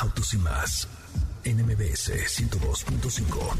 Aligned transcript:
Autos 0.00 0.32
y 0.32 0.38
más 0.38 0.86
NMBS 1.44 2.10
102.5. 2.10 3.52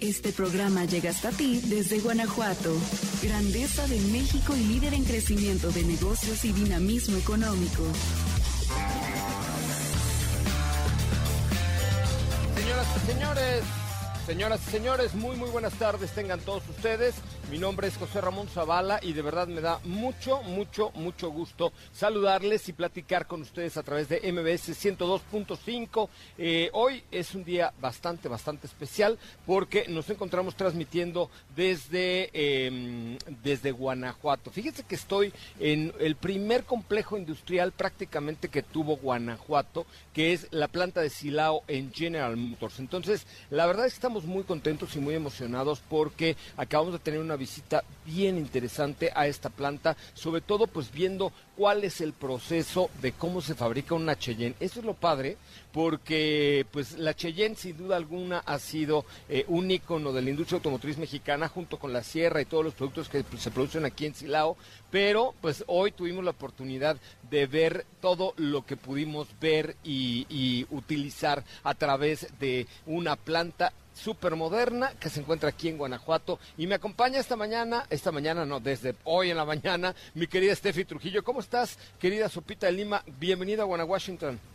Este 0.00 0.32
programa 0.32 0.84
llega 0.84 1.10
hasta 1.10 1.30
ti 1.30 1.60
desde 1.64 1.98
Guanajuato, 1.98 2.76
grandeza 3.22 3.88
de 3.88 4.00
México 4.00 4.54
y 4.56 4.64
líder 4.64 4.94
en 4.94 5.04
crecimiento 5.04 5.72
de 5.72 5.82
negocios 5.82 6.44
y 6.44 6.52
dinamismo 6.52 7.16
económico. 7.16 7.82
Señoras 12.54 12.86
y 12.96 13.06
señores, 13.06 13.64
señoras 14.26 14.60
y 14.68 14.70
señores, 14.70 15.14
muy 15.14 15.36
muy 15.36 15.50
buenas 15.50 15.72
tardes 15.74 16.12
tengan 16.12 16.38
todos 16.40 16.62
ustedes. 16.68 17.16
Mi 17.50 17.58
nombre 17.58 17.88
es 17.88 17.96
José 17.96 18.20
Ramón 18.20 18.46
Zavala 18.46 19.00
y 19.02 19.12
de 19.12 19.22
verdad 19.22 19.48
me 19.48 19.60
da 19.60 19.80
mucho, 19.82 20.40
mucho, 20.42 20.92
mucho 20.94 21.30
gusto 21.30 21.72
saludarles 21.92 22.68
y 22.68 22.72
platicar 22.72 23.26
con 23.26 23.42
ustedes 23.42 23.76
a 23.76 23.82
través 23.82 24.08
de 24.08 24.20
MBS 24.32 24.68
102.5. 24.68 26.08
Eh, 26.38 26.70
hoy 26.74 27.02
es 27.10 27.34
un 27.34 27.42
día 27.42 27.74
bastante, 27.80 28.28
bastante 28.28 28.68
especial 28.68 29.18
porque 29.46 29.86
nos 29.88 30.08
encontramos 30.10 30.54
transmitiendo 30.54 31.28
desde, 31.56 32.30
em, 32.32 33.18
desde 33.42 33.72
Guanajuato. 33.72 34.52
Fíjense 34.52 34.84
que 34.84 34.94
estoy 34.94 35.32
en 35.58 35.92
el 35.98 36.14
primer 36.14 36.62
complejo 36.62 37.18
industrial 37.18 37.72
prácticamente 37.72 38.48
que 38.48 38.62
tuvo 38.62 38.96
Guanajuato, 38.96 39.86
que 40.14 40.34
es 40.34 40.46
la 40.52 40.68
planta 40.68 41.00
de 41.00 41.10
Silao 41.10 41.64
en 41.66 41.92
General 41.92 42.36
Motors. 42.36 42.78
Entonces, 42.78 43.26
la 43.50 43.66
verdad 43.66 43.86
es 43.86 43.94
que 43.94 43.98
estamos 43.98 44.24
muy 44.24 44.44
contentos 44.44 44.94
y 44.94 45.00
muy 45.00 45.16
emocionados 45.16 45.82
porque 45.88 46.36
acabamos 46.56 46.92
de 46.92 47.00
tener 47.00 47.18
una 47.18 47.39
visita 47.40 47.82
bien 48.04 48.36
interesante 48.36 49.10
a 49.14 49.26
esta 49.26 49.48
planta, 49.48 49.96
sobre 50.12 50.42
todo 50.42 50.66
pues 50.66 50.92
viendo 50.92 51.32
cuál 51.56 51.84
es 51.84 52.02
el 52.02 52.12
proceso 52.12 52.90
de 53.00 53.12
cómo 53.12 53.40
se 53.40 53.54
fabrica 53.54 53.94
una 53.94 54.18
Cheyenne. 54.18 54.56
Eso 54.60 54.80
es 54.80 54.86
lo 54.86 54.92
padre, 54.92 55.38
porque 55.72 56.66
pues 56.70 56.98
la 56.98 57.14
Cheyenne 57.14 57.56
sin 57.56 57.78
duda 57.78 57.96
alguna 57.96 58.40
ha 58.40 58.58
sido 58.58 59.06
eh, 59.28 59.44
un 59.48 59.70
icono 59.70 60.12
de 60.12 60.20
la 60.20 60.30
industria 60.30 60.56
automotriz 60.56 60.98
mexicana 60.98 61.48
junto 61.48 61.78
con 61.78 61.94
la 61.94 62.02
Sierra 62.02 62.42
y 62.42 62.44
todos 62.44 62.64
los 62.64 62.74
productos 62.74 63.08
que 63.08 63.24
se 63.38 63.50
producen 63.50 63.86
aquí 63.86 64.04
en 64.04 64.14
Silao, 64.14 64.58
pero 64.90 65.34
pues 65.40 65.64
hoy 65.66 65.92
tuvimos 65.92 66.22
la 66.22 66.32
oportunidad 66.32 66.98
de 67.30 67.46
ver 67.46 67.86
todo 68.02 68.34
lo 68.36 68.66
que 68.66 68.76
pudimos 68.76 69.28
ver 69.40 69.76
y 69.82 70.66
utilizar 70.70 71.42
a 71.62 71.74
través 71.74 72.26
de 72.38 72.66
una 72.86 73.16
planta 73.16 73.72
súper 73.94 74.34
moderna 74.36 74.92
que 74.98 75.10
se 75.10 75.20
encuentra 75.20 75.50
aquí 75.50 75.68
en 75.68 75.76
Guanajuato 75.76 76.38
y 76.56 76.66
me 76.66 76.76
acompaña 76.76 77.20
esta 77.20 77.36
mañana, 77.36 77.86
esta 77.90 78.12
mañana 78.12 78.46
no, 78.46 78.60
desde 78.60 78.94
hoy 79.04 79.30
en 79.30 79.36
la 79.36 79.44
mañana, 79.44 79.94
mi 80.14 80.26
querida 80.26 80.54
Steffi 80.54 80.84
Trujillo. 80.84 81.22
¿Cómo 81.22 81.40
estás, 81.40 81.78
querida 81.98 82.28
Sopita 82.28 82.66
de 82.66 82.72
Lima? 82.72 83.02
Bienvenida 83.18 83.62
a 83.62 83.66
Guanajuato. 83.66 83.90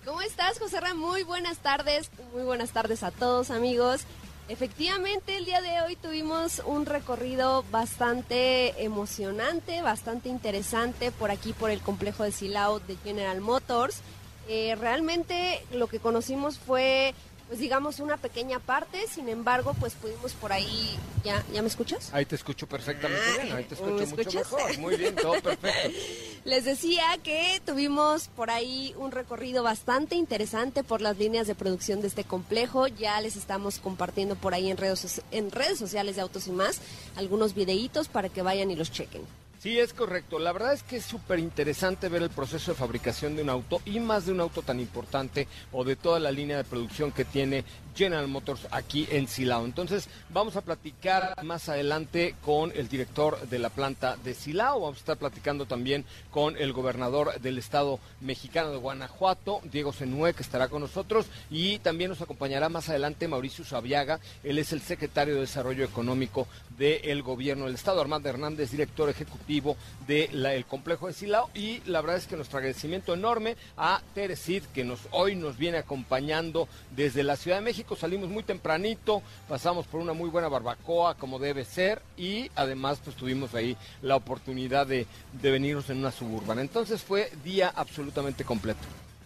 ¿Cómo 0.05 0.21
estás, 0.21 0.59
José? 0.59 0.79
Muy 0.95 1.23
buenas 1.23 1.57
tardes, 1.57 2.09
muy 2.33 2.43
buenas 2.43 2.71
tardes 2.71 3.03
a 3.03 3.11
todos, 3.11 3.51
amigos. 3.51 4.05
Efectivamente, 4.47 5.37
el 5.37 5.45
día 5.45 5.61
de 5.61 5.81
hoy 5.81 5.95
tuvimos 5.95 6.61
un 6.65 6.85
recorrido 6.85 7.65
bastante 7.69 8.83
emocionante, 8.83 9.81
bastante 9.81 10.29
interesante 10.29 11.11
por 11.11 11.31
aquí, 11.31 11.51
por 11.51 11.69
el 11.69 11.81
complejo 11.81 12.23
de 12.23 12.31
Silao 12.31 12.79
de 12.79 12.95
General 12.97 13.41
Motors. 13.41 14.01
Eh, 14.47 14.75
realmente 14.79 15.65
lo 15.73 15.87
que 15.87 15.99
conocimos 15.99 16.59
fue 16.59 17.13
pues 17.47 17.59
digamos 17.59 17.99
una 17.99 18.17
pequeña 18.17 18.59
parte, 18.59 19.05
sin 19.07 19.29
embargo, 19.29 19.75
pues 19.79 19.93
pudimos 19.93 20.33
por 20.33 20.51
ahí, 20.51 20.97
¿ya, 21.23 21.43
¿ya 21.53 21.61
me 21.61 21.67
escuchas? 21.67 22.09
Ahí 22.13 22.25
te 22.25 22.35
escucho 22.35 22.67
perfectamente 22.67 23.21
bien, 23.43 23.55
ahí 23.55 23.63
te 23.65 23.75
¿me 23.75 23.81
escucho 23.81 24.15
mucho 24.15 24.21
escuchas? 24.21 24.51
mejor, 24.51 24.77
muy 24.79 24.97
bien, 24.97 25.15
todo 25.15 25.39
perfecto. 25.41 25.89
Les 26.45 26.65
decía 26.65 27.03
que 27.23 27.61
tuvimos 27.65 28.27
por 28.29 28.49
ahí 28.51 28.93
un 28.97 29.11
recorrido 29.11 29.63
bastante 29.63 30.15
interesante 30.15 30.83
por 30.83 31.01
las 31.01 31.17
líneas 31.17 31.47
de 31.47 31.55
producción 31.55 32.01
de 32.01 32.07
este 32.07 32.23
complejo. 32.23 32.85
Ya 32.87 33.19
les 33.19 33.35
estamos 33.35 33.79
compartiendo 33.79 34.35
por 34.35 34.53
ahí 34.53 34.69
en 34.69 34.77
redes, 34.77 35.23
en 35.31 35.49
redes 35.49 35.79
sociales 35.79 36.15
de 36.17 36.21
Autos 36.21 36.45
y 36.47 36.51
más 36.51 36.81
algunos 37.15 37.55
videitos 37.55 38.09
para 38.09 38.29
que 38.29 38.43
vayan 38.43 38.69
y 38.69 38.75
los 38.75 38.91
chequen. 38.91 39.23
Sí, 39.65 39.79
es 39.79 39.93
correcto. 39.95 40.37
La 40.37 40.51
verdad 40.51 40.73
es 40.73 40.83
que 40.83 40.97
es 40.97 41.05
súper 41.05 41.39
interesante 41.39 42.07
ver 42.07 42.21
el 42.21 42.29
proceso 42.29 42.69
de 42.69 42.77
fabricación 42.77 43.35
de 43.35 43.41
un 43.41 43.49
auto 43.49 43.81
y 43.83 43.99
más 43.99 44.27
de 44.27 44.31
un 44.31 44.39
auto 44.39 44.61
tan 44.61 44.79
importante 44.79 45.47
o 45.71 45.83
de 45.83 45.95
toda 45.95 46.19
la 46.19 46.29
línea 46.29 46.57
de 46.57 46.63
producción 46.63 47.11
que 47.11 47.25
tiene 47.25 47.65
General 47.95 48.27
Motors 48.27 48.67
aquí 48.71 49.07
en 49.09 49.27
Silao. 49.27 49.65
Entonces, 49.65 50.09
vamos 50.29 50.55
a 50.55 50.61
platicar 50.61 51.33
más 51.43 51.69
adelante 51.69 52.35
con 52.43 52.71
el 52.75 52.89
director 52.89 53.47
de 53.47 53.59
la 53.59 53.69
planta 53.69 54.17
de 54.17 54.33
Silao. 54.33 54.81
Vamos 54.81 54.97
a 54.97 54.99
estar 54.99 55.17
platicando 55.17 55.65
también 55.65 56.05
con 56.31 56.57
el 56.57 56.73
gobernador 56.73 57.39
del 57.39 57.57
estado 57.57 57.99
mexicano 58.21 58.71
de 58.71 58.77
Guanajuato, 58.77 59.61
Diego 59.63 59.93
Senue, 59.93 60.33
que 60.33 60.43
estará 60.43 60.67
con 60.67 60.81
nosotros. 60.81 61.27
Y 61.49 61.79
también 61.79 62.09
nos 62.09 62.21
acompañará 62.21 62.69
más 62.69 62.89
adelante 62.89 63.27
Mauricio 63.27 63.63
Sabiaga. 63.63 64.19
Él 64.43 64.59
es 64.59 64.73
el 64.73 64.81
secretario 64.81 65.35
de 65.35 65.41
Desarrollo 65.41 65.85
Económico 65.85 66.47
del 66.77 67.21
gobierno 67.23 67.65
del 67.65 67.75
estado. 67.75 68.01
Armando 68.01 68.27
Hernández, 68.27 68.71
director 68.71 69.09
ejecutivo 69.09 69.77
del 70.07 70.65
complejo 70.65 71.07
de 71.07 71.13
Silao. 71.13 71.49
Y 71.53 71.81
la 71.85 72.01
verdad 72.01 72.17
es 72.17 72.27
que 72.27 72.35
nuestro 72.35 72.57
agradecimiento 72.57 73.13
enorme 73.13 73.55
a 73.77 74.01
Teresid, 74.13 74.63
que 74.73 74.83
nos, 74.83 74.99
hoy 75.11 75.35
nos 75.35 75.57
viene 75.57 75.77
acompañando 75.77 76.67
desde 76.95 77.23
la 77.23 77.35
Ciudad 77.35 77.57
de 77.57 77.63
México. 77.63 77.84
Salimos 77.93 78.29
muy 78.29 78.43
tempranito, 78.43 79.21
pasamos 79.49 79.85
por 79.85 79.99
una 79.99 80.13
muy 80.13 80.29
buena 80.29 80.47
barbacoa, 80.47 81.15
como 81.15 81.39
debe 81.39 81.65
ser, 81.65 82.01
y 82.15 82.49
además 82.55 83.01
pues 83.03 83.17
tuvimos 83.17 83.53
ahí 83.53 83.75
la 84.01 84.15
oportunidad 84.15 84.87
de, 84.87 85.05
de 85.33 85.51
venirnos 85.51 85.89
en 85.89 85.97
una 85.97 86.11
suburbana. 86.11 86.61
Entonces 86.61 87.03
fue 87.03 87.29
día 87.43 87.73
absolutamente 87.75 88.45
completo. 88.45 88.79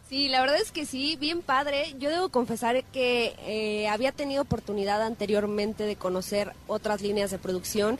Sí, 0.09 0.27
la 0.27 0.41
verdad 0.41 0.57
es 0.59 0.71
que 0.71 0.87
sí, 0.87 1.17
bien 1.17 1.43
padre. 1.43 1.93
Yo 1.99 2.09
debo 2.09 2.29
confesar 2.29 2.83
que 2.85 3.35
eh, 3.45 3.87
había 3.89 4.11
tenido 4.11 4.41
oportunidad 4.41 5.03
anteriormente 5.03 5.83
de 5.83 5.95
conocer 5.97 6.53
otras 6.65 7.01
líneas 7.01 7.29
de 7.29 7.37
producción. 7.37 7.99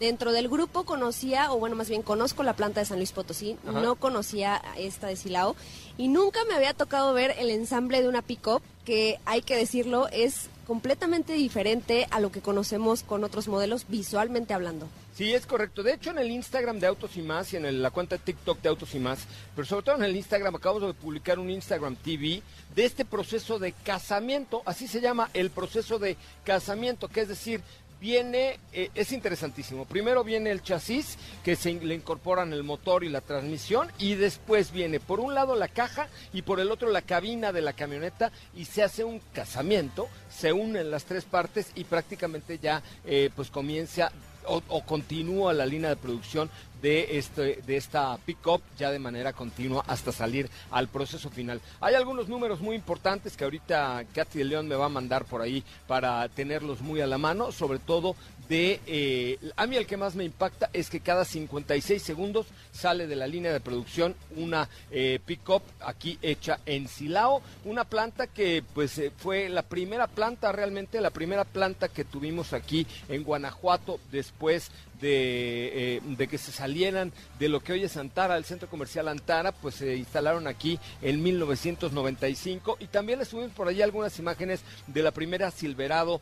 Dentro 0.00 0.32
del 0.32 0.48
grupo 0.48 0.84
conocía, 0.84 1.52
o 1.52 1.58
bueno, 1.58 1.76
más 1.76 1.88
bien 1.88 2.02
conozco 2.02 2.42
la 2.42 2.54
planta 2.56 2.80
de 2.80 2.86
San 2.86 2.98
Luis 2.98 3.12
Potosí, 3.12 3.56
Ajá. 3.66 3.80
no 3.80 3.94
conocía 3.94 4.60
esta 4.76 5.06
de 5.06 5.14
Silao 5.16 5.54
y 5.96 6.08
nunca 6.08 6.40
me 6.48 6.54
había 6.54 6.74
tocado 6.74 7.14
ver 7.14 7.34
el 7.38 7.48
ensamble 7.50 8.02
de 8.02 8.08
una 8.08 8.20
pick-up 8.22 8.60
que, 8.84 9.20
hay 9.24 9.42
que 9.42 9.56
decirlo, 9.56 10.08
es 10.08 10.48
completamente 10.66 11.34
diferente 11.34 12.06
a 12.10 12.20
lo 12.20 12.32
que 12.32 12.40
conocemos 12.40 13.02
con 13.04 13.22
otros 13.22 13.46
modelos 13.48 13.84
visualmente 13.88 14.52
hablando. 14.52 14.88
Sí, 15.14 15.32
es 15.32 15.46
correcto. 15.46 15.84
De 15.84 15.92
hecho, 15.94 16.10
en 16.10 16.18
el 16.18 16.30
Instagram 16.32 16.80
de 16.80 16.88
Autos 16.88 17.16
y 17.16 17.22
Más 17.22 17.52
y 17.52 17.56
en 17.56 17.64
el- 17.66 17.80
la 17.82 17.92
cuenta 17.92 18.16
de 18.16 18.22
TikTok 18.24 18.60
de 18.60 18.68
Autos 18.68 18.94
y 18.96 18.98
Más, 18.98 19.20
pero 19.54 19.64
sobre 19.64 19.84
todo 19.84 19.94
en 19.94 20.02
el 20.02 20.16
Instagram, 20.16 20.56
acabamos 20.56 20.88
de 20.88 20.92
publicar 20.94 21.38
un 21.38 21.50
Instagram 21.50 21.94
TV 21.94 22.42
de 22.74 22.84
este 22.84 23.04
proceso 23.04 23.60
de 23.60 23.70
casamiento, 23.72 24.62
así 24.64 24.88
se 24.88 25.00
llama 25.00 25.30
el 25.34 25.50
proceso 25.50 26.00
de 26.00 26.16
casamiento, 26.44 27.06
que 27.08 27.20
es 27.20 27.28
decir, 27.28 27.60
viene, 28.04 28.60
eh, 28.74 28.90
es 28.94 29.12
interesantísimo. 29.12 29.86
Primero 29.86 30.24
viene 30.24 30.50
el 30.50 30.62
chasis, 30.62 31.16
que 31.42 31.56
se 31.56 31.72
le 31.72 31.94
incorporan 31.94 32.52
el 32.52 32.62
motor 32.62 33.02
y 33.02 33.08
la 33.08 33.22
transmisión, 33.22 33.90
y 33.98 34.14
después 34.14 34.72
viene 34.72 35.00
por 35.00 35.20
un 35.20 35.34
lado 35.34 35.56
la 35.56 35.68
caja 35.68 36.08
y 36.34 36.42
por 36.42 36.60
el 36.60 36.70
otro 36.70 36.90
la 36.90 37.00
cabina 37.00 37.50
de 37.50 37.62
la 37.62 37.72
camioneta, 37.72 38.30
y 38.54 38.66
se 38.66 38.82
hace 38.82 39.04
un 39.04 39.22
casamiento, 39.32 40.08
se 40.30 40.52
unen 40.52 40.90
las 40.90 41.06
tres 41.06 41.24
partes 41.24 41.72
y 41.76 41.84
prácticamente 41.84 42.58
ya 42.58 42.82
eh, 43.06 43.30
pues 43.34 43.50
comienza 43.50 44.12
o 44.46 44.84
continúa 44.84 45.54
la 45.54 45.64
línea 45.64 45.88
de 45.88 45.96
producción 45.96 46.50
de, 46.84 47.16
este, 47.16 47.62
de 47.66 47.78
esta 47.78 48.18
pick-up 48.26 48.60
ya 48.76 48.90
de 48.90 48.98
manera 48.98 49.32
continua 49.32 49.82
hasta 49.86 50.12
salir 50.12 50.50
al 50.70 50.88
proceso 50.88 51.30
final. 51.30 51.62
Hay 51.80 51.94
algunos 51.94 52.28
números 52.28 52.60
muy 52.60 52.76
importantes 52.76 53.38
que 53.38 53.44
ahorita 53.44 54.04
Katy 54.12 54.40
de 54.40 54.44
León 54.44 54.68
me 54.68 54.74
va 54.74 54.84
a 54.84 54.90
mandar 54.90 55.24
por 55.24 55.40
ahí 55.40 55.64
para 55.86 56.28
tenerlos 56.28 56.82
muy 56.82 57.00
a 57.00 57.06
la 57.06 57.16
mano, 57.16 57.52
sobre 57.52 57.78
todo 57.78 58.16
de... 58.50 58.80
Eh, 58.86 59.38
a 59.56 59.66
mí 59.66 59.76
el 59.76 59.86
que 59.86 59.96
más 59.96 60.14
me 60.14 60.24
impacta 60.24 60.68
es 60.74 60.90
que 60.90 61.00
cada 61.00 61.24
56 61.24 62.02
segundos 62.02 62.48
sale 62.74 63.06
de 63.06 63.16
la 63.16 63.26
línea 63.26 63.52
de 63.52 63.60
producción 63.60 64.14
una 64.36 64.68
eh, 64.90 65.20
pick-up 65.24 65.62
aquí 65.80 66.18
hecha 66.20 66.58
en 66.66 66.88
Silao, 66.88 67.40
una 67.64 67.84
planta 67.84 68.26
que 68.26 68.62
pues 68.74 68.98
eh, 68.98 69.12
fue 69.16 69.48
la 69.48 69.62
primera 69.62 70.08
planta 70.08 70.52
realmente, 70.52 71.00
la 71.00 71.10
primera 71.10 71.44
planta 71.44 71.88
que 71.88 72.04
tuvimos 72.04 72.52
aquí 72.52 72.86
en 73.08 73.22
Guanajuato 73.22 74.00
después 74.10 74.70
de, 75.00 76.00
de, 76.16 76.28
que 76.28 76.38
se 76.38 76.50
salieran 76.50 77.12
de 77.38 77.48
lo 77.48 77.60
que 77.60 77.72
hoy 77.72 77.84
es 77.84 77.96
Antara, 77.96 78.36
el 78.36 78.44
centro 78.44 78.68
comercial 78.70 79.08
Antara, 79.08 79.52
pues 79.52 79.74
se 79.74 79.96
instalaron 79.96 80.46
aquí 80.46 80.78
en 81.02 81.22
1995 81.22 82.78
y 82.80 82.86
también 82.86 83.18
les 83.18 83.28
subimos 83.28 83.52
por 83.52 83.68
allí 83.68 83.82
algunas 83.82 84.18
imágenes 84.18 84.62
de 84.86 85.02
la 85.02 85.10
primera 85.10 85.50
Silverado 85.50 86.20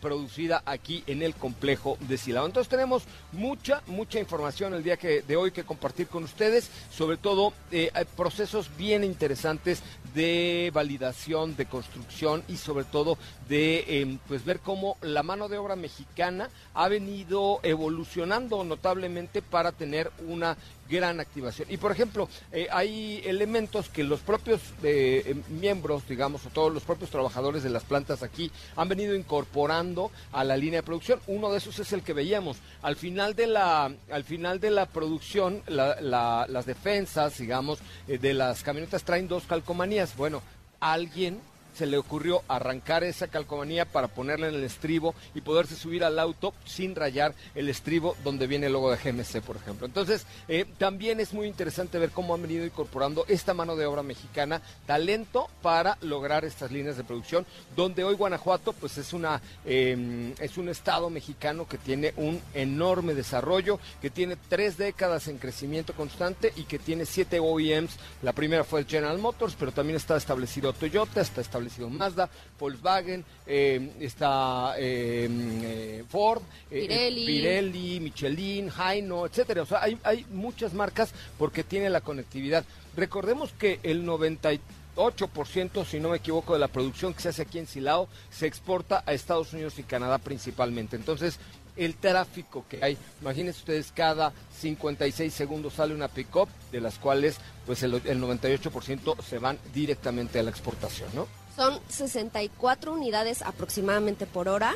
producida 0.00 0.62
aquí 0.64 1.02
en 1.06 1.22
el 1.22 1.34
complejo 1.34 1.98
de 2.00 2.18
Silao. 2.18 2.46
Entonces 2.46 2.70
tenemos 2.70 3.04
mucha, 3.32 3.82
mucha 3.86 4.20
información 4.20 4.74
el 4.74 4.84
día 4.84 4.96
que, 4.96 5.22
de 5.22 5.36
hoy 5.36 5.50
que 5.50 5.64
con 6.10 6.24
ustedes, 6.24 6.70
sobre 6.90 7.16
todo 7.16 7.52
eh, 7.70 7.90
procesos 8.16 8.70
bien 8.76 9.04
interesantes 9.04 9.82
de 10.14 10.70
validación, 10.72 11.56
de 11.56 11.66
construcción 11.66 12.42
y 12.48 12.56
sobre 12.56 12.84
todo 12.84 13.18
de 13.48 14.00
em, 14.00 14.18
pues 14.28 14.44
ver 14.44 14.60
cómo 14.60 14.96
la 15.02 15.22
mano 15.22 15.48
de 15.48 15.58
obra 15.58 15.76
mexicana 15.76 16.50
ha 16.74 16.88
venido 16.88 17.60
evolucionando 17.62 18.64
notablemente 18.64 19.42
para 19.42 19.72
tener 19.72 20.10
una 20.26 20.56
gran 20.90 21.20
activación. 21.20 21.68
Y 21.70 21.76
por 21.76 21.92
ejemplo, 21.92 22.28
eh, 22.52 22.66
hay 22.70 23.22
elementos 23.24 23.88
que 23.88 24.04
los 24.04 24.20
propios 24.20 24.60
eh, 24.82 25.22
em, 25.26 25.42
miembros, 25.60 26.06
digamos, 26.08 26.44
o 26.46 26.50
todos 26.50 26.72
los 26.72 26.82
propios 26.82 27.10
trabajadores 27.10 27.62
de 27.62 27.70
las 27.70 27.84
plantas 27.84 28.22
aquí 28.22 28.50
han 28.76 28.88
venido 28.88 29.14
incorporando 29.14 30.10
a 30.32 30.44
la 30.44 30.56
línea 30.56 30.80
de 30.80 30.86
producción. 30.86 31.20
Uno 31.26 31.50
de 31.50 31.58
esos 31.58 31.78
es 31.78 31.92
el 31.92 32.02
que 32.02 32.12
veíamos. 32.12 32.58
Al 32.82 32.96
final 32.96 33.34
de 33.34 33.46
la, 33.46 33.92
al 34.10 34.24
final 34.24 34.60
de 34.60 34.70
la 34.70 34.86
producción, 34.86 35.62
las 35.66 36.66
defensas, 36.66 37.38
digamos, 37.38 37.78
eh, 38.08 38.18
de 38.18 38.34
las 38.34 38.62
camionetas 38.62 39.04
traen 39.04 39.28
dos 39.28 39.44
calcomanías. 39.44 40.16
Bueno, 40.16 40.42
alguien 40.80 41.40
se 41.74 41.86
le 41.86 41.98
ocurrió 41.98 42.42
arrancar 42.48 43.04
esa 43.04 43.28
calcomanía 43.28 43.84
para 43.84 44.08
ponerla 44.08 44.48
en 44.48 44.54
el 44.54 44.64
estribo 44.64 45.14
y 45.34 45.40
poderse 45.40 45.76
subir 45.76 46.04
al 46.04 46.18
auto 46.18 46.52
sin 46.64 46.94
rayar 46.94 47.34
el 47.54 47.68
estribo 47.68 48.16
donde 48.24 48.46
viene 48.46 48.66
el 48.66 48.72
logo 48.72 48.90
de 48.90 48.96
GMC, 48.96 49.40
por 49.42 49.56
ejemplo. 49.56 49.86
Entonces, 49.86 50.26
eh, 50.48 50.66
también 50.78 51.20
es 51.20 51.32
muy 51.32 51.46
interesante 51.46 51.98
ver 51.98 52.10
cómo 52.10 52.34
han 52.34 52.42
venido 52.42 52.64
incorporando 52.64 53.24
esta 53.28 53.54
mano 53.54 53.76
de 53.76 53.86
obra 53.86 54.02
mexicana, 54.02 54.60
talento 54.86 55.48
para 55.62 55.96
lograr 56.02 56.44
estas 56.44 56.70
líneas 56.70 56.96
de 56.96 57.04
producción, 57.04 57.46
donde 57.76 58.04
hoy 58.04 58.14
Guanajuato, 58.14 58.72
pues 58.72 58.98
es 58.98 59.12
una 59.12 59.40
em, 59.64 60.34
es 60.40 60.58
un 60.58 60.68
estado 60.68 61.10
mexicano 61.10 61.66
que 61.68 61.78
tiene 61.78 62.12
un 62.16 62.40
enorme 62.54 63.14
desarrollo, 63.14 63.78
que 64.00 64.10
tiene 64.10 64.36
tres 64.48 64.76
décadas 64.76 65.28
en 65.28 65.38
crecimiento 65.38 65.92
constante 65.94 66.52
y 66.56 66.64
que 66.64 66.78
tiene 66.78 67.06
siete 67.06 67.40
OEMs. 67.40 67.96
La 68.22 68.32
primera 68.32 68.64
fue 68.64 68.84
General 68.84 69.18
Motors, 69.18 69.56
pero 69.58 69.72
también 69.72 69.96
está 69.96 70.16
establecido 70.16 70.72
Toyota, 70.72 71.20
está 71.20 71.40
establecido 71.40 71.59
establecido 71.60 71.90
Mazda, 71.90 72.28
Volkswagen, 72.58 73.24
eh, 73.46 73.90
está 74.00 74.74
eh, 74.78 75.28
eh, 75.62 76.04
Ford, 76.08 76.42
Pirelli. 76.68 78.00
Michelin, 78.00 78.70
Haino, 78.76 79.26
etcétera. 79.26 79.62
O 79.62 79.66
sea, 79.66 79.82
hay, 79.82 79.98
hay 80.02 80.26
muchas 80.30 80.74
marcas 80.74 81.12
porque 81.38 81.64
tiene 81.64 81.90
la 81.90 82.00
conectividad. 82.00 82.64
Recordemos 82.96 83.52
que 83.52 83.80
el 83.82 84.04
98%, 84.06 85.84
si 85.84 86.00
no 86.00 86.10
me 86.10 86.16
equivoco, 86.18 86.54
de 86.54 86.58
la 86.58 86.68
producción 86.68 87.14
que 87.14 87.22
se 87.22 87.28
hace 87.30 87.42
aquí 87.42 87.58
en 87.58 87.66
Silao 87.66 88.08
se 88.30 88.46
exporta 88.46 89.02
a 89.06 89.12
Estados 89.12 89.52
Unidos 89.52 89.78
y 89.78 89.82
Canadá 89.82 90.18
principalmente. 90.18 90.96
Entonces, 90.96 91.38
el 91.76 91.96
tráfico 91.96 92.64
que 92.68 92.84
hay. 92.84 92.98
Imagínense 93.20 93.60
ustedes, 93.60 93.92
cada 93.94 94.32
56 94.58 95.32
segundos 95.32 95.74
sale 95.74 95.94
una 95.94 96.08
pick-up, 96.08 96.48
de 96.72 96.80
las 96.80 96.98
cuales 96.98 97.38
pues 97.64 97.82
el, 97.82 97.94
el 97.94 98.20
98% 98.20 99.22
se 99.22 99.38
van 99.38 99.58
directamente 99.72 100.38
a 100.38 100.42
la 100.42 100.50
exportación, 100.50 101.08
¿no? 101.14 101.39
Son 101.56 101.80
64 101.88 102.92
unidades 102.92 103.42
aproximadamente 103.42 104.26
por 104.26 104.48
hora. 104.48 104.74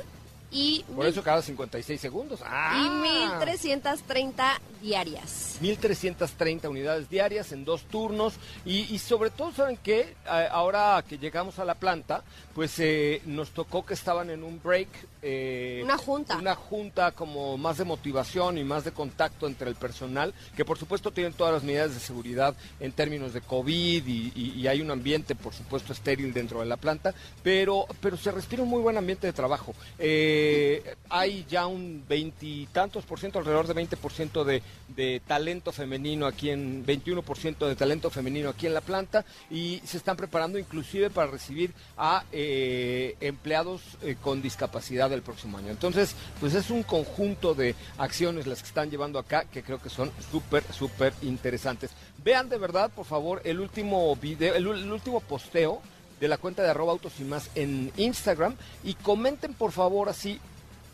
Y 0.50 0.84
por 0.94 1.04
eso 1.04 1.20
cada 1.24 1.42
56 1.42 2.00
segundos. 2.00 2.38
¡Ah! 2.44 2.80
Y 2.86 2.88
1330 2.88 4.60
diarias. 4.80 5.56
1330 5.60 6.68
unidades 6.68 7.10
diarias 7.10 7.50
en 7.50 7.64
dos 7.64 7.82
turnos. 7.82 8.34
Y, 8.64 8.82
y 8.94 9.00
sobre 9.00 9.30
todo, 9.30 9.52
¿saben 9.52 9.76
qué? 9.76 10.14
Ahora 10.52 11.02
que 11.08 11.18
llegamos 11.18 11.58
a 11.58 11.64
la 11.64 11.74
planta, 11.74 12.22
pues 12.54 12.78
eh, 12.78 13.20
nos 13.24 13.50
tocó 13.50 13.84
que 13.84 13.94
estaban 13.94 14.30
en 14.30 14.44
un 14.44 14.62
break. 14.62 14.88
Eh, 15.26 15.80
una 15.82 15.96
junta. 15.96 16.36
Una 16.36 16.54
junta 16.54 17.12
como 17.12 17.56
más 17.56 17.78
de 17.78 17.84
motivación 17.84 18.58
y 18.58 18.64
más 18.64 18.84
de 18.84 18.92
contacto 18.92 19.46
entre 19.46 19.70
el 19.70 19.74
personal, 19.74 20.34
que 20.54 20.66
por 20.66 20.76
supuesto 20.76 21.12
tienen 21.12 21.32
todas 21.32 21.54
las 21.54 21.62
medidas 21.62 21.94
de 21.94 22.00
seguridad 22.00 22.54
en 22.78 22.92
términos 22.92 23.32
de 23.32 23.40
COVID 23.40 24.06
y, 24.06 24.66
hay 24.68 24.80
un 24.80 24.90
ambiente, 24.90 25.34
por 25.34 25.54
supuesto, 25.54 25.92
estéril 25.92 26.32
dentro 26.32 26.60
de 26.60 26.66
la 26.66 26.76
planta, 26.76 27.14
pero, 27.42 27.86
pero 28.00 28.16
se 28.16 28.30
respira 28.30 28.62
un 28.62 28.68
muy 28.68 28.82
buen 28.82 28.96
ambiente 28.98 29.26
de 29.26 29.32
trabajo. 29.32 29.74
Eh, 29.98 30.94
hay 31.08 31.46
ya 31.48 31.66
un 31.66 32.04
veintitantos 32.06 33.04
por 33.04 33.18
ciento, 33.18 33.38
alrededor 33.38 33.66
de 33.66 33.74
20 33.74 33.96
por 33.96 34.12
ciento 34.12 34.44
de, 34.44 34.62
de 34.88 35.22
talento 35.26 35.72
femenino 35.72 36.26
aquí 36.26 36.50
en, 36.50 36.84
21 36.84 37.22
por 37.22 37.38
ciento 37.38 37.66
de 37.66 37.76
talento 37.76 38.10
femenino 38.10 38.50
aquí 38.50 38.66
en 38.66 38.74
la 38.74 38.80
planta 38.80 39.24
y 39.50 39.80
se 39.84 39.96
están 39.96 40.16
preparando 40.16 40.58
inclusive 40.58 41.08
para 41.08 41.30
recibir 41.30 41.72
a... 41.96 42.24
Eh, 42.32 43.16
empleados 43.20 43.82
con 44.22 44.42
discapacidad 44.42 45.12
del 45.14 45.22
próximo 45.22 45.58
año. 45.58 45.70
Entonces, 45.70 46.14
pues 46.40 46.54
es 46.54 46.70
un 46.70 46.82
conjunto 46.82 47.54
de 47.54 47.74
acciones 47.98 48.46
las 48.46 48.62
que 48.62 48.68
están 48.68 48.90
llevando 48.90 49.18
acá 49.18 49.44
que 49.44 49.62
creo 49.62 49.80
que 49.80 49.90
son 49.90 50.10
súper, 50.30 50.64
súper 50.72 51.12
interesantes. 51.22 51.90
Vean 52.22 52.48
de 52.48 52.58
verdad, 52.58 52.90
por 52.90 53.06
favor, 53.06 53.40
el 53.44 53.60
último 53.60 54.14
video, 54.16 54.54
el, 54.54 54.66
último 54.66 55.20
posteo 55.20 55.80
de 56.20 56.28
la 56.28 56.38
cuenta 56.38 56.62
de 56.62 56.70
arroba 56.70 56.92
autos 56.92 57.12
y 57.18 57.24
más 57.24 57.50
en 57.54 57.92
Instagram 57.96 58.56
y 58.82 58.94
comenten 58.94 59.52
por 59.52 59.72
favor 59.72 60.08
así 60.08 60.40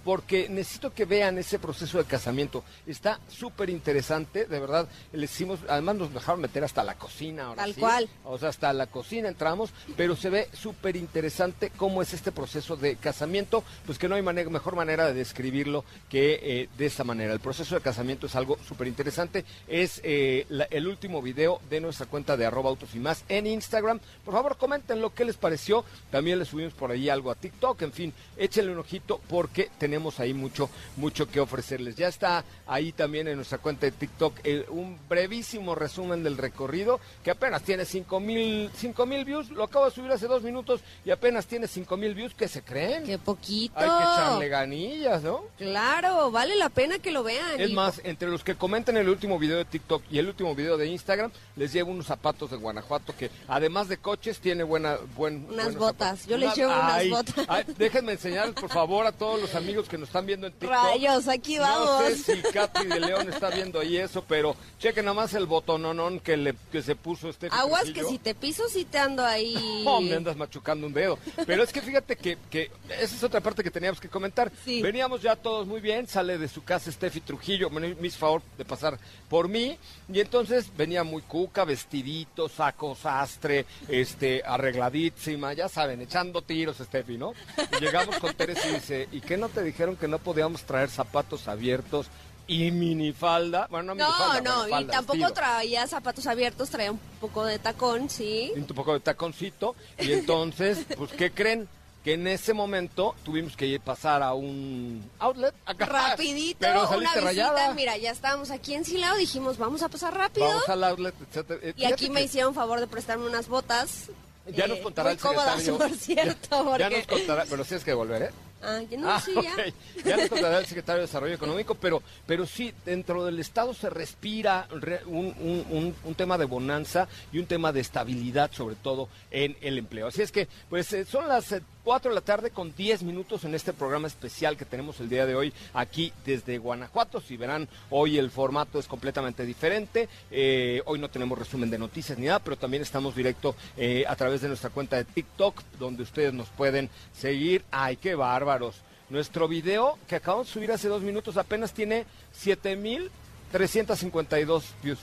porque 0.05 0.49
necesito 0.49 0.93
que 0.93 1.05
vean 1.05 1.39
ese 1.39 1.59
proceso 1.59 1.99
de 1.99 2.05
casamiento. 2.05 2.65
Está 2.87 3.21
súper 3.29 3.71
interesante, 3.71 4.47
de 4.47 4.61
verdad. 4.61 4.89
Le 5.13 5.25
hicimos, 5.25 5.61
además 5.69 5.97
nos 5.97 6.15
dejaron 6.15 6.41
meter 6.41 6.65
hasta 6.65 6.85
la 6.85 6.95
cocina. 6.95 7.47
Ahora 7.47 7.65
Tal 7.65 7.75
cual. 7.75 8.09
O 8.25 8.39
sea, 8.39 8.49
hasta 8.49 8.73
la 8.73 8.87
cocina 8.87 9.29
entramos, 9.29 9.71
pero 9.97 10.17
se 10.17 10.31
ve 10.31 10.49
súper 10.53 10.97
interesante 10.97 11.71
cómo 11.77 12.03
es 12.03 12.15
este 12.15 12.33
proceso 12.33 12.77
de 12.77 12.97
casamiento, 12.97 13.65
pues 13.87 13.99
que 13.99 14.09
no 14.09 14.15
hay 14.15 14.23
mejor 14.23 14.77
manera 14.77 15.07
de 15.07 15.15
describirlo 15.15 15.85
que 16.09 16.41
eh, 16.43 16.69
de 16.77 16.87
esta 16.87 17.05
manera. 17.05 17.33
El 17.33 17.41
proceso 17.41 17.75
de 17.75 17.81
casamiento 17.81 18.27
es 18.27 18.37
algo 18.37 18.59
súper 18.67 18.87
interesante. 18.87 19.45
Es 19.69 20.01
eh, 20.05 20.47
el 20.71 20.87
último 20.87 21.21
video 21.23 21.61
de 21.69 21.81
nuestra 21.81 22.07
cuenta 22.07 22.37
de 22.37 22.47
arroba 22.47 22.71
autos 22.71 22.95
y 22.95 22.99
más 22.99 23.25
en 23.29 23.47
Instagram. 23.47 24.01
Por 24.25 24.35
favor, 24.35 24.57
comenten 24.57 25.01
lo 25.01 25.15
que 25.15 25.25
les 25.25 25.37
pareció. 25.37 25.85
También 26.11 26.39
les 26.39 26.49
subimos 26.49 26.75
por 26.75 26.91
ahí 26.91 27.09
algo 27.09 27.31
a 27.31 27.35
TikTok. 27.35 27.83
En 27.83 27.93
fin, 27.93 28.13
échenle 28.37 28.73
un 28.73 28.79
ojito 28.79 29.21
porque 29.29 29.71
tenemos 29.79 29.90
tenemos 29.91 30.21
ahí 30.21 30.33
mucho, 30.33 30.71
mucho 30.95 31.29
que 31.29 31.41
ofrecerles. 31.41 31.97
Ya 31.97 32.07
está 32.07 32.45
ahí 32.69 32.93
también 32.93 33.27
en 33.27 33.35
nuestra 33.35 33.59
cuenta 33.59 33.87
de 33.87 33.91
TikTok 33.91 34.39
eh, 34.45 34.65
un 34.69 34.97
brevísimo 35.09 35.75
resumen 35.75 36.23
del 36.23 36.37
recorrido 36.37 37.01
que 37.25 37.33
apenas 37.33 37.63
tiene 37.63 37.85
5 37.85 38.21
mil 38.21 38.71
mil 39.07 39.25
views. 39.25 39.51
Lo 39.51 39.65
acabo 39.65 39.87
de 39.87 39.91
subir 39.91 40.13
hace 40.13 40.29
dos 40.29 40.45
minutos 40.45 40.81
y 41.05 41.11
apenas 41.11 41.47
tiene 41.47 41.67
5 41.67 41.97
mil 41.97 42.15
views. 42.15 42.35
¿Qué 42.37 42.47
se 42.47 42.63
creen? 42.63 43.03
Qué 43.03 43.19
poquito. 43.19 43.75
Hay 43.81 43.89
que 43.89 44.05
echarle 44.05 44.49
ganillas, 44.49 45.25
¿no? 45.25 45.43
Claro, 45.59 46.31
vale 46.31 46.55
la 46.55 46.69
pena 46.69 47.01
que 47.01 47.11
lo 47.11 47.25
vean. 47.25 47.61
Es 47.61 47.73
más, 47.73 48.01
entre 48.05 48.29
los 48.29 48.45
que 48.45 48.55
comenten 48.55 48.97
el 48.97 49.09
último 49.09 49.41
video 49.41 49.57
de 49.57 49.65
TikTok 49.65 50.05
y 50.09 50.19
el 50.21 50.29
último 50.29 50.55
video 50.55 50.77
de 50.77 50.87
Instagram, 50.87 51.33
les 51.57 51.73
llevo 51.73 51.91
unos 51.91 52.07
zapatos 52.07 52.53
de 52.53 52.59
Guanajuato 52.59 53.13
que 53.19 53.29
además 53.49 53.89
de 53.89 53.97
coches 53.97 54.39
tiene 54.39 54.63
buena, 54.63 54.99
buen, 55.17 55.47
unas 55.51 55.75
botas. 55.75 56.29
Yo 56.29 56.37
les 56.37 56.55
llevo 56.55 56.71
unas 56.73 57.09
botas. 57.09 57.67
déjenme 57.77 58.13
enseñarles 58.13 58.55
por 58.55 58.71
favor 58.71 59.01
a 59.07 59.13
todos 59.13 59.41
los 59.41 59.55
amigos 59.55 59.80
que 59.89 59.99
nos 59.99 60.09
están 60.09 60.27
viendo 60.27 60.47
en 60.47 60.53
TikTok. 60.53 60.71
Rayos, 60.71 61.29
aquí 61.29 61.59
vamos. 61.59 62.03
No 62.03 62.09
sé 62.09 62.17
si 62.17 62.43
Katy 62.43 62.87
de 62.87 63.01
León 63.01 63.29
está 63.29 63.51
viendo 63.51 63.81
ahí 63.81 63.97
eso, 63.97 64.25
pero 64.27 64.57
chequen 64.79 65.05
nada 65.05 65.15
más 65.15 65.35
el 65.35 65.47
botononón 65.47 66.21
que, 66.21 66.37
le, 66.37 66.55
que 66.71 66.83
se 66.83 66.97
puso 66.97 67.29
este 67.29 67.49
Aguas 67.51 67.91
que 67.91 68.05
si 68.05 68.19
te 68.19 68.35
piso, 68.35 68.69
si 68.69 68.85
te 68.85 68.99
ando 68.99 69.25
ahí. 69.25 69.85
Oh, 69.91 70.01
me 70.01 70.15
andas 70.15 70.37
machucando 70.37 70.87
un 70.87 70.93
dedo. 70.93 71.19
Pero 71.47 71.63
es 71.63 71.73
que 71.73 71.81
fíjate 71.81 72.15
que, 72.17 72.39
que 72.51 72.71
esa 72.91 73.17
es 73.17 73.25
otra 73.25 73.41
parte 73.41 73.63
que 73.63 73.71
teníamos 73.71 74.01
que 74.01 74.09
comentar. 74.09 74.53
Veníamos 74.65 75.23
ya 75.23 75.37
todos 75.37 75.67
muy 75.67 75.81
bien, 75.81 76.07
sale 76.07 76.39
de 76.39 76.49
su 76.49 76.63
casa 76.63 76.93
Steffi 76.93 77.21
Trujillo, 77.21 77.71
me 77.71 78.07
hizo 78.07 78.19
favor 78.19 78.43
de 78.57 78.65
pasar 78.65 78.99
por 79.29 79.49
mí, 79.49 79.79
y 80.13 80.21
entonces 80.21 80.71
venía 80.77 81.03
muy 81.03 81.23
cuca, 81.23 81.65
vestidito, 81.65 82.49
saco, 82.49 82.95
sastre, 82.95 83.67
este, 83.89 84.43
arregladísima, 84.45 85.53
ya 85.53 85.69
saben, 85.69 86.01
echando 86.01 86.43
tiros 86.43 86.79
Steffi, 86.79 87.17
¿no? 87.17 87.33
Y 87.77 87.81
llegamos 87.81 88.19
con 88.19 88.35
Teresa 88.35 88.69
y 88.69 88.75
dice, 88.75 89.09
¿y 89.13 89.21
qué 89.21 89.37
no 89.37 89.49
te 89.49 89.63
dijeron 89.71 89.97
que 89.97 90.09
no 90.09 90.19
podíamos 90.19 90.63
traer 90.63 90.91
zapatos 90.91 91.49
abiertos 91.49 92.07
y 92.47 92.71
minifalda. 92.73 93.69
Bueno, 93.71 93.95
no, 93.95 94.03
No, 94.05 94.11
minifalda, 94.11 94.41
no, 94.51 94.69
bueno, 94.69 94.81
y 94.81 94.85
tampoco 94.87 95.33
traía 95.33 95.87
zapatos 95.87 96.27
abiertos, 96.27 96.69
traía 96.71 96.91
un 96.91 96.99
poco 97.21 97.45
de 97.45 97.59
tacón, 97.59 98.11
sí. 98.11 98.53
un 98.57 98.65
poco 98.65 98.93
de 98.95 99.01
taconcito 99.01 99.77
y 99.99 100.13
entonces, 100.13 100.79
pues, 100.97 101.13
¿qué 101.13 101.31
creen? 101.31 101.69
Que 102.03 102.15
en 102.15 102.27
ese 102.27 102.55
momento 102.55 103.15
tuvimos 103.25 103.57
que 103.57 103.79
pasar 103.79 104.23
a 104.23 104.33
un 104.33 105.05
outlet 105.19 105.55
acá. 105.67 105.85
Rapidito, 105.85 106.59
Pero 106.59 106.89
una 106.89 106.99
visita, 106.99 107.21
rayada. 107.21 107.75
mira, 107.75 107.97
ya 107.99 108.11
estábamos 108.11 108.51
aquí 108.51 108.75
en 108.75 108.87
Silao, 108.87 109.17
dijimos, 109.17 109.59
vamos 109.59 109.83
a 109.83 109.89
pasar 109.91 110.15
rápido. 110.17 110.47
Vamos 110.47 110.69
al 110.71 110.83
outlet, 110.85 111.15
etcétera. 111.29 111.61
Eh, 111.63 111.75
y 111.77 111.85
aquí 111.85 112.09
me 112.09 112.23
hicieron 112.23 112.55
favor 112.55 112.81
de 112.81 112.87
prestarme 112.87 113.27
unas 113.27 113.49
botas. 113.49 114.09
Ya 114.47 114.65
eh, 114.65 114.69
nos 114.69 114.79
contará 114.79 115.11
muy 115.11 115.17
el 115.17 115.21
cómodas, 115.21 115.69
por 115.69 115.91
cierto, 115.91 116.49
Ya 116.79 116.89
porque... 116.89 116.97
nos 116.99 117.07
contará, 117.07 117.45
pero 117.49 117.65
sí 117.65 117.75
es 117.75 117.85
que 117.85 117.93
volver, 117.93 118.23
¿eh? 118.23 118.31
Ah, 118.63 118.81
ya 118.91 118.99
no, 118.99 119.11
Ah, 119.11 119.21
sí, 119.21 119.33
ya. 119.35 119.53
ok. 119.55 120.05
Ya 120.05 120.17
nos 120.17 120.29
contará 120.29 120.59
el 120.59 120.67
secretario 120.67 121.01
de 121.01 121.07
Desarrollo 121.07 121.35
Económico, 121.35 121.75
pero, 121.75 122.03
pero 122.27 122.47
sí, 122.47 122.73
dentro 122.85 123.25
del 123.25 123.39
Estado 123.39 123.73
se 123.75 123.89
respira 123.91 124.67
re- 124.71 125.03
un, 125.07 125.35
un- 125.41 125.67
un- 125.71 125.95
un 126.05 126.15
tema 126.15 126.37
de 126.39 126.45
bonanza 126.45 127.09
y 127.33 127.39
un 127.39 127.47
tema 127.47 127.73
de 127.73 127.81
estabilidad, 127.81 128.51
sobre 128.53 128.75
todo 128.77 129.09
en 129.31 129.57
el 129.61 129.79
empleo. 129.79 130.09
Así 130.09 130.23
es 130.23 130.31
que, 130.33 130.49
pues 130.69 130.93
eh, 130.93 131.05
son 131.05 131.27
las 131.29 131.53
eh, 131.53 131.63
4 131.85 132.11
de 132.11 132.15
la 132.15 132.21
tarde 132.21 132.51
con 132.51 132.75
10 132.77 133.03
minutos 133.03 133.45
en 133.45 133.55
este 133.55 133.73
programa 133.73 134.07
especial 134.07 134.57
que 134.59 134.67
tenemos 134.67 135.01
el 135.01 135.09
día 135.09 135.25
de 135.25 135.35
hoy 135.35 135.53
aquí 135.73 136.13
desde 136.27 136.59
Guanajuato. 136.59 137.21
Si 137.23 137.39
verán, 137.39 137.67
hoy 137.89 138.19
el 138.19 138.31
formato 138.31 138.79
es 138.79 138.87
completamente 138.87 139.47
diferente. 139.47 140.09
Eh, 140.31 140.83
hoy 140.85 140.99
no 140.99 141.09
tenemos 141.09 141.39
resumen 141.39 141.71
de 141.71 141.79
noticias 141.79 142.19
ni 142.19 142.27
nada, 142.27 142.39
pero 142.41 142.57
también 142.59 142.83
estamos 142.83 143.17
directo 143.17 143.57
eh, 143.79 144.05
a 144.07 144.15
través 144.17 144.43
de 144.43 144.49
nuestra 144.49 144.69
cuenta 144.69 144.97
de 144.97 145.05
TikTok, 145.05 145.63
donde 145.79 146.03
ustedes 146.03 146.35
nos 146.35 146.49
pueden 146.51 146.91
seguir. 147.15 147.65
¡Ay, 147.71 147.97
qué 147.97 148.15
bárbaros! 148.51 148.77
Nuestro 149.09 149.47
video 149.49 149.97
que 150.09 150.17
acabamos 150.17 150.47
de 150.49 150.53
subir 150.53 150.71
hace 150.73 150.89
dos 150.89 151.03
minutos 151.03 151.37
apenas 151.37 151.73
tiene 151.73 152.05
7,352 152.33 154.65
views. 154.83 154.99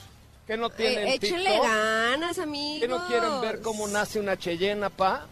¿Qué 0.46 0.56
no 0.56 0.70
tienen 0.70 1.08
Eh, 1.08 1.14
échenle 1.14 1.50
TikTok? 1.50 1.66
ganas, 1.66 2.38
amigos. 2.38 2.80
¿Qué 2.80 2.88
no 2.88 3.06
quieren 3.06 3.40
ver 3.42 3.60
cómo 3.60 3.86
nace 3.88 4.18
una 4.20 4.36
Cheyenne, 4.38 4.88
pa? 4.90 5.26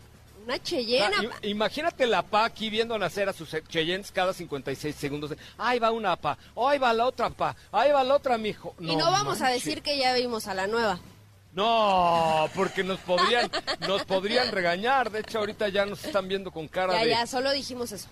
Una 0.44 0.62
cheyena. 0.62 1.16
Ah, 1.18 1.38
imagínate 1.42 2.06
la 2.06 2.23
pa 2.23 2.44
aquí 2.44 2.70
viendo 2.70 2.96
nacer 2.99 3.28
a 3.28 3.32
sus 3.32 3.50
Cheyennes 3.68 4.12
cada 4.12 4.32
56 4.32 4.94
segundos. 4.94 5.32
Ahí 5.58 5.80
va 5.80 5.90
una 5.90 6.14
pa, 6.14 6.38
ahí 6.56 6.78
va 6.78 6.92
la 6.92 7.06
otra 7.06 7.30
pa, 7.30 7.56
ahí 7.73 7.90
va 7.90 8.04
la 8.04 8.14
otra, 8.14 8.38
mijo. 8.38 8.76
y 8.78 8.94
no 8.94 9.11
vamos 9.11 9.42
a 9.42 9.49
decir 9.49 9.82
que 9.82 9.99
ya 9.99 10.14
vimos 10.14 10.46
a 10.46 10.54
la 10.54 10.68
nueva. 10.68 11.00
No, 11.57 12.49
porque 12.55 12.85
nos 12.85 13.01
podrían, 13.01 13.51
nos 13.89 14.05
podrían 14.05 14.53
regañar. 14.53 15.11
De 15.11 15.21
hecho, 15.21 15.39
ahorita 15.39 15.69
ya 15.71 15.87
nos 15.87 16.05
están 16.05 16.29
viendo 16.29 16.51
con 16.53 16.69
cara 16.69 16.93
Ya, 16.93 17.05
de... 17.05 17.11
ya, 17.11 17.27
solo 17.27 17.51
dijimos 17.51 17.91
eso. 17.93 18.09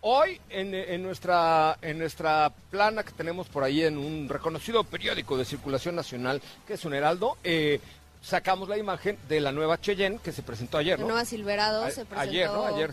Hoy 0.00 0.40
en, 0.50 0.74
en 0.74 1.02
nuestra 1.02 1.76
en 1.82 1.98
nuestra 1.98 2.52
plana 2.70 3.02
que 3.02 3.12
tenemos 3.12 3.48
por 3.48 3.64
ahí 3.64 3.82
en 3.82 3.96
un 3.98 4.28
reconocido 4.28 4.84
periódico 4.84 5.36
de 5.36 5.44
circulación 5.46 5.96
nacional 5.96 6.40
que 6.66 6.74
es 6.74 6.84
un 6.84 6.92
Heraldo, 6.94 7.36
eh, 7.42 7.80
sacamos 8.22 8.68
la 8.68 8.76
imagen 8.78 9.18
de 9.28 9.40
la 9.40 9.50
nueva 9.50 9.80
Cheyenne 9.80 10.18
que 10.22 10.30
se 10.30 10.42
presentó 10.42 10.76
ayer, 10.78 10.98
La 10.98 11.02
¿no? 11.04 11.08
nueva 11.12 11.24
Silverado 11.24 11.84
A- 11.84 11.90
se 11.90 12.04
presentó. 12.04 12.20
Ayer, 12.20 12.48
¿no? 12.50 12.64
Ayer. 12.66 12.90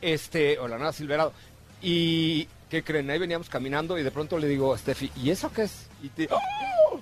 Este, 0.00 0.58
o 0.60 0.66
la 0.68 0.76
nueva 0.78 0.92
Silverado. 0.92 1.32
Y, 1.82 2.46
¿qué 2.70 2.82
creen? 2.84 3.10
Ahí 3.10 3.18
veníamos 3.18 3.48
caminando 3.50 3.98
y 3.98 4.04
de 4.04 4.10
pronto 4.12 4.38
le 4.38 4.46
digo 4.46 4.72
a 4.72 4.78
Steffi, 4.78 5.10
¿y 5.16 5.30
eso 5.30 5.52
qué 5.52 5.64
es? 5.64 5.88
Y 6.02 6.08
te, 6.10 6.28
¡Oh! 6.30 6.38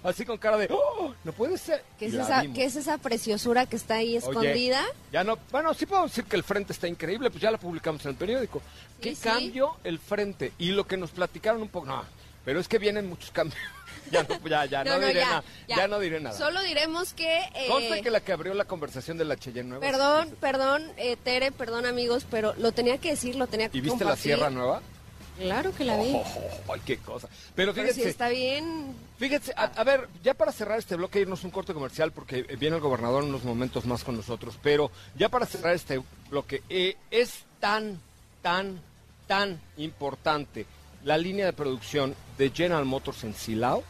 Así 0.02 0.24
con 0.24 0.38
cara 0.38 0.56
de, 0.56 0.68
¡Oh! 0.70 1.14
no 1.24 1.32
puede 1.32 1.58
ser. 1.58 1.82
¿Qué 1.98 2.06
es, 2.06 2.14
esa. 2.14 2.42
¿Qué 2.54 2.64
es 2.64 2.76
esa 2.76 2.98
preciosura 2.98 3.66
que 3.66 3.76
está 3.76 3.94
ahí 3.96 4.16
Oye, 4.16 4.18
escondida? 4.18 4.84
ya 5.12 5.24
no, 5.24 5.38
bueno, 5.50 5.74
sí 5.74 5.86
puedo 5.86 6.04
decir 6.04 6.24
que 6.24 6.36
el 6.36 6.44
frente 6.44 6.72
está 6.72 6.88
increíble, 6.88 7.30
pues 7.30 7.42
ya 7.42 7.50
la 7.50 7.58
publicamos 7.58 8.04
en 8.04 8.12
el 8.12 8.16
periódico. 8.16 8.62
¿Qué 9.00 9.14
sí. 9.14 9.22
cambio 9.22 9.76
el 9.84 9.98
frente? 9.98 10.52
Y 10.58 10.72
lo 10.72 10.86
que 10.86 10.96
nos 10.96 11.10
platicaron 11.10 11.62
un 11.62 11.68
poco, 11.68 11.86
no, 11.86 12.04
pero 12.44 12.60
es 12.60 12.68
que 12.68 12.78
vienen 12.78 13.08
muchos 13.08 13.30
cambios. 13.30 13.60
ya 14.10 14.22
no, 14.24 14.38
ya, 14.48 14.64
ya, 14.66 14.84
no, 14.84 14.98
diré 14.98 15.20
nada. 15.24 15.44
Ya. 15.68 15.88
no 15.88 15.98
diré 16.00 16.20
nada. 16.20 16.36
Solo 16.36 16.62
diremos 16.62 17.12
que... 17.12 17.38
eh, 17.54 17.66
Conste 17.68 18.02
que 18.02 18.10
la 18.10 18.20
que 18.20 18.32
abrió 18.32 18.54
la 18.54 18.64
conversación 18.64 19.18
de 19.18 19.24
la 19.24 19.36
Cheyenne 19.36 19.68
nueva. 19.68 19.86
Perdón, 19.86 20.36
perdón, 20.40 20.90
eh, 20.96 21.16
Tere, 21.22 21.52
perdón 21.52 21.86
amigos, 21.86 22.26
pero 22.30 22.54
lo 22.58 22.72
tenía 22.72 22.98
que 22.98 23.10
decir, 23.10 23.36
lo 23.36 23.46
tenía 23.46 23.68
que 23.68 23.78
¿Y 23.78 23.80
viste 23.80 24.04
la. 24.04 24.16
Sierra 24.16 24.50
Nueva? 24.50 24.80
Claro 25.40 25.72
que 25.74 25.84
la 25.84 25.96
vi. 25.96 26.12
Oh, 26.14 26.72
ay, 26.72 26.80
qué 26.84 26.98
cosa. 26.98 27.28
Pero 27.54 27.72
pero 27.72 27.86
fíjense, 27.88 28.02
si 28.02 28.08
está 28.08 28.28
bien... 28.28 28.94
Fíjense, 29.18 29.52
a, 29.56 29.64
a 29.64 29.84
ver, 29.84 30.08
ya 30.22 30.34
para 30.34 30.52
cerrar 30.52 30.78
este 30.78 30.96
bloque, 30.96 31.20
irnos 31.20 31.44
un 31.44 31.50
corte 31.50 31.74
comercial 31.74 32.12
porque 32.12 32.44
eh, 32.48 32.56
viene 32.56 32.76
el 32.76 32.82
gobernador 32.82 33.22
en 33.22 33.30
unos 33.30 33.44
momentos 33.44 33.86
más 33.86 34.04
con 34.04 34.16
nosotros, 34.16 34.58
pero 34.62 34.90
ya 35.16 35.28
para 35.28 35.46
cerrar 35.46 35.74
este 35.74 36.02
bloque, 36.30 36.62
eh, 36.68 36.96
es 37.10 37.44
tan, 37.58 38.00
tan, 38.42 38.80
tan 39.26 39.60
importante 39.76 40.66
la 41.04 41.16
línea 41.16 41.46
de 41.46 41.52
producción 41.52 42.14
de 42.36 42.50
General 42.50 42.84
Motors 42.84 43.24
en 43.24 43.34
Silao 43.34 43.82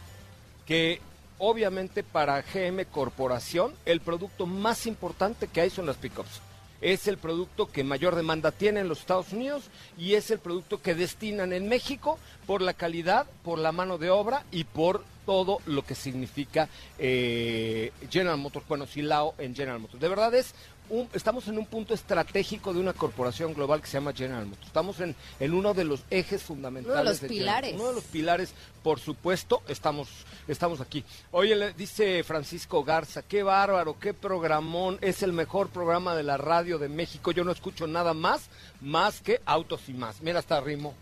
que 0.67 1.01
obviamente 1.39 2.05
para 2.05 2.43
GM 2.43 2.85
Corporación 2.87 3.75
el 3.85 4.01
producto 4.01 4.47
más 4.47 4.87
importante 4.87 5.49
que 5.49 5.63
hay 5.63 5.71
son 5.71 5.87
las 5.87 5.97
pickups. 5.97 6.41
Es 6.81 7.07
el 7.09 7.19
producto 7.19 7.71
que 7.71 7.85
mayor 7.85 8.15
demanda 8.17 8.53
tiene 8.53 8.81
en 8.81 8.89
los 8.89 9.01
Estados 9.01 9.33
Unidos 9.33 9.65
y 9.99 10.15
es 10.15 10.31
el 10.31 10.39
producto 10.39 10.81
que 10.81 10.95
destinan 10.95 11.53
en 11.53 11.69
México 11.69 12.19
por 12.47 12.63
la 12.63 12.73
calidad, 12.75 13.27
por 13.45 13.59
la 13.59 13.73
mano 13.73 13.99
de 13.99 14.11
obra 14.11 14.45
y 14.51 14.65
por 14.65 15.05
todo 15.27 15.59
lo 15.67 15.83
que 15.85 15.95
significa 15.95 16.69
eh, 16.99 17.93
General 18.11 18.39
Motors, 18.39 18.67
bueno, 18.69 18.87
Silao 18.87 19.35
en 19.39 19.55
General 19.55 19.79
Motors. 19.81 20.01
De 20.01 20.09
verdad 20.09 20.35
es 20.35 20.55
un- 20.89 21.09
estamos 21.13 21.47
en 21.47 21.57
un 21.59 21.67
punto 21.67 21.95
estratégico 21.95 22.73
de 22.75 22.81
una 22.81 22.93
corporación 22.93 23.55
global 23.55 23.81
que 23.81 23.87
se 23.87 23.93
llama 23.99 24.13
General 24.13 24.47
Motors. 24.47 24.67
Estamos 24.67 24.99
en, 25.01 25.15
en 25.39 25.55
uno 25.55 25.73
de 25.75 25.85
los 25.85 26.01
ejes 26.11 26.43
fundamentales. 26.43 27.01
Uno 27.01 27.05
de 27.05 27.11
los 27.11 27.21
pilares. 27.21 27.75
Uno 27.75 27.89
de 27.91 27.95
los 27.95 28.05
pilares, 28.05 28.53
por 28.83 29.01
supuesto, 29.01 29.63
estamos, 29.69 30.09
estamos 30.49 30.81
aquí. 30.81 31.05
Oye, 31.33 31.73
dice 31.75 32.23
Francisco 32.25 32.83
Garza, 32.85 33.23
qué 33.23 33.43
bárbaro, 33.43 33.99
qué 33.99 34.15
programón, 34.15 34.99
es 35.01 35.23
el 35.23 35.33
mejor 35.33 35.69
programa 35.69 36.15
de 36.15 36.23
la 36.23 36.37
radio 36.37 36.79
de 36.79 36.89
México. 36.89 37.33
Yo 37.33 37.45
no 37.45 37.53
escucho 37.53 37.87
nada 37.87 38.15
más, 38.15 38.49
más 38.81 39.21
que 39.21 39.41
autos 39.45 39.89
y 39.89 39.93
más. 39.93 40.21
Mira, 40.23 40.39
hasta 40.39 40.61
rimo. 40.61 40.95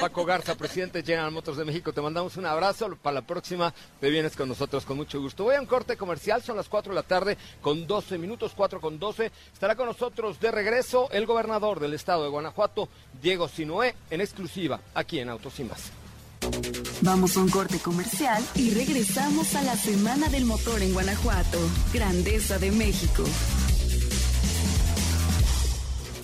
Paco 0.00 0.24
Garza, 0.24 0.56
presidente 0.56 0.98
de 0.98 1.04
General 1.04 1.30
Motors 1.30 1.58
de 1.58 1.64
México, 1.64 1.92
te 1.92 2.00
mandamos 2.00 2.36
un 2.36 2.46
abrazo. 2.46 2.96
Para 3.02 3.14
la 3.14 3.22
próxima 3.22 3.72
te 4.00 4.10
vienes 4.10 4.36
con 4.36 4.48
nosotros 4.48 4.84
con 4.84 4.96
mucho 4.96 5.20
gusto. 5.20 5.44
Voy 5.44 5.56
a 5.56 5.60
un 5.60 5.66
corte 5.66 5.96
comercial, 5.96 6.42
son 6.42 6.56
las 6.56 6.68
4 6.68 6.92
de 6.92 6.96
la 6.96 7.02
tarde 7.02 7.38
con 7.60 7.86
12 7.86 8.18
minutos, 8.18 8.52
4 8.56 8.80
con 8.80 8.98
12. 8.98 9.30
Estará 9.52 9.76
con 9.76 9.86
nosotros 9.86 10.40
de 10.40 10.50
regreso 10.50 11.08
el 11.10 11.26
gobernador 11.26 11.80
del 11.80 11.94
estado 11.94 12.24
de 12.24 12.30
Guanajuato, 12.30 12.88
Diego 13.20 13.48
Sinoé, 13.48 13.94
en 14.10 14.20
exclusiva 14.20 14.80
aquí 14.94 15.20
en 15.20 15.28
Autos 15.28 15.58
y 15.60 15.64
más. 15.64 16.07
Vamos 17.02 17.36
a 17.36 17.40
un 17.40 17.48
corte 17.48 17.78
comercial 17.78 18.42
y 18.54 18.70
regresamos 18.70 19.54
a 19.54 19.62
la 19.62 19.76
Semana 19.76 20.28
del 20.28 20.44
Motor 20.44 20.82
en 20.82 20.92
Guanajuato, 20.92 21.58
Grandeza 21.92 22.58
de 22.58 22.70
México. 22.72 23.24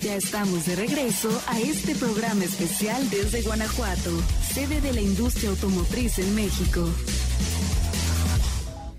Ya 0.01 0.15
estamos 0.15 0.65
de 0.67 0.75
regreso 0.75 1.29
a 1.47 1.59
este 1.59 1.95
programa 1.95 2.43
especial 2.43 3.09
desde 3.09 3.41
Guanajuato, 3.41 4.11
sede 4.53 4.79
de 4.81 4.93
la 4.93 5.01
industria 5.01 5.49
automotriz 5.49 6.19
en 6.19 6.35
México. 6.35 6.87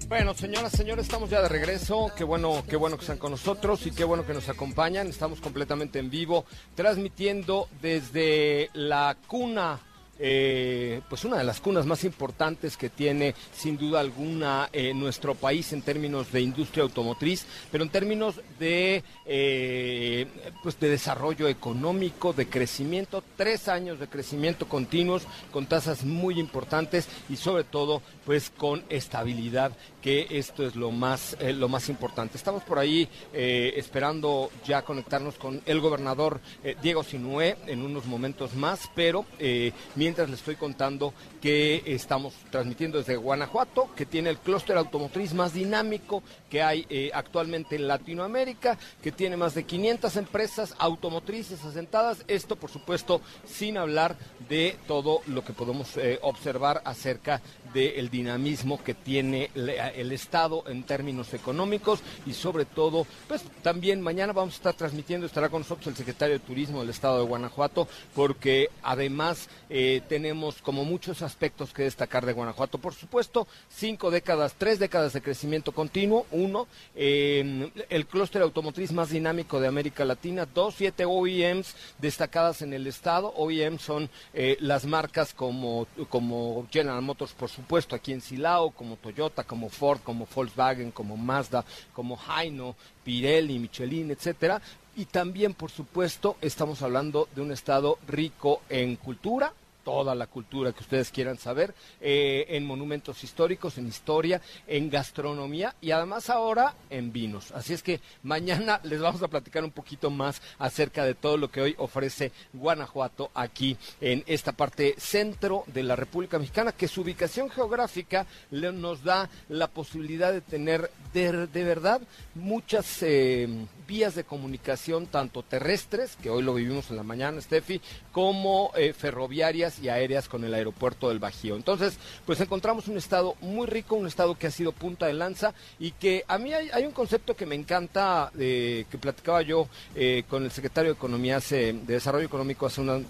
Bueno, 0.08 0.34
señoras, 0.34 0.72
señores, 0.72 1.06
estamos 1.06 1.30
ya 1.30 1.42
de 1.42 1.48
regreso. 1.48 2.12
Qué 2.16 2.24
bueno, 2.24 2.62
qué 2.68 2.76
bueno 2.76 2.96
que 2.96 3.02
están 3.02 3.18
con 3.18 3.32
nosotros 3.32 3.86
y 3.86 3.90
qué 3.90 4.04
bueno 4.04 4.24
que 4.24 4.34
nos 4.34 4.48
acompañan. 4.48 5.08
Estamos 5.08 5.40
completamente 5.40 5.98
en 5.98 6.10
vivo, 6.10 6.44
transmitiendo 6.74 7.68
desde 7.82 8.70
la 8.72 9.16
cuna. 9.26 9.80
Eh, 10.18 11.00
pues 11.08 11.24
una 11.24 11.38
de 11.38 11.44
las 11.44 11.60
cunas 11.60 11.86
más 11.86 12.04
importantes 12.04 12.76
que 12.76 12.88
tiene 12.88 13.34
sin 13.54 13.76
duda 13.76 14.00
alguna 14.00 14.68
eh, 14.72 14.94
nuestro 14.94 15.34
país 15.34 15.72
en 15.72 15.82
términos 15.82 16.32
de 16.32 16.40
industria 16.40 16.82
automotriz, 16.82 17.46
pero 17.70 17.84
en 17.84 17.90
términos 17.90 18.40
de 18.58 19.02
eh, 19.26 20.26
pues 20.62 20.78
de 20.80 20.88
desarrollo 20.88 21.48
económico, 21.48 22.32
de 22.32 22.48
crecimiento, 22.48 23.22
tres 23.36 23.68
años 23.68 23.98
de 23.98 24.08
crecimiento 24.08 24.68
continuos 24.68 25.24
con 25.50 25.66
tasas 25.66 26.04
muy 26.04 26.38
importantes 26.38 27.08
y 27.28 27.36
sobre 27.36 27.64
todo 27.64 28.02
pues 28.24 28.50
con 28.50 28.84
estabilidad 28.88 29.72
que 30.02 30.26
esto 30.30 30.66
es 30.66 30.76
lo 30.76 30.92
más 30.92 31.36
lo 31.40 31.68
más 31.68 31.88
importante. 31.88 32.36
Estamos 32.36 32.62
por 32.62 32.78
ahí 32.78 33.08
esperando 33.32 34.50
ya 34.64 34.82
conectarnos 34.82 35.34
con 35.34 35.60
el 35.66 35.80
gobernador 35.80 36.40
Diego 36.80 37.02
Sinué 37.02 37.56
en 37.66 37.82
unos 37.82 38.06
momentos 38.06 38.54
más, 38.54 38.88
pero 38.94 39.26
eh, 39.38 39.72
mientras 40.06 40.30
les 40.30 40.38
estoy 40.38 40.54
contando 40.54 41.12
que 41.42 41.82
estamos 41.84 42.32
transmitiendo 42.52 42.98
desde 42.98 43.16
Guanajuato, 43.16 43.88
que 43.96 44.06
tiene 44.06 44.30
el 44.30 44.38
clúster 44.38 44.76
automotriz 44.76 45.34
más 45.34 45.52
dinámico 45.52 46.22
que 46.48 46.62
hay 46.62 46.86
eh, 46.88 47.10
actualmente 47.12 47.74
en 47.74 47.88
Latinoamérica, 47.88 48.78
que 49.02 49.10
tiene 49.10 49.36
más 49.36 49.56
de 49.56 49.64
500 49.64 50.16
empresas 50.16 50.76
automotrices 50.78 51.64
asentadas. 51.64 52.22
Esto, 52.28 52.54
por 52.54 52.70
supuesto, 52.70 53.20
sin 53.46 53.78
hablar 53.78 54.16
de 54.48 54.76
todo 54.86 55.22
lo 55.26 55.44
que 55.44 55.52
podemos 55.52 55.96
eh, 55.96 56.20
observar 56.22 56.82
acerca 56.84 57.42
del 57.74 58.08
dinamismo 58.08 58.82
que 58.82 58.94
tiene 58.94 59.50
el 59.54 60.12
Estado 60.12 60.64
en 60.68 60.84
términos 60.84 61.34
económicos 61.34 62.00
y 62.24 62.32
sobre 62.32 62.64
todo, 62.64 63.06
pues 63.28 63.42
también 63.62 64.00
mañana 64.00 64.32
vamos 64.32 64.54
a 64.54 64.56
estar 64.56 64.74
transmitiendo, 64.74 65.26
estará 65.26 65.48
con 65.48 65.60
nosotros 65.62 65.88
el 65.88 65.96
secretario 65.96 66.38
de 66.38 66.44
Turismo 66.46 66.80
del 66.80 66.90
Estado 66.90 67.18
de 67.18 67.26
Guanajuato, 67.26 67.88
porque 68.14 68.70
además 68.82 69.48
eh, 69.68 69.95
eh, 69.96 70.02
tenemos 70.06 70.60
como 70.60 70.84
muchos 70.84 71.22
aspectos 71.22 71.72
que 71.72 71.84
destacar 71.84 72.26
de 72.26 72.32
Guanajuato. 72.32 72.78
Por 72.78 72.94
supuesto, 72.94 73.46
cinco 73.68 74.10
décadas, 74.10 74.54
tres 74.58 74.78
décadas 74.78 75.12
de 75.12 75.22
crecimiento 75.22 75.72
continuo, 75.72 76.26
uno, 76.30 76.66
eh, 76.94 77.70
el 77.88 78.06
clúster 78.06 78.42
automotriz 78.42 78.92
más 78.92 79.10
dinámico 79.10 79.58
de 79.58 79.68
América 79.68 80.04
Latina, 80.04 80.46
dos, 80.46 80.74
siete 80.76 81.04
OEMs 81.06 81.74
destacadas 81.98 82.62
en 82.62 82.72
el 82.72 82.86
estado. 82.86 83.32
OEM 83.36 83.78
son 83.78 84.10
eh, 84.34 84.56
las 84.60 84.84
marcas 84.84 85.32
como, 85.32 85.86
como 86.08 86.66
General 86.70 87.00
Motors, 87.02 87.32
por 87.32 87.48
supuesto, 87.48 87.96
aquí 87.96 88.12
en 88.12 88.20
Silao, 88.20 88.70
como 88.70 88.96
Toyota, 88.96 89.44
como 89.44 89.68
Ford, 89.68 90.00
como 90.02 90.26
Volkswagen, 90.32 90.90
como 90.90 91.16
Mazda, 91.16 91.64
como 91.92 92.18
Haino, 92.28 92.76
Pirelli, 93.04 93.58
Michelin, 93.58 94.10
etcétera. 94.10 94.60
Y 94.96 95.04
también, 95.04 95.52
por 95.52 95.70
supuesto, 95.70 96.36
estamos 96.40 96.80
hablando 96.80 97.28
de 97.34 97.42
un 97.42 97.52
estado 97.52 97.98
rico 98.08 98.62
en 98.70 98.96
cultura, 98.96 99.52
toda 99.86 100.16
la 100.16 100.26
cultura 100.26 100.72
que 100.72 100.82
ustedes 100.82 101.12
quieran 101.12 101.38
saber, 101.38 101.72
eh, 102.00 102.44
en 102.48 102.66
monumentos 102.66 103.22
históricos, 103.22 103.78
en 103.78 103.86
historia, 103.86 104.42
en 104.66 104.90
gastronomía 104.90 105.76
y 105.80 105.92
además 105.92 106.28
ahora 106.28 106.74
en 106.90 107.12
vinos. 107.12 107.52
Así 107.52 107.72
es 107.72 107.84
que 107.84 108.00
mañana 108.24 108.80
les 108.82 109.00
vamos 109.00 109.22
a 109.22 109.28
platicar 109.28 109.62
un 109.62 109.70
poquito 109.70 110.10
más 110.10 110.42
acerca 110.58 111.04
de 111.04 111.14
todo 111.14 111.36
lo 111.36 111.52
que 111.52 111.60
hoy 111.60 111.76
ofrece 111.78 112.32
Guanajuato 112.52 113.30
aquí 113.32 113.76
en 114.00 114.24
esta 114.26 114.50
parte 114.50 114.96
centro 114.98 115.62
de 115.68 115.84
la 115.84 115.94
República 115.94 116.40
Mexicana, 116.40 116.72
que 116.72 116.88
su 116.88 117.02
ubicación 117.02 117.48
geográfica 117.48 118.26
nos 118.50 119.04
da 119.04 119.30
la 119.48 119.68
posibilidad 119.68 120.32
de 120.32 120.40
tener 120.40 120.90
de, 121.14 121.46
de 121.46 121.62
verdad 121.64 122.00
muchas 122.34 123.04
eh, 123.04 123.48
vías 123.86 124.16
de 124.16 124.24
comunicación, 124.24 125.06
tanto 125.06 125.44
terrestres, 125.44 126.16
que 126.16 126.30
hoy 126.30 126.42
lo 126.42 126.54
vivimos 126.54 126.90
en 126.90 126.96
la 126.96 127.02
mañana, 127.04 127.40
Steffi, 127.40 127.80
como 128.10 128.72
eh, 128.74 128.92
ferroviarias 128.92 129.75
y 129.80 129.88
aéreas 129.88 130.28
con 130.28 130.44
el 130.44 130.54
aeropuerto 130.54 131.08
del 131.08 131.18
Bajío. 131.18 131.56
Entonces, 131.56 131.98
pues 132.24 132.40
encontramos 132.40 132.88
un 132.88 132.96
estado 132.96 133.34
muy 133.40 133.66
rico, 133.66 133.96
un 133.96 134.06
estado 134.06 134.36
que 134.36 134.46
ha 134.46 134.50
sido 134.50 134.72
punta 134.72 135.06
de 135.06 135.14
lanza 135.14 135.54
y 135.78 135.92
que 135.92 136.24
a 136.28 136.38
mí 136.38 136.52
hay, 136.52 136.84
un 136.84 136.92
concepto 136.92 137.34
que 137.34 137.46
me 137.46 137.54
encanta, 137.54 138.30
eh, 138.38 138.86
que 138.90 138.98
platicaba 138.98 139.42
yo 139.42 139.68
eh, 139.94 140.24
con 140.28 140.44
el 140.44 140.50
secretario 140.50 140.92
de 140.92 140.96
Economía 140.96 141.40
de 141.40 141.72
Desarrollo 141.86 142.26
Económico 142.26 142.66
hace 142.66 142.80
unos 142.80 143.02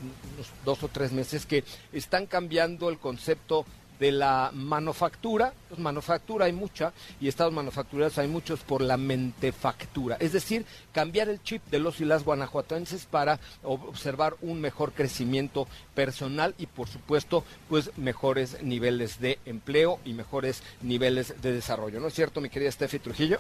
dos 0.65 0.83
o 0.83 0.89
tres 0.89 1.13
meses, 1.13 1.47
que 1.47 1.65
están 1.93 2.27
cambiando 2.27 2.89
el 2.89 2.99
concepto 2.99 3.65
de 3.99 4.13
la 4.13 4.51
manufactura, 4.53 5.53
manufactura 5.79 6.47
hay 6.47 6.53
mucha 6.53 6.93
y 7.21 7.29
estados 7.29 7.53
manufactureros 7.53 8.19
hay 8.19 8.29
muchos 8.29 8.61
por 8.61 8.81
la 8.81 8.97
mentefactura, 8.97 10.17
es 10.21 10.33
decir, 10.33 10.65
cambiar 10.93 11.29
el 11.29 11.43
chip 11.43 11.63
de 11.71 11.79
los 11.79 12.01
y 12.01 12.05
las 12.05 12.25
guanajuatenses 12.25 13.07
para 13.07 13.39
observar 13.63 14.37
un 14.43 14.61
mejor 14.61 14.93
crecimiento 14.93 15.67
personal 15.95 16.55
y 16.59 16.67
por 16.67 16.89
supuesto 16.89 17.45
pues 17.69 17.91
mejores 17.97 18.63
niveles 18.63 19.21
de 19.21 19.39
empleo 19.45 19.99
y 20.05 20.13
mejores 20.13 20.63
niveles 20.83 21.41
de 21.41 21.53
desarrollo, 21.53 22.01
¿no 22.01 22.09
es 22.09 22.15
cierto 22.15 22.41
mi 22.41 22.49
querida 22.49 22.71
Steffi 22.71 22.99
Trujillo? 22.99 23.39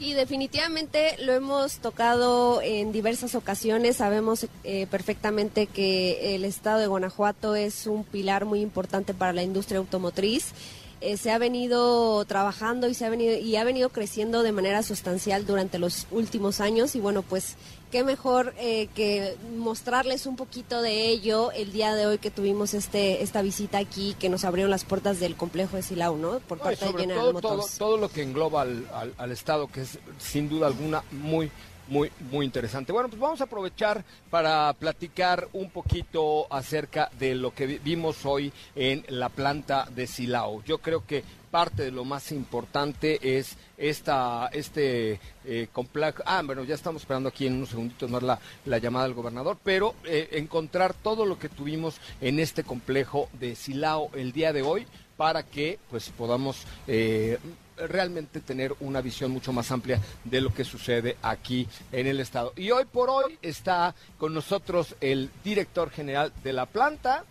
Sí, 0.00 0.14
definitivamente 0.14 1.14
lo 1.18 1.34
hemos 1.34 1.76
tocado 1.76 2.62
en 2.62 2.90
diversas 2.90 3.34
ocasiones. 3.34 3.98
Sabemos 3.98 4.46
eh, 4.64 4.86
perfectamente 4.90 5.66
que 5.66 6.34
el 6.34 6.46
estado 6.46 6.78
de 6.78 6.86
Guanajuato 6.86 7.54
es 7.54 7.86
un 7.86 8.04
pilar 8.04 8.46
muy 8.46 8.62
importante 8.62 9.12
para 9.12 9.34
la 9.34 9.42
industria 9.42 9.76
automotriz. 9.76 10.54
Eh, 11.02 11.18
se 11.18 11.30
ha 11.30 11.36
venido 11.36 12.24
trabajando 12.24 12.88
y 12.88 12.94
se 12.94 13.04
ha 13.04 13.10
venido 13.10 13.36
y 13.36 13.56
ha 13.56 13.64
venido 13.64 13.90
creciendo 13.90 14.42
de 14.42 14.52
manera 14.52 14.82
sustancial 14.82 15.44
durante 15.44 15.78
los 15.78 16.06
últimos 16.10 16.60
años 16.60 16.94
y 16.94 17.00
bueno 17.00 17.20
pues 17.20 17.56
qué 17.90 18.04
mejor 18.04 18.54
eh, 18.58 18.88
que 18.94 19.36
mostrarles 19.56 20.26
un 20.26 20.36
poquito 20.36 20.82
de 20.82 21.08
ello 21.08 21.52
el 21.52 21.72
día 21.72 21.94
de 21.94 22.06
hoy 22.06 22.18
que 22.18 22.30
tuvimos 22.30 22.74
este 22.74 23.22
esta 23.22 23.42
visita 23.42 23.78
aquí 23.78 24.14
que 24.18 24.28
nos 24.28 24.44
abrieron 24.44 24.70
las 24.70 24.84
puertas 24.84 25.20
del 25.20 25.36
complejo 25.36 25.76
de 25.76 25.82
Silao, 25.82 26.16
¿no? 26.16 26.40
Por 26.40 26.58
parte 26.58 26.84
de 26.86 26.92
General 26.92 27.24
todo, 27.24 27.32
Motors. 27.32 27.78
Todo, 27.78 27.88
todo, 27.90 27.96
lo 27.98 28.08
que 28.08 28.22
engloba 28.22 28.62
al, 28.62 28.86
al, 28.92 29.14
al 29.18 29.32
Estado, 29.32 29.66
que 29.66 29.82
es 29.82 29.98
sin 30.18 30.48
duda 30.48 30.66
alguna 30.68 31.02
muy, 31.10 31.50
muy, 31.90 32.10
muy 32.30 32.46
interesante. 32.46 32.92
Bueno, 32.92 33.08
pues 33.08 33.20
vamos 33.20 33.40
a 33.40 33.44
aprovechar 33.44 34.04
para 34.30 34.72
platicar 34.74 35.48
un 35.52 35.70
poquito 35.70 36.46
acerca 36.52 37.10
de 37.18 37.34
lo 37.34 37.52
que 37.52 37.66
vimos 37.66 38.24
hoy 38.24 38.52
en 38.74 39.04
la 39.08 39.28
planta 39.28 39.86
de 39.94 40.06
Silao. 40.06 40.62
Yo 40.64 40.78
creo 40.78 41.04
que 41.04 41.24
parte 41.50 41.84
de 41.84 41.90
lo 41.90 42.04
más 42.04 42.32
importante 42.32 43.38
es 43.38 43.56
esta, 43.76 44.48
este 44.52 45.20
eh, 45.44 45.68
complejo. 45.72 46.22
Ah, 46.26 46.42
bueno, 46.44 46.64
ya 46.64 46.74
estamos 46.74 47.02
esperando 47.02 47.28
aquí 47.28 47.46
en 47.46 47.54
unos 47.54 47.70
segunditos 47.70 48.10
más 48.10 48.22
la, 48.22 48.38
la 48.66 48.78
llamada 48.78 49.06
del 49.06 49.14
gobernador, 49.14 49.58
pero 49.62 49.94
eh, 50.04 50.28
encontrar 50.32 50.94
todo 50.94 51.26
lo 51.26 51.38
que 51.38 51.48
tuvimos 51.48 52.00
en 52.20 52.38
este 52.38 52.64
complejo 52.64 53.28
de 53.38 53.56
Silao 53.56 54.10
el 54.14 54.32
día 54.32 54.52
de 54.52 54.62
hoy 54.62 54.86
para 55.16 55.42
que 55.42 55.78
pues 55.90 56.08
podamos 56.16 56.64
eh, 56.86 57.38
realmente 57.76 58.40
tener 58.40 58.74
una 58.80 59.00
visión 59.00 59.30
mucho 59.30 59.52
más 59.52 59.70
amplia 59.70 60.00
de 60.24 60.40
lo 60.40 60.52
que 60.54 60.64
sucede 60.64 61.16
aquí 61.22 61.68
en 61.92 62.06
el 62.06 62.20
estado. 62.20 62.52
Y 62.56 62.70
hoy 62.70 62.84
por 62.86 63.10
hoy 63.10 63.38
está 63.42 63.94
con 64.18 64.32
nosotros 64.32 64.96
el 65.00 65.30
director 65.44 65.90
general 65.90 66.32
de 66.42 66.52
la 66.52 66.66
planta. 66.66 67.24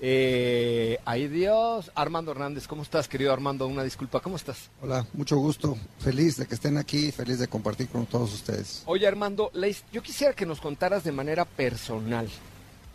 Eh, 0.00 0.98
ay 1.04 1.26
Dios, 1.26 1.90
Armando 1.94 2.30
Hernández, 2.30 2.68
¿cómo 2.68 2.82
estás 2.82 3.08
querido 3.08 3.32
Armando? 3.32 3.66
Una 3.66 3.82
disculpa, 3.82 4.20
¿cómo 4.20 4.36
estás? 4.36 4.70
Hola, 4.80 5.04
mucho 5.12 5.36
gusto, 5.38 5.76
feliz 5.98 6.36
de 6.36 6.46
que 6.46 6.54
estén 6.54 6.78
aquí, 6.78 7.10
feliz 7.10 7.40
de 7.40 7.48
compartir 7.48 7.88
con 7.88 8.06
todos 8.06 8.32
ustedes. 8.32 8.82
Oye 8.86 9.08
Armando, 9.08 9.50
yo 9.92 10.02
quisiera 10.02 10.34
que 10.34 10.46
nos 10.46 10.60
contaras 10.60 11.02
de 11.02 11.10
manera 11.10 11.44
personal. 11.44 12.28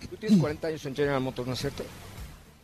Tú 0.09 0.15
tienes 0.15 0.39
40 0.41 0.67
años 0.67 0.85
en 0.85 0.95
General 0.95 1.21
Motors, 1.21 1.47
¿no 1.47 1.53
es 1.53 1.59
cierto? 1.59 1.83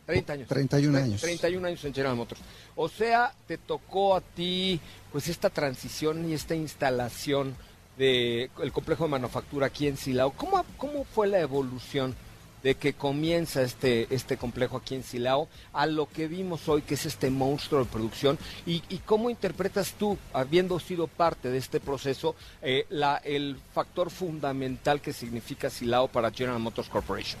30 0.06 0.32
años. 0.32 0.48
31 0.48 0.98
años. 0.98 1.20
31 1.20 1.66
años 1.68 1.84
en 1.84 1.94
General 1.94 2.16
Motors. 2.16 2.40
O 2.76 2.88
sea, 2.88 3.32
te 3.46 3.58
tocó 3.58 4.16
a 4.16 4.20
ti 4.20 4.80
pues 5.12 5.28
esta 5.28 5.50
transición 5.50 6.28
y 6.28 6.32
esta 6.32 6.54
instalación 6.54 7.54
de 7.98 8.50
el 8.62 8.72
complejo 8.72 9.04
de 9.04 9.10
manufactura 9.10 9.66
aquí 9.66 9.86
en 9.86 9.96
Silao. 9.96 10.32
¿Cómo, 10.32 10.64
cómo 10.78 11.04
fue 11.04 11.28
la 11.28 11.40
evolución 11.40 12.16
de 12.62 12.74
que 12.74 12.92
comienza 12.92 13.62
este, 13.62 14.12
este 14.14 14.36
complejo 14.36 14.76
aquí 14.76 14.94
en 14.94 15.02
Silao 15.02 15.48
a 15.72 15.86
lo 15.86 16.08
que 16.08 16.28
vimos 16.28 16.68
hoy, 16.68 16.82
que 16.82 16.94
es 16.94 17.06
este 17.06 17.30
monstruo 17.30 17.84
de 17.84 17.90
producción? 17.90 18.38
¿Y, 18.66 18.80
cómo 19.06 19.30
interpretas 19.30 19.94
tú, 19.98 20.18
habiendo 20.32 20.78
sido 20.78 21.06
parte 21.06 21.50
de 21.50 21.58
este 21.58 21.80
proceso, 21.80 22.34
eh, 22.62 22.86
el 23.24 23.58
factor 23.74 24.10
fundamental 24.10 25.00
que 25.00 25.12
significa 25.12 25.70
Silao 25.70 26.08
para 26.08 26.30
General 26.30 26.60
Motors 26.60 26.88
Corporation? 26.88 27.40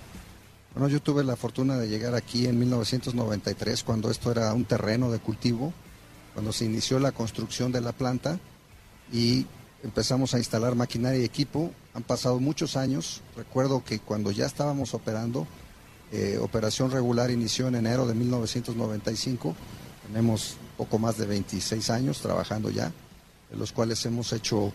Bueno, 0.74 0.88
yo 0.88 1.00
tuve 1.00 1.24
la 1.24 1.36
fortuna 1.36 1.76
de 1.78 1.88
llegar 1.88 2.14
aquí 2.14 2.46
en 2.46 2.58
1993, 2.58 3.82
cuando 3.82 4.10
esto 4.10 4.30
era 4.30 4.52
un 4.54 4.64
terreno 4.64 5.10
de 5.10 5.18
cultivo, 5.18 5.72
cuando 6.32 6.52
se 6.52 6.64
inició 6.64 6.98
la 7.00 7.12
construcción 7.12 7.72
de 7.72 7.80
la 7.80 7.92
planta 7.92 8.38
y 9.12 9.46
empezamos 9.82 10.34
a 10.34 10.38
instalar 10.38 10.74
maquinaria 10.74 11.20
y 11.20 11.24
equipo. 11.24 11.72
Han 11.94 12.02
pasado 12.02 12.38
muchos 12.40 12.76
años. 12.76 13.22
Recuerdo 13.36 13.84
que 13.84 13.98
cuando 13.98 14.30
ya 14.30 14.46
estábamos 14.46 14.94
operando, 14.94 15.46
eh, 16.12 16.38
operación 16.40 16.90
regular 16.90 17.30
inició 17.30 17.68
en 17.68 17.76
enero 17.76 18.06
de 18.06 18.14
1995. 18.14 19.54
Tenemos 20.06 20.56
poco 20.76 20.98
más 20.98 21.16
de 21.18 21.26
26 21.26 21.90
años 21.90 22.20
trabajando 22.20 22.70
ya, 22.70 22.92
de 23.50 23.56
los 23.56 23.72
cuales 23.72 24.04
hemos 24.06 24.32
hecho 24.32 24.72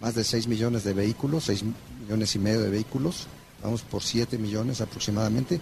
más 0.00 0.14
de 0.14 0.24
6 0.24 0.46
millones 0.46 0.84
de 0.84 0.92
vehículos, 0.92 1.44
6 1.44 1.64
millones 2.02 2.34
y 2.34 2.38
medio 2.38 2.60
de 2.60 2.70
vehículos 2.70 3.26
vamos 3.62 3.82
por 3.82 4.02
7 4.02 4.38
millones 4.38 4.80
aproximadamente, 4.80 5.60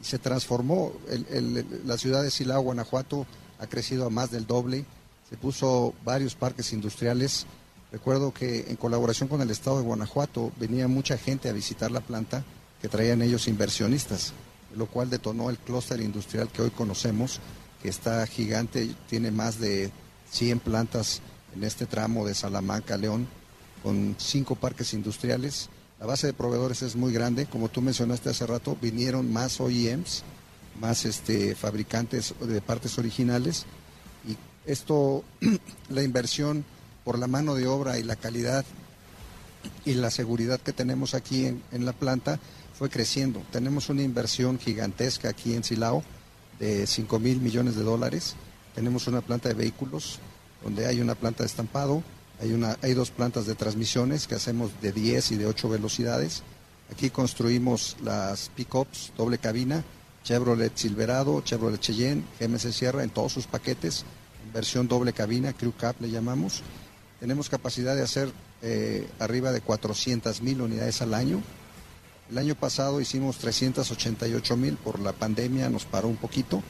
y 0.00 0.04
se 0.04 0.18
transformó. 0.18 0.92
La 1.84 1.96
ciudad 1.98 2.22
de 2.22 2.30
Silao, 2.30 2.62
Guanajuato, 2.62 3.26
ha 3.58 3.66
crecido 3.66 4.06
a 4.06 4.10
más 4.10 4.30
del 4.30 4.46
doble, 4.46 4.84
se 5.28 5.36
puso 5.36 5.94
varios 6.04 6.34
parques 6.34 6.72
industriales. 6.72 7.46
Recuerdo 7.92 8.34
que 8.34 8.66
en 8.68 8.76
colaboración 8.76 9.28
con 9.28 9.40
el 9.40 9.50
Estado 9.50 9.78
de 9.78 9.84
Guanajuato 9.84 10.52
venía 10.58 10.88
mucha 10.88 11.16
gente 11.16 11.48
a 11.48 11.52
visitar 11.52 11.90
la 11.90 12.00
planta 12.00 12.44
que 12.82 12.88
traían 12.88 13.22
ellos 13.22 13.48
inversionistas, 13.48 14.32
lo 14.76 14.86
cual 14.86 15.08
detonó 15.08 15.50
el 15.50 15.58
clúster 15.58 16.00
industrial 16.00 16.48
que 16.48 16.62
hoy 16.62 16.70
conocemos, 16.70 17.40
que 17.82 17.88
está 17.88 18.26
gigante, 18.26 18.94
tiene 19.08 19.30
más 19.30 19.60
de 19.60 19.90
100 20.30 20.60
plantas 20.60 21.20
en 21.54 21.64
este 21.64 21.86
tramo 21.86 22.26
de 22.26 22.34
Salamanca, 22.34 22.96
León, 22.96 23.26
con 23.82 24.16
cinco 24.18 24.56
parques 24.56 24.92
industriales. 24.92 25.70
La 26.00 26.06
base 26.06 26.26
de 26.26 26.32
proveedores 26.34 26.82
es 26.82 26.96
muy 26.96 27.12
grande, 27.12 27.46
como 27.46 27.68
tú 27.68 27.80
mencionaste 27.80 28.30
hace 28.30 28.46
rato, 28.46 28.76
vinieron 28.82 29.32
más 29.32 29.60
OEMs, 29.60 30.24
más 30.80 31.04
este, 31.04 31.54
fabricantes 31.54 32.34
de 32.40 32.60
partes 32.60 32.98
originales. 32.98 33.64
Y 34.28 34.36
esto, 34.70 35.24
la 35.88 36.02
inversión 36.02 36.64
por 37.06 37.20
la 37.20 37.28
mano 37.28 37.54
de 37.54 37.68
obra 37.68 38.00
y 38.00 38.02
la 38.02 38.16
calidad 38.16 38.64
y 39.84 39.94
la 39.94 40.10
seguridad 40.10 40.60
que 40.60 40.72
tenemos 40.72 41.14
aquí 41.14 41.46
en, 41.46 41.84
la 41.84 41.92
planta 41.92 42.40
fue 42.76 42.90
creciendo. 42.90 43.44
Tenemos 43.52 43.88
una 43.88 44.02
inversión 44.02 44.58
gigantesca 44.58 45.28
aquí 45.28 45.54
en 45.54 45.62
Silao 45.62 46.02
de 46.58 46.84
5 46.84 47.20
mil 47.20 47.40
millones 47.40 47.76
de 47.76 47.84
dólares. 47.84 48.34
Tenemos 48.74 49.06
una 49.06 49.20
planta 49.20 49.48
de 49.48 49.54
vehículos 49.54 50.18
donde 50.64 50.86
hay 50.86 51.00
una 51.00 51.14
planta 51.14 51.44
de 51.44 51.46
estampado, 51.46 52.02
hay, 52.40 52.52
una, 52.52 52.76
hay 52.82 52.94
dos 52.94 53.12
plantas 53.12 53.46
de 53.46 53.54
transmisiones 53.54 54.26
que 54.26 54.34
hacemos 54.34 54.72
de 54.82 54.90
10 54.90 55.30
y 55.30 55.36
de 55.36 55.46
8 55.46 55.68
velocidades. 55.68 56.42
Aquí 56.90 57.10
construimos 57.10 57.96
las 58.02 58.50
pick-ups 58.56 59.12
doble 59.16 59.38
cabina, 59.38 59.84
Chevrolet 60.24 60.76
Silverado, 60.76 61.40
Chevrolet 61.42 61.78
Cheyenne, 61.78 62.24
GMC 62.40 62.72
Sierra 62.72 63.04
en 63.04 63.10
todos 63.10 63.32
sus 63.32 63.46
paquetes, 63.46 64.04
en 64.44 64.52
versión 64.52 64.88
doble 64.88 65.12
cabina, 65.12 65.52
Crew 65.52 65.72
Cab 65.78 65.94
le 66.00 66.10
llamamos. 66.10 66.64
Tenemos 67.20 67.48
capacidad 67.48 67.96
de 67.96 68.02
hacer 68.02 68.30
eh, 68.62 69.08
arriba 69.18 69.52
de 69.52 69.60
400 69.60 70.42
mil 70.42 70.60
unidades 70.60 71.00
al 71.02 71.14
año. 71.14 71.42
El 72.30 72.38
año 72.38 72.54
pasado 72.54 73.00
hicimos 73.00 73.38
388 73.38 74.56
mil, 74.56 74.76
por 74.76 75.00
la 75.00 75.12
pandemia 75.12 75.70
nos 75.70 75.84
paró 75.84 76.08
un 76.08 76.16
poquito, 76.16 76.62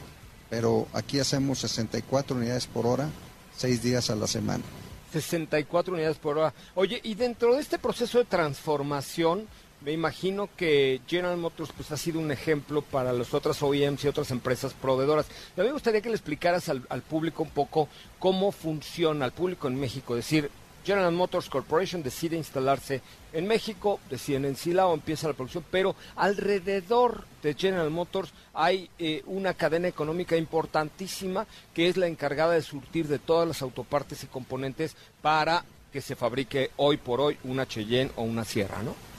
pero 0.49 0.87
aquí 0.93 1.19
hacemos 1.19 1.59
64 1.59 2.37
unidades 2.37 2.67
por 2.67 2.85
hora, 2.85 3.09
seis 3.55 3.81
días 3.81 4.09
a 4.09 4.15
la 4.15 4.27
semana. 4.27 4.63
64 5.11 5.93
unidades 5.93 6.17
por 6.17 6.37
hora. 6.37 6.53
Oye, 6.75 6.99
y 7.03 7.15
dentro 7.15 7.55
de 7.55 7.61
este 7.61 7.79
proceso 7.79 8.19
de 8.19 8.25
transformación, 8.25 9.47
me 9.81 9.91
imagino 9.91 10.49
que 10.57 11.01
General 11.07 11.37
Motors 11.37 11.71
pues, 11.75 11.91
ha 11.91 11.97
sido 11.97 12.19
un 12.19 12.31
ejemplo 12.31 12.81
para 12.81 13.13
las 13.13 13.33
otras 13.33 13.61
OEMs 13.61 14.03
y 14.03 14.07
otras 14.07 14.31
empresas 14.31 14.73
proveedoras. 14.73 15.27
A 15.55 15.61
mí 15.61 15.67
me 15.67 15.73
gustaría 15.73 16.01
que 16.01 16.09
le 16.09 16.15
explicaras 16.15 16.69
al, 16.69 17.01
público 17.03 17.43
un 17.43 17.51
poco 17.51 17.87
cómo 18.19 18.51
funciona, 18.51 19.25
al 19.25 19.33
público 19.33 19.67
en 19.67 19.79
México, 19.79 20.15
decir, 20.15 20.49
General 20.83 21.11
Motors 21.11 21.49
Corporation 21.49 22.01
decide 22.01 22.37
instalarse 22.37 23.01
en 23.33 23.45
México, 23.45 23.99
deciden 24.09 24.45
en 24.45 24.55
Silao, 24.55 24.93
empieza 24.93 25.27
la 25.27 25.33
producción, 25.33 25.65
pero 25.69 25.97
alrededor 26.15 27.25
de 27.43 27.55
General 27.55 27.89
Motors 27.89 28.31
hay 28.53 28.89
eh, 28.97 29.21
una 29.25 29.53
cadena 29.53 29.89
económica 29.89 30.37
importantísima 30.37 31.45
que 31.73 31.89
es 31.89 31.97
la 31.97 32.07
encargada 32.07 32.53
de 32.53 32.61
surtir 32.61 33.09
de 33.09 33.19
todas 33.19 33.45
las 33.45 33.61
autopartes 33.61 34.23
y 34.23 34.27
componentes 34.27 34.95
para 35.21 35.65
que 35.91 35.99
se 35.99 36.15
fabrique 36.15 36.71
hoy 36.77 36.95
por 36.95 37.19
hoy 37.19 37.37
una 37.43 37.67
Cheyenne 37.67 38.11
o 38.15 38.23
una 38.23 38.45
Sierra, 38.45 38.81
¿no? 38.81 39.16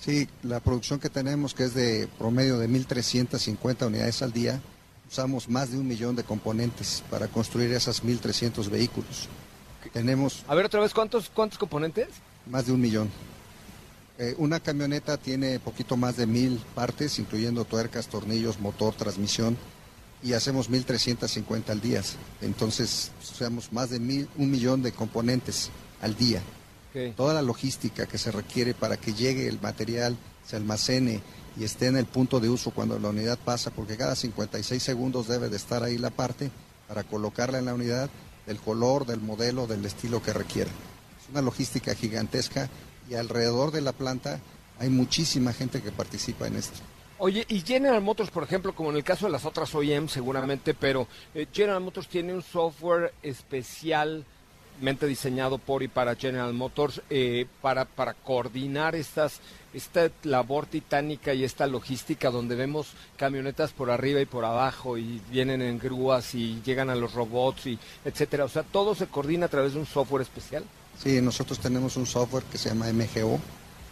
Sí, 0.00 0.28
la 0.42 0.60
producción 0.60 1.00
que 1.00 1.10
tenemos, 1.10 1.54
que 1.54 1.64
es 1.64 1.74
de 1.74 2.08
promedio 2.18 2.58
de 2.58 2.68
1.350 2.68 3.86
unidades 3.86 4.22
al 4.22 4.32
día, 4.32 4.60
usamos 5.10 5.48
más 5.48 5.70
de 5.70 5.78
un 5.78 5.88
millón 5.88 6.14
de 6.14 6.22
componentes 6.22 7.02
para 7.10 7.26
construir 7.28 7.72
esas 7.72 8.04
1.300 8.04 8.68
vehículos. 8.68 9.28
Tenemos... 9.92 10.44
A 10.46 10.54
ver 10.54 10.66
otra 10.66 10.80
vez, 10.80 10.94
¿cuántos, 10.94 11.30
cuántos 11.30 11.58
componentes? 11.58 12.08
Más 12.46 12.66
de 12.66 12.72
un 12.72 12.80
millón. 12.80 13.10
Eh, 14.18 14.34
una 14.38 14.60
camioneta 14.60 15.16
tiene 15.16 15.58
poquito 15.60 15.96
más 15.96 16.16
de 16.16 16.26
mil 16.26 16.60
partes, 16.74 17.18
incluyendo 17.18 17.64
tuercas, 17.64 18.08
tornillos, 18.08 18.60
motor, 18.60 18.94
transmisión, 18.94 19.56
y 20.22 20.32
hacemos 20.32 20.70
1.350 20.70 21.70
al 21.70 21.80
día. 21.80 22.02
Entonces, 22.40 23.12
usamos 23.22 23.72
más 23.72 23.90
de 23.90 24.00
mil, 24.00 24.28
un 24.36 24.50
millón 24.50 24.82
de 24.82 24.92
componentes 24.92 25.70
al 26.00 26.16
día. 26.16 26.42
Okay. 26.98 27.12
Toda 27.12 27.32
la 27.32 27.42
logística 27.42 28.06
que 28.06 28.18
se 28.18 28.32
requiere 28.32 28.74
para 28.74 28.96
que 28.96 29.14
llegue 29.14 29.46
el 29.46 29.60
material, 29.60 30.16
se 30.44 30.56
almacene 30.56 31.20
y 31.56 31.62
esté 31.62 31.86
en 31.86 31.96
el 31.96 32.06
punto 32.06 32.40
de 32.40 32.48
uso 32.48 32.72
cuando 32.72 32.98
la 32.98 33.10
unidad 33.10 33.38
pasa, 33.38 33.70
porque 33.70 33.96
cada 33.96 34.16
56 34.16 34.82
segundos 34.82 35.28
debe 35.28 35.48
de 35.48 35.56
estar 35.56 35.84
ahí 35.84 35.96
la 35.96 36.10
parte 36.10 36.50
para 36.88 37.04
colocarla 37.04 37.60
en 37.60 37.66
la 37.66 37.74
unidad 37.74 38.10
del 38.46 38.58
color, 38.58 39.06
del 39.06 39.20
modelo, 39.20 39.68
del 39.68 39.84
estilo 39.84 40.20
que 40.20 40.32
requiera. 40.32 40.70
Es 41.22 41.30
una 41.30 41.40
logística 41.40 41.94
gigantesca 41.94 42.68
y 43.08 43.14
alrededor 43.14 43.70
de 43.70 43.82
la 43.82 43.92
planta 43.92 44.40
hay 44.80 44.88
muchísima 44.88 45.52
gente 45.52 45.80
que 45.80 45.92
participa 45.92 46.48
en 46.48 46.56
esto. 46.56 46.80
Oye, 47.18 47.44
y 47.48 47.60
General 47.60 48.00
Motors, 48.00 48.30
por 48.30 48.44
ejemplo, 48.44 48.74
como 48.74 48.90
en 48.90 48.96
el 48.96 49.04
caso 49.04 49.26
de 49.26 49.32
las 49.32 49.44
otras 49.44 49.72
OEM 49.74 50.08
seguramente, 50.08 50.74
pero 50.74 51.06
eh, 51.34 51.46
General 51.52 51.80
Motors 51.80 52.08
tiene 52.08 52.32
un 52.32 52.42
software 52.42 53.12
especialmente 54.78 55.06
diseñado 55.06 55.58
por 55.58 55.82
y 55.82 55.88
para 55.88 56.14
General 56.14 56.52
Motors 56.54 57.02
eh, 57.10 57.46
para, 57.60 57.84
para 57.84 58.14
coordinar 58.14 58.94
estas 58.94 59.40
esta 59.74 60.10
labor 60.22 60.66
titánica 60.66 61.34
y 61.34 61.44
esta 61.44 61.66
logística 61.66 62.30
donde 62.30 62.54
vemos 62.54 62.92
camionetas 63.16 63.72
por 63.72 63.90
arriba 63.90 64.20
y 64.20 64.24
por 64.24 64.44
abajo 64.44 64.96
y 64.96 65.20
vienen 65.30 65.60
en 65.62 65.78
grúas 65.78 66.34
y 66.34 66.62
llegan 66.64 66.90
a 66.90 66.94
los 66.94 67.12
robots 67.12 67.66
y 67.66 67.78
etcétera, 68.04 68.44
o 68.44 68.48
sea, 68.48 68.62
todo 68.62 68.94
se 68.94 69.08
coordina 69.08 69.46
a 69.46 69.48
través 69.48 69.74
de 69.74 69.80
un 69.80 69.86
software 69.86 70.22
especial. 70.22 70.64
Sí, 71.02 71.20
nosotros 71.20 71.58
tenemos 71.58 71.96
un 71.96 72.06
software 72.06 72.44
que 72.44 72.56
se 72.56 72.70
llama 72.70 72.86
MGO, 72.92 73.38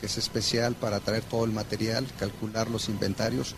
que 0.01 0.07
es 0.07 0.17
especial 0.17 0.75
para 0.77 0.99
traer 1.01 1.25
todo 1.25 1.45
el 1.45 1.53
material, 1.53 2.07
calcular 2.19 2.71
los 2.71 2.89
inventarios. 2.89 3.55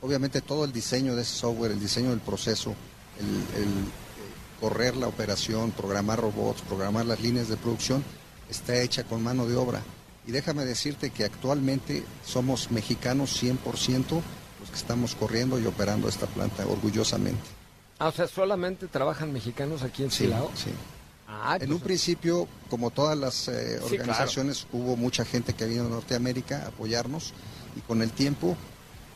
Obviamente 0.00 0.40
todo 0.40 0.64
el 0.64 0.72
diseño 0.72 1.16
de 1.16 1.22
ese 1.22 1.34
software, 1.34 1.72
el 1.72 1.80
diseño 1.80 2.10
del 2.10 2.20
proceso, 2.20 2.74
el, 3.20 3.62
el 3.62 3.68
correr 4.60 4.96
la 4.96 5.08
operación, 5.08 5.70
programar 5.70 6.20
robots, 6.20 6.62
programar 6.62 7.06
las 7.06 7.20
líneas 7.20 7.48
de 7.48 7.56
producción, 7.56 8.04
está 8.50 8.80
hecha 8.80 9.04
con 9.04 9.22
mano 9.22 9.46
de 9.46 9.56
obra. 9.56 9.82
Y 10.26 10.32
déjame 10.32 10.64
decirte 10.64 11.10
que 11.10 11.24
actualmente 11.24 12.04
somos 12.24 12.70
mexicanos 12.70 13.42
100% 13.42 14.20
los 14.60 14.70
que 14.70 14.76
estamos 14.76 15.14
corriendo 15.14 15.58
y 15.58 15.66
operando 15.66 16.08
esta 16.08 16.26
planta 16.26 16.66
orgullosamente. 16.66 17.40
Ah, 17.98 18.08
o 18.08 18.12
sea, 18.12 18.26
solamente 18.28 18.86
trabajan 18.88 19.32
mexicanos 19.32 19.82
aquí 19.82 20.02
en 20.02 20.10
Silao. 20.10 20.50
Sí. 20.54 20.64
sí. 20.64 20.70
Ah, 21.26 21.54
en 21.60 21.68
pues... 21.68 21.70
un 21.72 21.80
principio, 21.80 22.48
como 22.70 22.90
todas 22.90 23.16
las 23.16 23.48
eh, 23.48 23.78
organizaciones, 23.82 24.58
sí, 24.58 24.66
claro. 24.70 24.84
hubo 24.84 24.96
mucha 24.96 25.24
gente 25.24 25.52
que 25.52 25.66
vino 25.66 25.84
de 25.84 25.90
Norteamérica 25.90 26.64
a 26.64 26.68
apoyarnos 26.68 27.34
y 27.76 27.80
con 27.80 28.02
el 28.02 28.10
tiempo, 28.12 28.56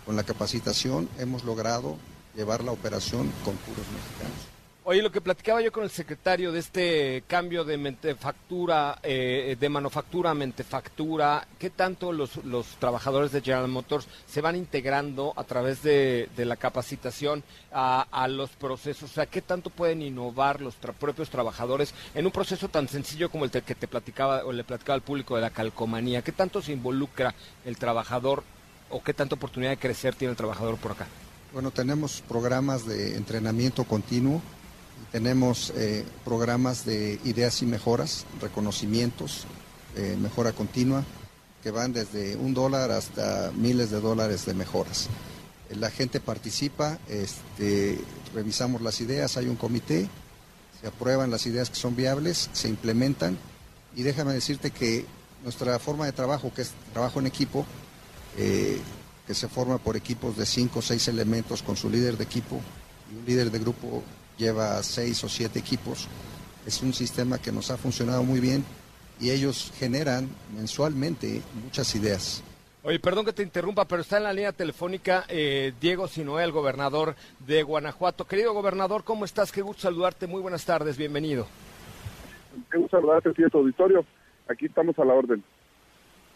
con 0.05 0.17
la 0.17 0.23
capacitación, 0.23 1.09
hemos 1.19 1.45
logrado 1.45 1.97
llevar 2.35 2.63
la 2.65 2.73
operación 2.73 3.31
con 3.45 3.55
puros 3.57 3.87
mexicanos. 3.93 4.52
Oye, 4.85 5.01
lo 5.01 5.13
que 5.13 5.21
platicaba 5.21 5.63
yo 5.63 5.71
con 5.71 5.85
el 5.85 5.91
secretario 5.91 6.51
de 6.51 6.59
este 6.59 7.23
cambio 7.29 7.63
de 7.63 7.79
mentefactura, 7.79 8.99
eh, 9.05 9.57
de 9.59 9.69
manufactura 9.69 10.31
a 10.31 10.35
mentefactura, 10.35 11.47
¿qué 11.57 11.71
tanto 11.71 12.11
los, 12.11 12.45
los, 12.45 12.67
trabajadores 12.81 13.31
de 13.31 13.43
General 13.43 13.69
Motors 13.69 14.09
se 14.27 14.41
van 14.41 14.57
integrando 14.57 15.35
a 15.37 15.45
través 15.45 15.85
de, 15.85 16.29
de 16.37 16.45
la 16.45 16.57
capacitación 16.57 17.45
a, 17.71 18.27
los 18.29 18.51
procesos? 18.51 19.09
O 19.09 19.15
sea, 19.15 19.27
¿qué 19.27 19.41
tanto 19.41 19.71
pueden 19.71 20.03
innovar 20.03 20.61
los 20.61 20.75
propios 20.75 21.31
trabajadores 21.31 21.95
en 22.17 22.27
un 22.27 22.33
proceso 22.33 22.69
tan 22.69 22.89
sencillo 22.89 23.31
como 23.31 23.45
el 23.45 23.53
que 23.53 23.77
te 23.77 23.87
platicaba 23.87 24.45
o 24.45 24.51
le 24.51 24.65
platicaba 24.65 24.97
al 24.97 25.03
público 25.03 25.37
de 25.37 25.43
la 25.43 25.51
calcomanía? 25.51 26.23
¿Qué 26.23 26.33
tanto 26.33 26.61
se 26.61 26.73
involucra 26.73 27.37
el 27.65 27.77
trabajador 27.77 28.43
o 28.91 29.01
qué 29.01 29.15
tanta 29.15 29.37
oportunidad 29.37 29.71
de 29.71 29.79
crecer 29.79 30.17
tiene 30.17 30.33
el 30.33 30.37
trabajador 30.37 30.77
por 30.79 30.91
acá? 30.91 31.07
Bueno, 31.53 31.71
tenemos 31.71 32.21
programas 32.27 32.85
de 32.85 33.15
entrenamiento 33.17 33.85
continuo 33.85 34.43
tenemos 35.11 35.73
eh, 35.77 36.05
programas 36.25 36.85
de 36.85 37.19
ideas 37.25 37.63
y 37.63 37.67
mejoras, 37.67 38.25
reconocimientos, 38.41 39.45
eh, 39.97 40.17
mejora 40.21 40.53
continua, 40.53 41.05
que 41.63 41.71
van 41.71 41.93
desde 41.93 42.37
un 42.37 42.55
dólar 42.55 42.91
hasta 42.91 43.53
miles 43.55 43.91
de 43.91 44.01
dólares 44.01 44.47
de 44.47 44.55
mejoras. 44.55 45.09
Eh, 45.71 45.77
la 45.77 45.91
gente 45.91 46.21
participa, 46.21 46.99
este, 47.09 47.99
revisamos 48.35 48.83
las 48.83 49.01
ideas, 49.01 49.37
hay 49.37 49.47
un 49.47 49.57
comité, 49.57 50.09
se 50.81 50.87
aprueban 50.87 51.31
las 51.31 51.47
ideas 51.47 51.71
que 51.71 51.77
son 51.77 51.97
viables, 51.97 52.51
se 52.53 52.69
implementan 52.69 53.37
y 53.95 54.03
déjame 54.03 54.33
decirte 54.33 54.71
que 54.71 55.07
nuestra 55.45 55.79
forma 55.79 56.07
de 56.07 56.13
trabajo, 56.13 56.53
que 56.55 56.63
es 56.63 56.73
trabajo 56.93 57.21
en 57.21 57.27
equipo, 57.27 57.67
que 58.37 59.35
se 59.35 59.49
forma 59.49 59.79
por 59.79 59.97
equipos 59.97 60.37
de 60.37 60.47
cinco 60.47 60.79
o 60.79 60.83
seis 60.83 61.07
elementos 61.09 61.63
con 61.63 61.77
su 61.77 61.91
líder 61.91 62.17
de 62.17 62.25
equipo 62.25 62.61
y 63.13 63.19
un 63.19 63.27
líder 63.27 63.51
de 63.51 63.59
grupo 63.59 64.03
lleva 64.39 64.83
seis 64.83 65.23
o 65.25 65.29
siete 65.29 65.59
equipos. 65.59 66.09
Es 66.67 66.83
un 66.83 66.93
sistema 66.93 67.39
que 67.39 67.53
nos 67.53 67.71
ha 67.71 67.77
funcionado 67.77 68.23
muy 68.23 68.41
bien 68.41 68.65
y 69.21 69.31
ellos 69.31 69.73
generan 69.79 70.29
mensualmente 70.57 71.43
muchas 71.63 71.95
ideas. 71.95 72.43
Oye, 72.85 72.99
perdón 72.99 73.25
que 73.25 73.33
te 73.33 73.45
interrumpa, 73.45 73.85
pero 73.85 74.03
está 74.03 74.17
en 74.17 74.25
la 74.25 74.33
línea 74.33 74.51
telefónica 74.51 75.25
eh, 75.29 75.73
Diego 75.81 76.09
Sinoé, 76.09 76.43
el 76.43 76.51
gobernador 76.51 77.15
de 77.47 77.63
Guanajuato. 77.63 78.27
Querido 78.27 78.53
gobernador, 78.53 79.05
¿cómo 79.05 79.25
estás? 79.25 79.53
Qué 79.53 79.63
gusto 79.63 79.83
saludarte. 79.83 80.27
Muy 80.27 80.41
buenas 80.41 80.65
tardes, 80.65 80.97
bienvenido. 80.97 81.47
Qué 82.73 82.79
gusto 82.79 82.97
saludarte, 82.97 83.33
sí, 83.35 83.43
tu 83.51 83.59
auditorio. 83.59 84.05
Aquí 84.49 84.67
estamos 84.67 84.99
a 84.99 85.05
la 85.05 85.15
orden. 85.15 85.45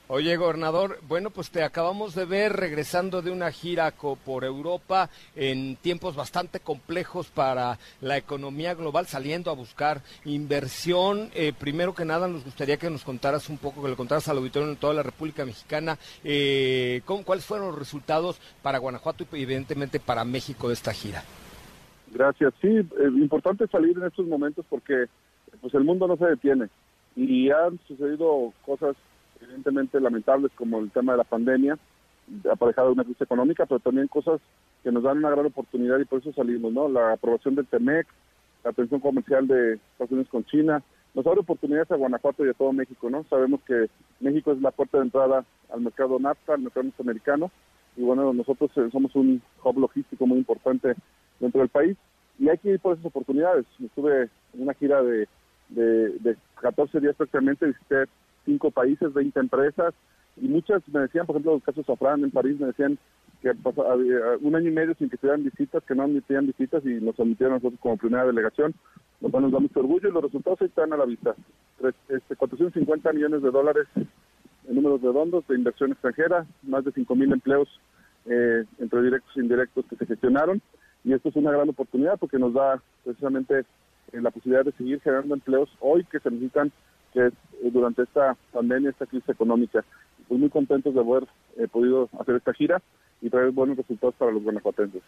Oye, 0.09 0.37
gobernador, 0.37 1.01
bueno, 1.09 1.31
pues 1.31 1.51
te 1.51 1.64
acabamos 1.64 2.14
de 2.14 2.27
ver 2.27 2.53
regresando 2.53 3.23
de 3.23 3.33
una 3.33 3.51
gira 3.51 3.92
por 4.25 4.45
Europa 4.45 5.11
en 5.35 5.75
tiempos 5.75 6.14
bastante 6.14 6.61
complejos 6.61 7.27
para 7.27 7.77
la 8.01 8.16
economía 8.16 8.75
global, 8.75 9.07
saliendo 9.07 9.51
a 9.51 9.55
buscar 9.55 10.03
inversión. 10.25 11.31
Eh, 11.35 11.53
primero 11.59 11.92
que 11.92 12.05
nada, 12.05 12.29
nos 12.29 12.45
gustaría 12.45 12.77
que 12.77 12.88
nos 12.88 13.03
contaras 13.03 13.49
un 13.49 13.59
poco, 13.59 13.83
que 13.83 13.88
le 13.88 13.97
contaras 13.97 14.29
al 14.29 14.38
auditorio 14.38 14.69
en 14.69 14.77
toda 14.77 14.95
la 14.95 15.03
República 15.03 15.45
Mexicana, 15.45 15.99
eh, 16.23 17.03
¿cómo, 17.05 17.25
cuáles 17.25 17.45
fueron 17.45 17.66
los 17.66 17.79
resultados 17.79 18.40
para 18.62 18.79
Guanajuato 18.79 19.27
y 19.33 19.42
evidentemente 19.42 19.99
para 19.99 20.25
México 20.25 20.69
de 20.69 20.75
esta 20.75 20.92
gira. 20.92 21.25
Gracias. 22.12 22.55
Sí, 22.61 22.69
es 22.69 23.12
importante 23.16 23.66
salir 23.66 23.97
en 23.97 24.05
estos 24.05 24.27
momentos 24.27 24.64
porque 24.69 25.07
pues 25.61 25.75
el 25.75 25.83
mundo 25.83 26.07
no 26.07 26.16
se 26.16 26.27
detiene 26.27 26.69
y 27.16 27.51
han 27.51 27.81
sucedido 27.88 28.53
cosas 28.64 28.95
evidentemente 29.40 30.01
lamentables 30.01 30.53
como 30.55 30.79
el 30.79 30.90
tema 30.90 31.12
de 31.12 31.18
la 31.18 31.25
pandemia, 31.25 31.79
aparejada 32.51 32.88
de 32.88 32.94
una 32.94 33.05
crisis 33.05 33.22
económica, 33.22 33.66
pero 33.66 33.81
también 33.81 34.09
cosas 34.09 34.40
que 34.83 34.90
nos 34.90 35.03
dan 35.03 35.18
una 35.18 35.31
gran 35.31 35.46
oportunidad 35.46 35.99
y 35.99 36.05
por 36.05 36.20
eso 36.20 36.33
salimos, 36.33 36.72
¿no? 36.72 36.88
La 36.88 37.12
aprobación 37.12 37.55
del 37.55 37.66
TEMEC, 37.66 38.07
la 38.64 38.70
atención 38.70 39.01
comercial 39.01 39.46
de 39.46 39.75
Estados 39.75 40.11
Unidos 40.11 40.29
con 40.31 40.44
China, 40.44 40.83
nos 41.14 41.27
abre 41.27 41.40
oportunidades 41.40 41.90
a 41.90 41.96
Guanajuato 41.96 42.44
y 42.44 42.51
a 42.51 42.55
todo 42.55 42.72
México, 42.72 43.09
¿no? 43.09 43.25
Sabemos 43.31 43.61
que 43.62 43.88
México 44.20 44.53
es 44.53 44.61
la 44.61 44.70
puerta 44.70 44.99
de 44.99 45.05
entrada 45.05 45.44
al 45.72 45.81
mercado 45.81 46.18
NAFTA, 46.18 46.55
al 46.55 46.62
mercado 46.62 46.85
norteamericano, 46.85 47.51
y 47.96 48.03
bueno, 48.03 48.33
nosotros 48.33 48.70
eh, 48.77 48.88
somos 48.92 49.14
un 49.14 49.40
hub 49.64 49.79
logístico 49.79 50.27
muy 50.27 50.38
importante 50.38 50.94
dentro 51.40 51.61
del 51.61 51.70
país 51.70 51.96
y 52.38 52.49
hay 52.49 52.59
que 52.59 52.70
ir 52.70 52.81
por 52.81 52.92
esas 52.92 53.07
oportunidades. 53.07 53.64
Estuve 53.83 54.25
en 54.53 54.62
una 54.62 54.75
gira 54.75 55.03
de, 55.03 55.27
de, 55.70 56.37
14 56.61 57.01
días 57.01 57.16
prácticamente, 57.16 57.66
visité 57.66 58.05
cinco 58.46 58.70
países, 58.70 59.12
20 59.12 59.38
empresas 59.38 59.92
y 60.40 60.48
muchas 60.48 60.82
me 60.88 61.00
decían, 61.00 61.26
por 61.26 61.37
ejemplo, 61.37 61.56
el 61.56 61.62
caso 61.62 61.82
Safran 61.82 62.24
en 62.24 62.30
París, 62.30 62.59
me 62.59 62.66
decían 62.68 62.98
que 63.42 63.54
pasó, 63.54 63.85
un 64.40 64.56
año 64.56 64.68
y 64.68 64.72
medio 64.72 64.94
sin 64.94 65.11
que 65.11 65.16
tuvieran 65.16 65.44
visitas, 65.44 65.82
que 65.85 65.94
no 65.94 66.04
admitían 66.04 66.46
visitas 66.46 66.85
y 66.85 66.94
nos 66.94 67.18
admitieron 67.20 67.54
nosotros 67.54 67.80
como 67.80 67.96
primera 67.96 68.24
delegación, 68.24 68.74
nos 69.20 69.32
da 69.32 69.59
mucho 69.61 69.80
orgullo 69.80 70.09
y 70.09 70.12
los 70.12 70.22
resultados 70.22 70.62
están 70.62 70.92
a 70.92 70.96
la 70.96 71.04
vista. 71.04 71.35
Este, 72.09 72.37
450 72.37 73.12
millones 73.12 73.42
de 73.42 73.50
dólares 73.50 73.87
en 73.96 74.74
números 74.74 75.02
redondos 75.02 75.46
de 75.48 75.54
inversión 75.54 75.92
extranjera, 75.92 76.46
más 76.62 76.85
de 76.85 76.92
5.000 76.92 77.32
empleos 77.32 77.68
eh, 78.26 78.64
entre 78.78 79.02
directos 79.02 79.37
e 79.37 79.40
indirectos 79.40 79.85
que 79.88 79.96
se 79.96 80.06
gestionaron 80.06 80.61
y 81.04 81.12
esto 81.12 81.28
es 81.28 81.37
una 81.37 81.52
gran 81.52 81.68
oportunidad 81.68 82.18
porque 82.18 82.38
nos 82.38 82.52
da 82.52 82.82
precisamente 83.04 83.61
eh, 83.61 84.20
la 84.20 84.32
posibilidad 84.32 84.64
de 84.64 84.72
seguir 84.72 85.00
generando 85.00 85.35
empleos 85.35 85.70
hoy 85.78 86.04
que 86.04 86.18
se 86.18 86.30
necesitan 86.30 86.72
eh, 87.16 87.31
durante 87.70 88.02
esta 88.02 88.37
pandemia, 88.52 88.90
esta 88.90 89.07
crisis 89.07 89.29
económica. 89.29 89.85
Estoy 90.22 90.38
muy 90.38 90.50
contentos 90.50 90.94
de 90.94 91.00
haber 91.00 91.26
podido 91.70 92.09
hacer 92.18 92.37
esta 92.37 92.52
gira 92.52 92.83
y 93.22 93.31
traer 93.31 93.50
buenos 93.50 93.76
resultados 93.76 94.14
para 94.16 94.33
los 94.33 94.42
guanajuatenses. 94.42 95.02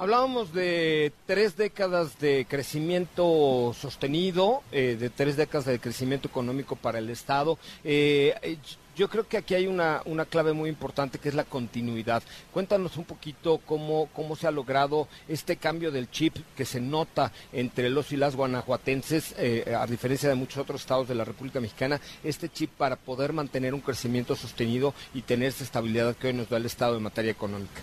Hablábamos 0.00 0.52
de 0.52 1.12
tres 1.26 1.56
décadas 1.56 2.20
de 2.20 2.46
crecimiento 2.48 3.72
sostenido, 3.74 4.62
eh, 4.70 4.96
de 4.98 5.10
tres 5.10 5.36
décadas 5.36 5.64
de 5.64 5.80
crecimiento 5.80 6.28
económico 6.28 6.76
para 6.76 7.00
el 7.00 7.10
Estado. 7.10 7.58
Eh, 7.82 8.58
yo 8.98 9.08
creo 9.08 9.28
que 9.28 9.36
aquí 9.36 9.54
hay 9.54 9.68
una, 9.68 10.02
una 10.06 10.24
clave 10.24 10.52
muy 10.52 10.68
importante 10.68 11.20
que 11.20 11.28
es 11.28 11.34
la 11.36 11.44
continuidad. 11.44 12.20
Cuéntanos 12.52 12.96
un 12.96 13.04
poquito 13.04 13.60
cómo, 13.64 14.08
cómo 14.12 14.34
se 14.34 14.48
ha 14.48 14.50
logrado 14.50 15.06
este 15.28 15.54
cambio 15.56 15.92
del 15.92 16.10
chip 16.10 16.34
que 16.56 16.64
se 16.64 16.80
nota 16.80 17.30
entre 17.52 17.90
los 17.90 18.10
y 18.10 18.16
las 18.16 18.34
guanajuatenses, 18.34 19.36
eh, 19.38 19.72
a 19.72 19.86
diferencia 19.86 20.28
de 20.28 20.34
muchos 20.34 20.58
otros 20.58 20.80
estados 20.80 21.06
de 21.06 21.14
la 21.14 21.24
República 21.24 21.60
Mexicana, 21.60 22.00
este 22.24 22.48
chip 22.48 22.70
para 22.70 22.96
poder 22.96 23.32
mantener 23.32 23.72
un 23.72 23.80
crecimiento 23.80 24.34
sostenido 24.34 24.92
y 25.14 25.22
tener 25.22 25.48
esa 25.48 25.62
estabilidad 25.62 26.16
que 26.16 26.26
hoy 26.26 26.32
nos 26.32 26.50
da 26.50 26.56
el 26.56 26.66
Estado 26.66 26.96
en 26.96 27.04
materia 27.04 27.30
económica. 27.30 27.80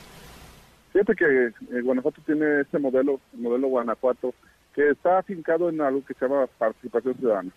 Fíjate 0.92 1.16
que 1.16 1.46
eh, 1.46 1.82
Guanajuato 1.82 2.22
tiene 2.26 2.60
este 2.60 2.78
modelo, 2.78 3.22
el 3.34 3.40
modelo 3.40 3.70
Guanajuato, 3.70 4.34
que 4.74 4.90
está 4.90 5.20
afincado 5.20 5.70
en 5.70 5.80
algo 5.80 6.04
que 6.04 6.14
se 6.14 6.28
llama 6.28 6.46
participación 6.58 7.16
ciudadana. 7.16 7.52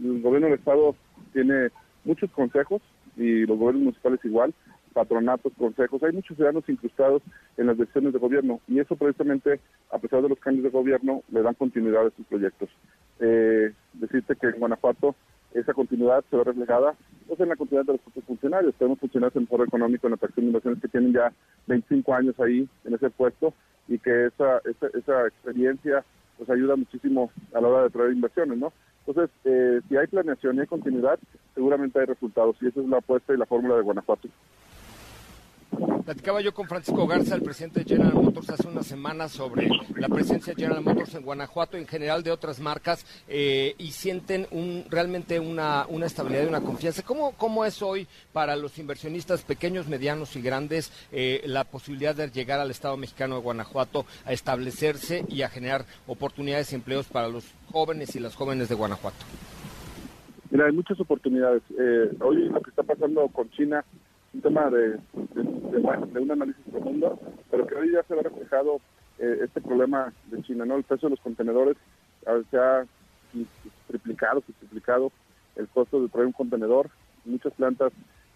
El 0.00 0.22
gobierno 0.22 0.46
del 0.46 0.58
Estado 0.58 0.94
tiene 1.32 1.70
muchos 2.04 2.30
consejos 2.30 2.82
y 3.16 3.46
los 3.46 3.58
gobiernos 3.58 3.84
municipales 3.84 4.20
igual, 4.24 4.54
patronatos, 4.92 5.52
consejos. 5.58 6.02
Hay 6.02 6.12
muchos 6.12 6.36
ciudadanos 6.36 6.68
incrustados 6.68 7.22
en 7.56 7.66
las 7.66 7.78
decisiones 7.78 8.12
de 8.12 8.18
gobierno 8.18 8.60
y 8.68 8.78
eso 8.78 8.96
precisamente, 8.96 9.60
a 9.90 9.98
pesar 9.98 10.22
de 10.22 10.28
los 10.28 10.38
cambios 10.38 10.64
de 10.64 10.70
gobierno, 10.70 11.22
le 11.30 11.42
dan 11.42 11.54
continuidad 11.54 12.06
a 12.06 12.10
sus 12.10 12.26
proyectos. 12.26 12.68
Eh, 13.20 13.72
decirte 13.94 14.36
que 14.36 14.48
en 14.48 14.58
Guanajuato 14.58 15.14
esa 15.54 15.74
continuidad 15.74 16.24
se 16.30 16.36
ve 16.36 16.44
reflejada 16.44 16.94
pues, 17.26 17.38
en 17.40 17.48
la 17.48 17.56
continuidad 17.56 17.86
de 17.86 17.92
los 17.92 18.02
propios 18.02 18.24
funcionarios. 18.24 18.74
Tenemos 18.74 18.98
funcionarios 18.98 19.36
en 19.36 19.46
Foro 19.46 19.64
Económico, 19.64 20.06
en 20.06 20.12
la 20.12 20.16
atracción 20.16 20.46
de 20.46 20.48
inversiones 20.48 20.80
que 20.80 20.88
tienen 20.88 21.12
ya 21.12 21.32
25 21.66 22.14
años 22.14 22.38
ahí 22.40 22.68
en 22.84 22.94
ese 22.94 23.10
puesto 23.10 23.52
y 23.88 23.98
que 23.98 24.26
esa, 24.26 24.58
esa, 24.64 24.86
esa 24.96 25.26
experiencia 25.26 26.04
pues 26.38 26.48
ayuda 26.50 26.76
muchísimo 26.76 27.30
a 27.54 27.60
la 27.60 27.68
hora 27.68 27.82
de 27.84 27.90
traer 27.90 28.12
inversiones, 28.12 28.58
¿no? 28.58 28.72
Entonces, 29.06 29.34
eh, 29.44 29.80
si 29.88 29.96
hay 29.96 30.06
planeación 30.06 30.56
y 30.56 30.60
hay 30.60 30.66
continuidad, 30.66 31.18
seguramente 31.54 31.98
hay 31.98 32.06
resultados 32.06 32.56
y 32.60 32.68
esa 32.68 32.80
es 32.80 32.88
la 32.88 32.98
apuesta 32.98 33.34
y 33.34 33.36
la 33.36 33.46
fórmula 33.46 33.76
de 33.76 33.82
Guanajuato. 33.82 34.28
Platicaba 36.04 36.40
yo 36.40 36.52
con 36.52 36.66
Francisco 36.66 37.06
Garza, 37.06 37.36
el 37.36 37.42
presidente 37.42 37.80
de 37.80 37.86
General 37.86 38.14
Motors, 38.14 38.50
hace 38.50 38.66
unas 38.66 38.86
semanas 38.86 39.30
sobre 39.30 39.70
la 39.94 40.08
presencia 40.08 40.52
de 40.52 40.60
General 40.60 40.82
Motors 40.82 41.14
en 41.14 41.22
Guanajuato, 41.22 41.76
en 41.76 41.86
general 41.86 42.24
de 42.24 42.32
otras 42.32 42.58
marcas, 42.58 43.06
eh, 43.28 43.76
y 43.78 43.92
sienten 43.92 44.48
un, 44.50 44.84
realmente 44.90 45.38
una, 45.38 45.86
una 45.88 46.06
estabilidad 46.06 46.42
y 46.42 46.48
una 46.48 46.60
confianza. 46.60 47.02
¿Cómo, 47.02 47.32
¿Cómo 47.36 47.64
es 47.64 47.82
hoy 47.82 48.08
para 48.32 48.56
los 48.56 48.78
inversionistas 48.78 49.42
pequeños, 49.42 49.86
medianos 49.86 50.34
y 50.34 50.42
grandes 50.42 50.92
eh, 51.12 51.40
la 51.46 51.62
posibilidad 51.62 52.16
de 52.16 52.28
llegar 52.28 52.58
al 52.58 52.72
Estado 52.72 52.96
mexicano 52.96 53.36
de 53.36 53.42
Guanajuato 53.42 54.04
a 54.24 54.32
establecerse 54.32 55.24
y 55.28 55.42
a 55.42 55.50
generar 55.50 55.84
oportunidades 56.08 56.72
y 56.72 56.74
empleos 56.74 57.06
para 57.06 57.28
los 57.28 57.44
jóvenes 57.70 58.16
y 58.16 58.20
las 58.20 58.34
jóvenes 58.34 58.68
de 58.68 58.74
Guanajuato? 58.74 59.24
Mira, 60.50 60.66
hay 60.66 60.72
muchas 60.72 61.00
oportunidades. 61.00 61.62
Eh, 61.78 62.10
hoy 62.20 62.48
lo 62.48 62.60
que 62.60 62.70
está 62.70 62.82
pasando 62.82 63.26
con 63.28 63.48
China 63.52 63.84
un 64.34 64.40
tema 64.40 64.70
de, 64.70 64.98
de, 65.34 66.20
un 66.20 66.30
análisis 66.30 66.64
profundo, 66.70 67.18
pero 67.50 67.66
que 67.66 67.74
hoy 67.74 67.92
ya 67.92 68.02
se 68.04 68.14
ha 68.14 68.22
reflejado 68.22 68.80
eh, 69.18 69.38
este 69.42 69.60
problema 69.60 70.12
de 70.30 70.42
China, 70.42 70.64
¿no? 70.64 70.76
El 70.76 70.84
precio 70.84 71.08
de 71.08 71.16
los 71.16 71.20
contenedores 71.20 71.76
se 72.50 72.58
ha 72.58 72.86
triplicado, 73.88 74.42
triplicado 74.42 75.12
el 75.56 75.68
costo 75.68 76.00
de 76.00 76.08
traer 76.08 76.26
un 76.26 76.32
contenedor. 76.32 76.90
Muchas 77.24 77.52
plantas 77.54 77.92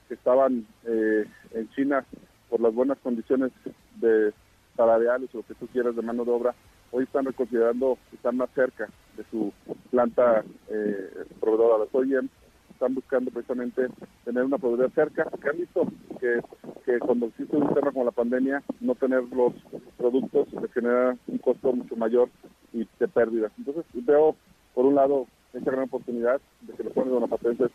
que 0.08 0.14
estaban 0.14 0.66
eh, 0.84 1.24
en 1.52 1.68
China 1.70 2.04
por 2.48 2.60
las 2.60 2.74
buenas 2.74 2.98
condiciones 2.98 3.52
de 3.96 4.32
salariales 4.76 5.30
o 5.34 5.38
lo 5.38 5.42
que 5.44 5.54
tú 5.54 5.66
quieras 5.68 5.96
de 5.96 6.02
mano 6.02 6.24
de 6.24 6.30
obra, 6.30 6.54
hoy 6.92 7.04
están 7.04 7.24
reconsiderando 7.24 7.98
están 8.12 8.36
más 8.36 8.50
cerca 8.54 8.88
de 9.16 9.24
su 9.30 9.52
planta 9.90 10.44
eh, 10.68 11.24
proveedora, 11.40 11.84
las 11.84 11.94
OEM, 11.94 12.28
están 12.76 12.94
buscando 12.94 13.30
precisamente 13.30 13.88
tener 14.24 14.44
una 14.44 14.58
proveeduría 14.58 14.94
cerca, 14.94 15.26
que 15.40 15.48
han 15.48 15.56
visto 15.56 15.86
que, 16.20 16.98
cuando 17.00 17.26
existe 17.26 17.56
un 17.56 17.72
tema 17.74 17.90
como 17.90 18.04
la 18.04 18.10
pandemia, 18.10 18.62
no 18.80 18.94
tener 18.94 19.22
los 19.32 19.54
productos 19.96 20.46
genera 20.74 21.16
un 21.26 21.38
costo 21.38 21.72
mucho 21.72 21.96
mayor 21.96 22.28
y 22.74 22.86
de 23.00 23.08
pérdida. 23.08 23.50
Entonces 23.56 23.84
veo, 23.94 24.36
por 24.74 24.84
un 24.84 24.94
lado, 24.94 25.26
esta 25.54 25.70
gran 25.70 25.84
oportunidad 25.84 26.38
de 26.60 26.74
que 26.74 26.84
los 26.84 26.92
jóvenes 26.92 27.14
donapatentes 27.14 27.70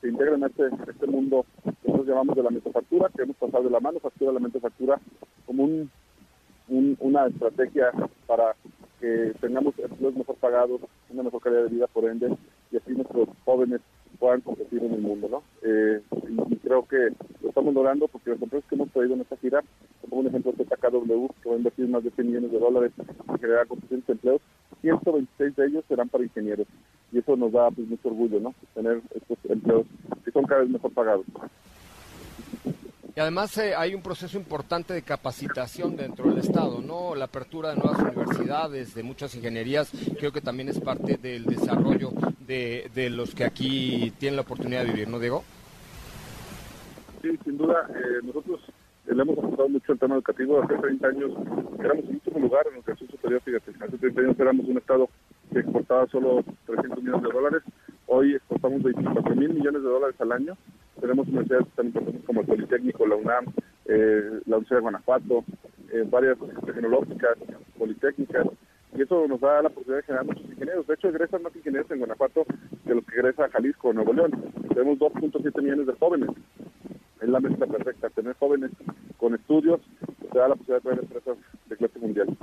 se 0.00 0.08
integren 0.08 0.44
a 0.44 0.48
este, 0.48 0.68
este 0.86 1.06
mundo 1.06 1.46
que 1.64 1.88
nosotros 1.88 2.06
llamamos 2.06 2.36
de 2.36 2.42
la 2.42 2.50
manufactura, 2.50 3.10
que 3.16 3.22
hemos 3.22 3.36
pasado 3.36 3.64
de 3.64 3.70
la 3.70 3.80
manufactura 3.80 4.30
a 4.30 4.34
la 4.34 4.40
manufactura 4.40 5.00
como 5.46 5.64
un, 5.64 5.90
una 6.68 7.26
estrategia 7.26 7.90
para 8.26 8.54
que 9.00 9.32
tengamos 9.40 9.78
empleos 9.78 10.14
mejor 10.14 10.36
pagados, 10.36 10.82
una 11.08 11.22
mejor 11.22 11.40
calidad 11.40 11.62
de 11.64 11.70
vida 11.70 11.86
por 11.86 12.04
ende, 12.04 12.36
y 12.70 12.76
así 12.76 12.92
nuestros 12.92 13.28
jóvenes 13.44 13.80
puedan 14.18 14.40
competir 14.40 14.82
en 14.82 14.94
el 14.94 15.00
mundo, 15.00 15.28
¿no? 15.28 15.42
Eh, 15.62 16.00
y, 16.50 16.56
creo 16.56 16.86
que 16.86 17.12
lo 17.42 17.48
estamos 17.48 17.74
logrando 17.74 18.08
porque 18.08 18.30
las 18.30 18.40
empresas 18.42 18.68
que 18.68 18.76
hemos 18.76 18.90
traído 18.90 19.14
en 19.14 19.20
esta 19.22 19.36
gira, 19.36 19.62
como 20.00 20.20
un 20.20 20.28
ejemplo 20.28 20.52
TKW, 20.52 21.26
que 21.42 21.48
va 21.48 21.54
a 21.54 21.58
invertir 21.58 21.88
más 21.88 22.04
de 22.04 22.10
100 22.10 22.26
millones 22.26 22.52
de 22.52 22.58
dólares 22.58 22.92
en 23.28 23.38
generar 23.38 23.66
construcciones 23.66 24.06
de 24.06 24.12
empleos, 24.12 24.40
126 24.80 25.56
de 25.56 25.66
ellos 25.66 25.84
serán 25.88 26.08
para 26.08 26.24
ingenieros. 26.24 26.66
Y 27.12 27.18
eso 27.18 27.36
nos 27.36 27.52
da 27.52 27.70
pues, 27.70 27.88
mucho 27.88 28.08
orgullo, 28.08 28.40
¿no? 28.40 28.54
Tener 28.74 29.02
estos 29.14 29.38
empleos 29.50 29.86
que 30.24 30.30
son 30.30 30.44
cada 30.44 30.62
vez 30.62 30.70
mejor 30.70 30.92
pagados. 30.92 31.26
Y 33.14 33.20
además 33.20 33.58
eh, 33.58 33.74
hay 33.74 33.94
un 33.94 34.00
proceso 34.00 34.38
importante 34.38 34.94
de 34.94 35.02
capacitación 35.02 35.96
dentro 35.96 36.30
del 36.30 36.38
Estado, 36.38 36.80
¿no? 36.80 37.14
La 37.14 37.26
apertura 37.26 37.70
de 37.70 37.76
nuevas 37.76 37.98
universidades, 38.00 38.94
de 38.94 39.02
muchas 39.02 39.34
ingenierías, 39.34 39.92
creo 40.18 40.32
que 40.32 40.40
también 40.40 40.70
es 40.70 40.80
parte 40.80 41.18
del 41.18 41.44
desarrollo 41.44 42.10
de, 42.40 42.90
de 42.94 43.10
los 43.10 43.34
que 43.34 43.44
aquí 43.44 44.14
tienen 44.18 44.36
la 44.36 44.42
oportunidad 44.42 44.86
de 44.86 44.92
vivir, 44.92 45.08
¿no, 45.08 45.18
Diego? 45.18 45.44
Sí, 47.20 47.38
sin 47.44 47.58
duda. 47.58 47.86
Eh, 47.90 48.24
nosotros 48.24 48.60
le 49.04 49.22
hemos 49.22 49.36
aportado 49.36 49.68
mucho 49.68 49.92
el 49.92 49.98
tema 49.98 50.14
educativo. 50.14 50.62
Hace 50.62 50.74
30 50.74 51.08
años 51.08 51.32
éramos 51.80 52.04
el 52.04 52.14
último 52.14 52.38
lugar 52.38 52.66
en 52.68 52.76
educación 52.76 53.10
superior, 53.10 53.42
fíjate. 53.42 53.72
Hace 53.78 53.98
30 53.98 54.20
años 54.22 54.40
éramos 54.40 54.66
un 54.66 54.78
Estado 54.78 55.08
que 55.52 55.58
exportaba 55.58 56.06
solo 56.06 56.42
300 56.64 57.02
millones 57.02 57.22
de 57.24 57.28
dólares. 57.28 57.62
Hoy 58.06 58.36
exportamos 58.36 58.82
24 58.82 59.36
mil 59.36 59.50
millones 59.50 59.82
de 59.82 59.88
dólares 59.88 60.16
al 60.18 60.32
año 60.32 60.56
tenemos 61.00 61.26
universidades 61.28 61.66
tan 61.74 61.86
importantes 61.86 62.24
como 62.24 62.40
el 62.40 62.46
Politécnico, 62.46 63.06
la 63.06 63.16
UNAM, 63.16 63.46
eh, 63.86 64.40
la 64.46 64.56
Universidad 64.56 64.78
de 64.78 64.82
Guanajuato, 64.82 65.44
eh, 65.92 66.04
varias 66.08 66.38
tecnológicas, 66.64 67.36
politécnicas, 67.78 68.46
y 68.96 69.02
eso 69.02 69.26
nos 69.26 69.40
da 69.40 69.62
la 69.62 69.70
posibilidad 69.70 69.98
de 69.98 70.02
generar 70.04 70.26
muchos 70.26 70.44
ingenieros. 70.44 70.86
De 70.86 70.94
hecho, 70.94 71.08
egresan 71.08 71.42
más 71.42 71.56
ingenieros 71.56 71.90
en 71.90 71.98
Guanajuato 71.98 72.44
que 72.86 72.94
los 72.94 73.04
que 73.06 73.16
egresa 73.16 73.48
Jalisco 73.48 73.88
o 73.88 73.92
Nuevo 73.92 74.12
León. 74.12 74.32
Tenemos 74.68 74.98
2.7 74.98 75.62
millones 75.62 75.86
de 75.86 75.94
jóvenes. 75.94 76.30
Es 77.20 77.28
la 77.28 77.40
mezcla 77.40 77.66
perfecta. 77.66 78.10
Tener 78.10 78.34
jóvenes 78.36 78.70
con 79.16 79.34
estudios 79.34 79.80
te 80.30 80.38
da 80.38 80.48
la 80.48 80.56
posibilidad 80.56 80.82
de 80.82 80.82
traer 80.82 80.98
empresas 81.00 81.36
de 81.68 81.76
clase 81.76 81.98
mundial. 81.98 82.36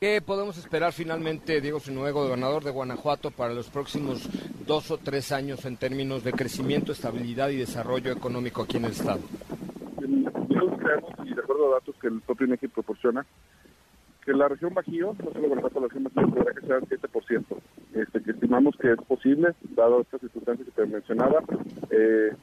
¿Qué 0.00 0.22
podemos 0.22 0.56
esperar 0.56 0.94
finalmente, 0.94 1.60
Diego 1.60 1.78
Sinuego, 1.78 2.24
gobernador 2.24 2.64
de 2.64 2.70
Guanajuato, 2.70 3.30
para 3.30 3.52
los 3.52 3.68
próximos 3.68 4.30
dos 4.66 4.90
o 4.90 4.96
tres 4.96 5.30
años 5.30 5.66
en 5.66 5.76
términos 5.76 6.24
de 6.24 6.32
crecimiento, 6.32 6.92
estabilidad 6.92 7.50
y 7.50 7.58
desarrollo 7.58 8.10
económico 8.10 8.62
aquí 8.62 8.78
en 8.78 8.86
el 8.86 8.92
Estado? 8.92 9.20
Nosotros 10.00 10.80
creemos, 10.80 11.10
y 11.22 11.34
de 11.34 11.42
acuerdo 11.42 11.68
a 11.68 11.74
datos 11.74 11.94
que 12.00 12.06
el 12.06 12.22
propio 12.22 12.46
INEGI 12.46 12.68
proporciona, 12.68 13.26
que 14.24 14.32
la 14.32 14.48
región 14.48 14.72
Bajío, 14.72 15.14
no 15.22 15.32
solo 15.34 15.48
Guanajuato, 15.48 15.80
la 15.80 15.88
región 15.88 16.04
Bajío 16.04 16.34
podrá 16.34 16.54
crecer 16.54 16.72
al 16.72 16.88
7%. 16.88 17.44
Este, 17.92 18.22
que 18.22 18.30
estimamos 18.30 18.76
que 18.80 18.92
es 18.92 19.02
posible, 19.06 19.52
dado 19.76 20.00
estas 20.00 20.22
circunstancias 20.22 20.66
que 20.66 20.80
te 20.80 20.86
mencionaba. 20.86 21.42
Eh, 21.90 22.34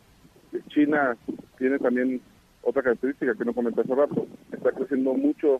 China 0.67 1.17
tiene 1.57 1.79
también 1.79 2.21
otra 2.61 2.83
característica 2.83 3.33
que 3.33 3.45
no 3.45 3.55
comenté 3.55 3.81
hace 3.81 3.95
rato, 3.95 4.27
está 4.51 4.71
creciendo 4.73 5.15
mucho 5.15 5.59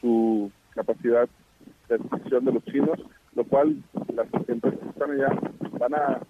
su 0.00 0.52
capacidad 0.74 1.28
de 1.88 1.94
adquisición 1.94 2.44
de 2.44 2.52
los 2.52 2.64
chinos, 2.64 2.98
lo 3.34 3.44
cual 3.44 3.82
las 4.14 4.26
empresas 4.48 4.80
que 4.80 4.88
están 4.88 5.10
allá 5.10 5.28
van 5.78 5.94
a, 5.94 6.20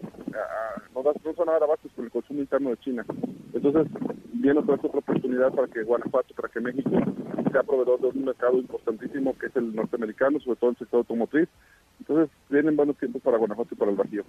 no, 0.94 1.02
no 1.02 1.34
son 1.34 1.48
ahora 1.48 1.66
bastos 1.66 1.92
con 1.94 2.04
el 2.04 2.10
consumo 2.10 2.40
interno 2.40 2.70
de 2.70 2.76
China. 2.78 3.04
Entonces, 3.52 3.86
viene 4.32 4.60
otra, 4.60 4.74
otra 4.74 4.98
oportunidad 4.98 5.52
para 5.52 5.68
que 5.68 5.82
Guanajuato, 5.82 6.34
para 6.34 6.48
que 6.48 6.60
México 6.60 6.90
sea 7.52 7.62
proveedor 7.62 8.00
de 8.00 8.08
un 8.08 8.24
mercado 8.24 8.58
importantísimo 8.58 9.36
que 9.38 9.46
es 9.46 9.56
el 9.56 9.74
norteamericano, 9.74 10.40
sobre 10.40 10.56
todo 10.56 10.70
el 10.70 10.76
sector 10.76 10.98
automotriz. 10.98 11.48
Entonces, 12.00 12.28
vienen 12.50 12.76
buenos 12.76 12.96
tiempos 12.98 13.22
para 13.22 13.38
Guanajuato 13.38 13.74
y 13.74 13.78
para 13.78 13.90
el 13.90 13.96
Bajío. 13.96 14.24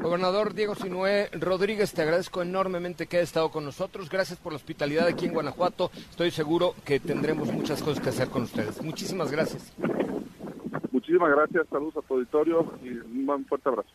Gobernador 0.00 0.54
Diego 0.54 0.74
Sinué 0.74 1.28
Rodríguez, 1.32 1.92
te 1.92 2.02
agradezco 2.02 2.42
enormemente 2.42 3.06
que 3.06 3.16
hayas 3.16 3.30
estado 3.30 3.50
con 3.50 3.64
nosotros. 3.64 4.08
Gracias 4.08 4.38
por 4.38 4.52
la 4.52 4.56
hospitalidad 4.56 5.06
aquí 5.06 5.26
en 5.26 5.32
Guanajuato. 5.32 5.90
Estoy 6.10 6.30
seguro 6.30 6.74
que 6.84 7.00
tendremos 7.00 7.52
muchas 7.52 7.82
cosas 7.82 8.02
que 8.02 8.10
hacer 8.10 8.28
con 8.28 8.42
ustedes. 8.42 8.80
Muchísimas 8.82 9.30
gracias. 9.30 9.72
Muchísimas 10.92 11.30
gracias, 11.30 11.66
saludos 11.68 11.96
a 11.96 12.02
tu 12.02 12.14
auditorio 12.14 12.72
y 12.82 12.88
un 12.88 13.44
fuerte 13.48 13.68
abrazo. 13.68 13.90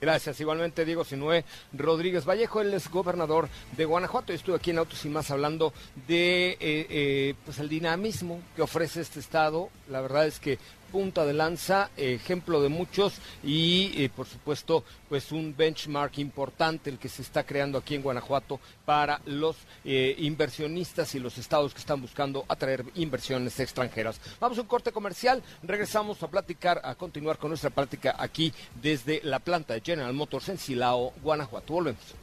Gracias. 0.00 0.40
Igualmente, 0.40 0.86
Diego 0.86 1.04
Sinué 1.04 1.44
Rodríguez 1.74 2.24
Vallejo, 2.24 2.62
él 2.62 2.72
es 2.72 2.90
gobernador 2.90 3.48
de 3.76 3.84
Guanajuato. 3.84 4.32
estuve 4.32 4.56
aquí 4.56 4.70
en 4.70 4.78
Autos 4.78 5.04
y 5.04 5.10
Más 5.10 5.30
hablando 5.30 5.74
de 6.08 6.52
eh, 6.52 6.58
eh, 6.60 7.34
pues 7.44 7.58
el 7.58 7.68
dinamismo 7.68 8.40
que 8.56 8.62
ofrece 8.62 9.02
este 9.02 9.20
estado. 9.20 9.68
La 9.90 10.00
verdad 10.00 10.26
es 10.26 10.40
que 10.40 10.58
punta 10.90 11.24
de 11.24 11.32
lanza, 11.32 11.90
ejemplo 11.96 12.60
de 12.60 12.68
muchos 12.68 13.14
y 13.42 13.92
eh, 13.96 14.10
por 14.14 14.26
supuesto 14.26 14.84
pues 15.08 15.32
un 15.32 15.54
benchmark 15.56 16.18
importante 16.18 16.90
el 16.90 16.98
que 16.98 17.08
se 17.08 17.22
está 17.22 17.44
creando 17.44 17.78
aquí 17.78 17.94
en 17.94 18.02
Guanajuato 18.02 18.60
para 18.84 19.20
los 19.26 19.56
eh, 19.84 20.14
inversionistas 20.18 21.14
y 21.14 21.20
los 21.20 21.38
estados 21.38 21.72
que 21.72 21.80
están 21.80 22.00
buscando 22.00 22.44
atraer 22.48 22.84
inversiones 22.94 23.58
extranjeras. 23.60 24.20
Vamos 24.40 24.58
a 24.58 24.62
un 24.62 24.66
corte 24.66 24.92
comercial, 24.92 25.42
regresamos 25.62 26.22
a 26.22 26.28
platicar, 26.28 26.80
a 26.84 26.94
continuar 26.94 27.38
con 27.38 27.50
nuestra 27.50 27.70
plática 27.70 28.16
aquí 28.18 28.52
desde 28.80 29.20
la 29.24 29.38
planta 29.38 29.74
de 29.74 29.80
General 29.80 30.12
Motors 30.12 30.48
en 30.48 30.58
Silao, 30.58 31.12
Guanajuato. 31.22 31.72
Volvemos. 31.72 32.14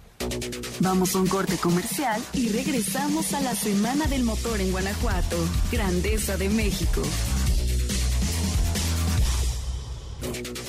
Vamos 0.79 1.15
a 1.15 1.19
un 1.19 1.27
corte 1.27 1.57
comercial 1.57 2.21
y 2.33 2.49
regresamos 2.49 3.33
a 3.33 3.41
la 3.41 3.55
Semana 3.55 4.07
del 4.07 4.23
Motor 4.23 4.59
en 4.61 4.71
Guanajuato, 4.71 5.37
Grandeza 5.71 6.37
de 6.37 6.49
México. 6.49 7.01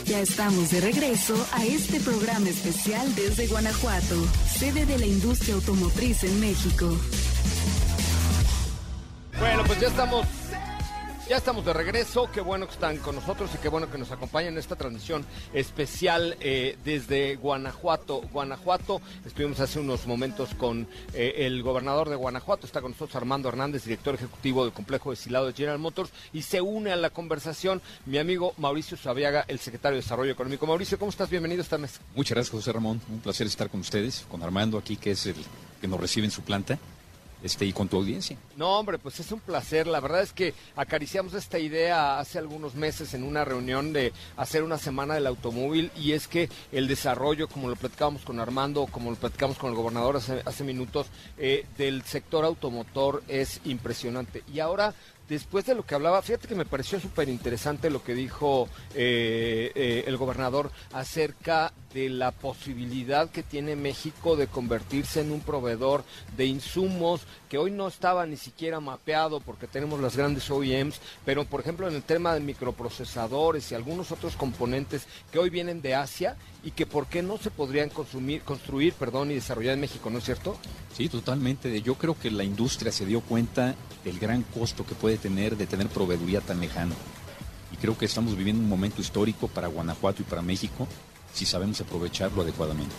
Ya 0.08 0.20
estamos 0.20 0.70
de 0.70 0.80
regreso 0.80 1.34
a 1.52 1.66
este 1.66 2.00
programa 2.00 2.48
especial 2.48 3.14
desde 3.14 3.46
Guanajuato, 3.46 4.16
sede 4.58 4.86
de 4.86 4.98
la 4.98 5.04
industria 5.04 5.54
automotriz 5.54 6.24
en 6.24 6.40
México. 6.40 6.96
Bueno, 9.38 9.64
pues 9.66 9.78
ya 9.80 9.88
estamos 9.88 10.26
ya 11.28 11.36
estamos 11.36 11.62
de 11.66 11.74
regreso, 11.74 12.30
qué 12.32 12.40
bueno 12.40 12.66
que 12.66 12.72
están 12.72 12.96
con 12.98 13.14
nosotros 13.14 13.50
y 13.54 13.58
qué 13.58 13.68
bueno 13.68 13.90
que 13.90 13.98
nos 13.98 14.10
acompañan 14.10 14.54
en 14.54 14.58
esta 14.58 14.76
transmisión 14.76 15.26
especial 15.52 16.38
eh, 16.40 16.78
desde 16.86 17.36
Guanajuato. 17.36 18.22
Guanajuato, 18.32 19.02
estuvimos 19.26 19.60
hace 19.60 19.78
unos 19.78 20.06
momentos 20.06 20.54
con 20.54 20.88
eh, 21.12 21.34
el 21.38 21.62
gobernador 21.62 22.08
de 22.08 22.16
Guanajuato, 22.16 22.64
está 22.64 22.80
con 22.80 22.92
nosotros 22.92 23.14
Armando 23.16 23.50
Hernández, 23.50 23.84
director 23.84 24.14
ejecutivo 24.14 24.64
del 24.64 24.72
complejo 24.72 25.10
de 25.10 25.16
Silado 25.16 25.48
de 25.48 25.52
General 25.52 25.78
Motors, 25.78 26.10
y 26.32 26.42
se 26.42 26.62
une 26.62 26.92
a 26.92 26.96
la 26.96 27.10
conversación 27.10 27.82
mi 28.06 28.16
amigo 28.16 28.54
Mauricio 28.56 28.96
Sabiaga, 28.96 29.44
el 29.48 29.58
secretario 29.58 29.96
de 29.96 30.02
Desarrollo 30.02 30.32
Económico. 30.32 30.66
Mauricio, 30.66 30.98
¿cómo 30.98 31.10
estás? 31.10 31.28
Bienvenido 31.28 31.60
esta 31.60 31.76
mesa. 31.76 32.00
Muchas 32.14 32.36
gracias, 32.36 32.52
José 32.52 32.72
Ramón. 32.72 33.02
Un 33.10 33.20
placer 33.20 33.46
estar 33.46 33.68
con 33.68 33.80
ustedes, 33.80 34.24
con 34.30 34.42
Armando 34.42 34.78
aquí, 34.78 34.96
que 34.96 35.10
es 35.10 35.26
el 35.26 35.36
que 35.78 35.88
nos 35.88 36.00
recibe 36.00 36.24
en 36.24 36.30
su 36.30 36.40
planta 36.40 36.78
este, 37.42 37.64
y 37.64 37.72
con 37.72 37.88
tu 37.88 37.96
audiencia. 37.96 38.36
No, 38.56 38.78
hombre, 38.78 38.98
pues 38.98 39.20
es 39.20 39.30
un 39.32 39.40
placer. 39.40 39.86
La 39.86 40.00
verdad 40.00 40.22
es 40.22 40.32
que 40.32 40.54
acariciamos 40.76 41.34
esta 41.34 41.58
idea 41.58 42.18
hace 42.18 42.38
algunos 42.38 42.74
meses 42.74 43.14
en 43.14 43.22
una 43.22 43.44
reunión 43.44 43.92
de 43.92 44.12
hacer 44.36 44.62
una 44.62 44.78
semana 44.78 45.14
del 45.14 45.26
automóvil 45.26 45.90
y 45.96 46.12
es 46.12 46.28
que 46.28 46.48
el 46.72 46.88
desarrollo, 46.88 47.48
como 47.48 47.68
lo 47.68 47.76
platicábamos 47.76 48.22
con 48.22 48.40
Armando, 48.40 48.86
como 48.86 49.10
lo 49.10 49.16
platicamos 49.16 49.58
con 49.58 49.70
el 49.70 49.76
gobernador 49.76 50.16
hace, 50.16 50.42
hace 50.44 50.64
minutos, 50.64 51.06
eh, 51.36 51.66
del 51.76 52.02
sector 52.02 52.44
automotor 52.44 53.22
es 53.28 53.60
impresionante. 53.64 54.42
Y 54.52 54.60
ahora 54.60 54.94
después 55.28 55.66
de 55.66 55.74
lo 55.74 55.84
que 55.84 55.94
hablaba, 55.94 56.22
fíjate 56.22 56.48
que 56.48 56.54
me 56.54 56.64
pareció 56.64 56.98
súper 56.98 57.28
interesante 57.28 57.90
lo 57.90 58.02
que 58.02 58.14
dijo 58.14 58.68
eh, 58.94 59.70
eh, 59.74 60.04
el 60.06 60.16
gobernador 60.16 60.70
acerca 60.92 61.72
de 61.98 62.08
la 62.08 62.30
posibilidad 62.30 63.28
que 63.28 63.42
tiene 63.42 63.74
México 63.74 64.36
de 64.36 64.46
convertirse 64.46 65.20
en 65.20 65.32
un 65.32 65.40
proveedor 65.40 66.04
de 66.36 66.46
insumos 66.46 67.22
que 67.48 67.58
hoy 67.58 67.72
no 67.72 67.88
estaba 67.88 68.24
ni 68.24 68.36
siquiera 68.36 68.78
mapeado 68.78 69.40
porque 69.40 69.66
tenemos 69.66 70.00
las 70.00 70.16
grandes 70.16 70.48
OEMs, 70.48 71.00
pero 71.24 71.44
por 71.44 71.60
ejemplo 71.60 71.88
en 71.88 71.96
el 71.96 72.02
tema 72.02 72.34
de 72.34 72.40
microprocesadores 72.40 73.72
y 73.72 73.74
algunos 73.74 74.12
otros 74.12 74.36
componentes 74.36 75.06
que 75.32 75.40
hoy 75.40 75.50
vienen 75.50 75.82
de 75.82 75.96
Asia 75.96 76.36
y 76.62 76.70
que 76.70 76.86
por 76.86 77.06
qué 77.06 77.22
no 77.22 77.36
se 77.36 77.50
podrían 77.50 77.88
consumir, 77.88 78.42
construir 78.42 78.92
perdón, 78.94 79.32
y 79.32 79.34
desarrollar 79.34 79.74
en 79.74 79.80
México, 79.80 80.08
¿no 80.08 80.18
es 80.18 80.24
cierto? 80.24 80.56
Sí, 80.96 81.08
totalmente. 81.08 81.82
Yo 81.82 81.96
creo 81.96 82.16
que 82.16 82.30
la 82.30 82.44
industria 82.44 82.92
se 82.92 83.06
dio 83.06 83.22
cuenta 83.22 83.74
del 84.04 84.20
gran 84.20 84.42
costo 84.42 84.86
que 84.86 84.94
puede 84.94 85.18
tener 85.18 85.56
de 85.56 85.66
tener 85.66 85.88
proveeduría 85.88 86.40
tan 86.40 86.60
lejana. 86.60 86.94
Y 87.72 87.76
creo 87.76 87.98
que 87.98 88.06
estamos 88.06 88.36
viviendo 88.36 88.62
un 88.62 88.68
momento 88.68 89.00
histórico 89.00 89.48
para 89.48 89.66
Guanajuato 89.66 90.22
y 90.22 90.24
para 90.24 90.42
México 90.42 90.86
si 91.32 91.46
sabemos 91.46 91.80
aprovecharlo 91.80 92.42
adecuadamente. 92.42 92.94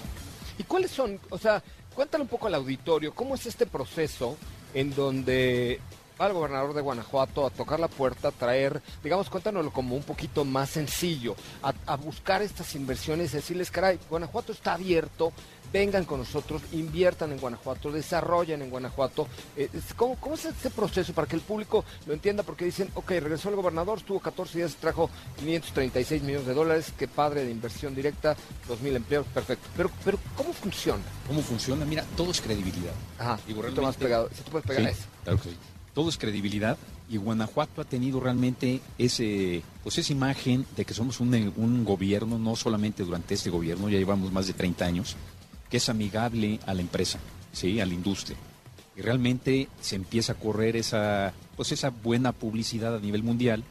¿Y 0.57 0.63
cuáles 0.63 0.91
son, 0.91 1.19
o 1.29 1.37
sea, 1.37 1.63
cuéntale 1.93 2.23
un 2.23 2.27
poco 2.29 2.47
al 2.47 2.55
auditorio, 2.55 3.13
cómo 3.13 3.35
es 3.35 3.45
este 3.45 3.65
proceso 3.65 4.37
en 4.73 4.93
donde 4.93 5.79
va 6.19 6.27
el 6.27 6.33
gobernador 6.33 6.73
de 6.73 6.81
Guanajuato 6.81 7.45
a 7.45 7.49
tocar 7.49 7.79
la 7.79 7.87
puerta, 7.87 8.27
a 8.27 8.31
traer, 8.31 8.81
digamos, 9.03 9.29
cuéntanoslo 9.29 9.71
como 9.71 9.95
un 9.95 10.03
poquito 10.03 10.43
más 10.43 10.69
sencillo, 10.69 11.35
a, 11.61 11.95
buscar 11.95 12.41
estas 12.41 12.75
inversiones, 12.75 13.31
decirles, 13.31 13.71
caray, 13.71 13.99
Guanajuato 14.09 14.51
está 14.51 14.73
abierto, 14.73 15.31
vengan 15.71 16.05
con 16.05 16.19
nosotros, 16.19 16.61
inviertan 16.71 17.31
en 17.31 17.39
Guanajuato, 17.39 17.91
desarrollen 17.91 18.61
en 18.61 18.69
Guanajuato. 18.69 19.27
Eh, 19.55 19.69
¿cómo, 19.95 20.15
¿cómo, 20.15 20.35
es 20.35 20.45
este 20.45 20.69
proceso 20.69 21.13
para 21.13 21.27
que 21.27 21.35
el 21.35 21.41
público 21.41 21.83
lo 22.05 22.13
entienda? 22.13 22.43
Porque 22.43 22.65
dicen, 22.65 22.89
ok, 22.95 23.09
regresó 23.09 23.49
el 23.49 23.55
gobernador, 23.55 23.99
estuvo 23.99 24.19
14 24.19 24.57
días, 24.57 24.75
trajo 24.75 25.09
536 25.39 26.23
millones 26.23 26.47
de 26.47 26.53
dólares, 26.53 26.93
qué 26.97 27.07
padre 27.07 27.45
de 27.45 27.51
inversión 27.51 27.95
directa, 27.95 28.35
2.000 28.67 28.95
empleos, 28.95 29.25
perfecto. 29.27 29.67
Pero, 29.75 29.91
pero 30.03 30.19
¿cómo 30.35 30.53
funciona? 30.53 31.03
¿Cómo 31.27 31.41
funciona? 31.41 31.85
Mira, 31.85 32.03
todo 32.15 32.31
es 32.31 32.41
credibilidad. 32.41 32.93
Ajá, 33.17 33.39
Digo, 33.47 33.61
realmente... 33.61 33.85
más 33.85 33.95
pegado, 33.95 34.29
si 34.33 34.41
tú 34.41 34.51
puedes 34.51 34.67
pegar 34.67 34.83
eso. 34.83 35.03
Claro 35.23 35.39
que 35.41 35.49
sí. 35.49 35.57
Todo 35.93 36.09
es 36.09 36.17
credibilidad 36.17 36.77
y 37.09 37.17
Guanajuato 37.17 37.81
ha 37.81 37.85
tenido 37.85 38.19
realmente 38.19 38.79
ese, 38.97 39.63
pues 39.83 39.97
esa 39.97 40.13
imagen 40.13 40.65
de 40.77 40.85
que 40.85 40.93
somos 40.93 41.19
un, 41.19 41.33
un 41.57 41.83
gobierno, 41.83 42.37
no 42.37 42.55
solamente 42.55 43.03
durante 43.03 43.33
este 43.33 43.49
gobierno, 43.49 43.89
ya 43.89 43.97
llevamos 43.97 44.31
más 44.31 44.47
de 44.47 44.53
30 44.53 44.85
años, 44.85 45.15
que 45.69 45.77
es 45.77 45.89
amigable 45.89 46.59
a 46.65 46.73
la 46.73 46.81
empresa, 46.81 47.19
¿sí? 47.51 47.79
a 47.79 47.85
la 47.85 47.93
industria. 47.93 48.37
Y 48.95 49.01
realmente 49.01 49.69
se 49.81 49.95
empieza 49.95 50.33
a 50.33 50.35
correr 50.35 50.75
esa, 50.75 51.33
pues 51.55 51.71
esa 51.71 51.89
buena 51.89 52.31
publicidad 52.31 52.95
a 52.95 52.99
nivel 52.99 53.23
mundial. 53.23 53.63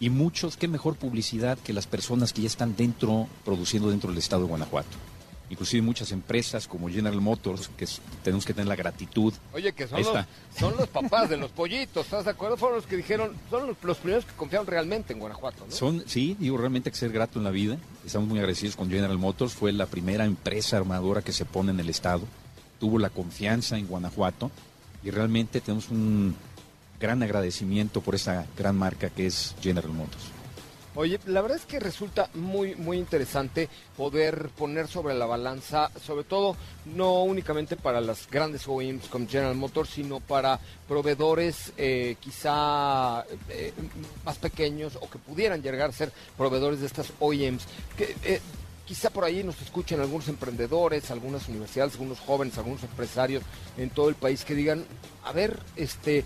Y 0.00 0.10
muchos, 0.10 0.56
qué 0.56 0.68
mejor 0.68 0.94
publicidad 0.94 1.58
que 1.58 1.72
las 1.72 1.88
personas 1.88 2.32
que 2.32 2.42
ya 2.42 2.46
están 2.46 2.76
dentro, 2.76 3.26
produciendo 3.44 3.90
dentro 3.90 4.10
del 4.10 4.18
estado 4.18 4.42
de 4.42 4.48
Guanajuato 4.48 5.07
inclusive 5.50 5.82
muchas 5.82 6.12
empresas 6.12 6.66
como 6.66 6.88
General 6.88 7.20
Motors, 7.20 7.70
que 7.76 7.86
tenemos 8.22 8.44
que 8.44 8.52
tener 8.52 8.68
la 8.68 8.76
gratitud. 8.76 9.32
Oye, 9.52 9.72
que 9.72 9.86
son, 9.86 10.02
los, 10.02 10.26
son 10.56 10.76
los 10.76 10.88
papás 10.88 11.30
de 11.30 11.36
los 11.36 11.50
pollitos, 11.50 12.04
¿estás 12.04 12.24
de 12.24 12.32
acuerdo? 12.32 12.56
Fueron 12.56 12.76
los 12.76 12.86
que 12.86 12.96
dijeron, 12.96 13.32
son 13.50 13.66
los, 13.66 13.76
los, 13.82 13.98
primeros 13.98 14.24
que 14.24 14.32
confiaron 14.34 14.66
realmente 14.66 15.12
en 15.12 15.18
Guanajuato, 15.18 15.64
¿no? 15.66 15.72
Son, 15.72 16.02
sí, 16.06 16.36
digo, 16.38 16.56
realmente 16.58 16.88
hay 16.88 16.92
que 16.92 16.98
ser 16.98 17.12
grato 17.12 17.38
en 17.38 17.44
la 17.44 17.50
vida. 17.50 17.78
Estamos 18.04 18.28
muy 18.28 18.38
agradecidos 18.38 18.76
con 18.76 18.90
General 18.90 19.18
Motors, 19.18 19.54
fue 19.54 19.72
la 19.72 19.86
primera 19.86 20.24
empresa 20.24 20.76
armadora 20.76 21.22
que 21.22 21.32
se 21.32 21.44
pone 21.44 21.72
en 21.72 21.80
el 21.80 21.88
estado, 21.88 22.22
tuvo 22.78 22.98
la 22.98 23.10
confianza 23.10 23.78
en 23.78 23.86
Guanajuato 23.86 24.50
y 25.02 25.10
realmente 25.10 25.60
tenemos 25.60 25.88
un 25.90 26.34
gran 27.00 27.22
agradecimiento 27.22 28.00
por 28.00 28.14
esa 28.14 28.46
gran 28.56 28.76
marca 28.76 29.10
que 29.10 29.26
es 29.26 29.54
General 29.60 29.90
Motors. 29.90 30.37
Oye, 30.98 31.20
la 31.26 31.42
verdad 31.42 31.58
es 31.58 31.64
que 31.64 31.78
resulta 31.78 32.28
muy, 32.34 32.74
muy 32.74 32.98
interesante 32.98 33.68
poder 33.96 34.48
poner 34.58 34.88
sobre 34.88 35.14
la 35.14 35.26
balanza, 35.26 35.92
sobre 36.04 36.24
todo 36.24 36.56
no 36.86 37.22
únicamente 37.22 37.76
para 37.76 38.00
las 38.00 38.28
grandes 38.28 38.66
OEMs 38.66 39.06
como 39.06 39.28
General 39.28 39.54
Motors, 39.54 39.90
sino 39.90 40.18
para 40.18 40.58
proveedores 40.88 41.72
eh, 41.76 42.16
quizá 42.18 43.24
eh, 43.48 43.72
más 44.24 44.38
pequeños 44.38 44.98
o 45.00 45.08
que 45.08 45.20
pudieran 45.20 45.62
llegar 45.62 45.90
a 45.90 45.92
ser 45.92 46.10
proveedores 46.36 46.80
de 46.80 46.86
estas 46.86 47.12
OEMs. 47.20 47.62
Que, 47.96 48.16
eh, 48.24 48.40
quizá 48.84 49.10
por 49.10 49.22
ahí 49.22 49.44
nos 49.44 49.62
escuchen 49.62 50.00
algunos 50.00 50.26
emprendedores, 50.26 51.12
algunas 51.12 51.46
universidades, 51.46 51.92
algunos 51.92 52.18
jóvenes, 52.18 52.58
algunos 52.58 52.82
empresarios 52.82 53.44
en 53.76 53.90
todo 53.90 54.08
el 54.08 54.16
país 54.16 54.44
que 54.44 54.56
digan, 54.56 54.84
a 55.22 55.30
ver, 55.30 55.60
este, 55.76 56.24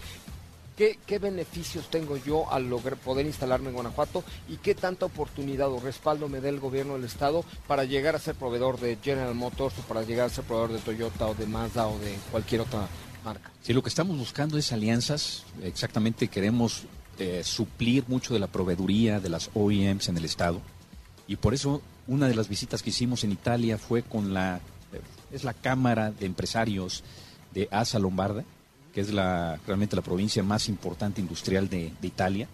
¿Qué, 0.77 0.99
¿Qué 1.07 1.19
beneficios 1.19 1.91
tengo 1.91 2.17
yo 2.17 2.51
al 2.51 2.71
lograr 2.71 2.97
poder 2.97 3.27
instalarme 3.27 3.69
en 3.69 3.75
Guanajuato 3.75 4.25
y 4.49 4.57
qué 4.57 4.75
tanta 4.75 5.05
oportunidad 5.07 5.71
o 5.71 5.81
respaldo 5.81 6.29
me 6.29 6.41
da 6.41 6.49
el 6.49 6.61
gobierno 6.61 6.95
del 6.95 7.05
estado 7.05 7.45
para 7.67 7.85
llegar 7.85 8.17
a 8.17 8.19
ser 8.19 8.35
proveedor 8.35 8.81
de 8.81 8.97
General 9.03 9.35
Motors 9.35 9.79
o 9.79 9.83
para 9.83 10.03
llegar 10.03 10.27
a 10.27 10.31
ser 10.31 10.45
proveedor 10.45 10.73
de 10.73 10.79
Toyota 10.79 11.27
o 11.27 11.35
de 11.35 11.47
Mazda 11.47 11.89
o 11.89 11.99
de 11.99 12.17
cualquier 12.31 12.63
otra 12.63 12.89
marca? 13.23 13.51
Sí, 13.61 13.75
lo 13.75 13.83
que 13.83 13.91
estamos 13.91 14.17
buscando 14.17 14.57
es 14.57 14.73
alianzas. 14.73 15.45
Exactamente 15.63 16.29
queremos 16.29 16.85
eh, 17.19 17.43
suplir 17.45 18.05
mucho 18.09 18.33
de 18.33 18.41
la 18.41 18.47
proveeduría 18.47 19.21
de 19.21 19.29
las 19.29 19.51
OEMs 19.55 20.09
en 20.09 20.17
el 20.17 20.25
estado 20.25 20.63
y 21.27 21.37
por 21.37 21.53
eso 21.53 21.83
una 22.07 22.29
de 22.29 22.35
las 22.35 22.49
visitas 22.49 22.83
que 22.83 22.91
hicimos 22.91 23.25
en 23.25 23.33
Italia 23.33 23.77
fue 23.77 24.03
con 24.03 24.33
la 24.33 24.57
eh, 24.93 25.01
es 25.31 25.45
la 25.45 25.53
Cámara 25.53 26.11
de 26.11 26.25
Empresarios 26.25 27.05
de 27.53 27.69
Asa 27.71 27.99
Lombarda 27.99 28.45
que 28.93 29.01
es 29.01 29.13
la, 29.13 29.59
realmente 29.67 29.97
la 29.97 30.03
provincia 30.03 30.43
más 30.43 30.69
importante 30.69 31.21
industrial 31.21 31.69
de, 31.69 31.93
Italia. 32.03 32.49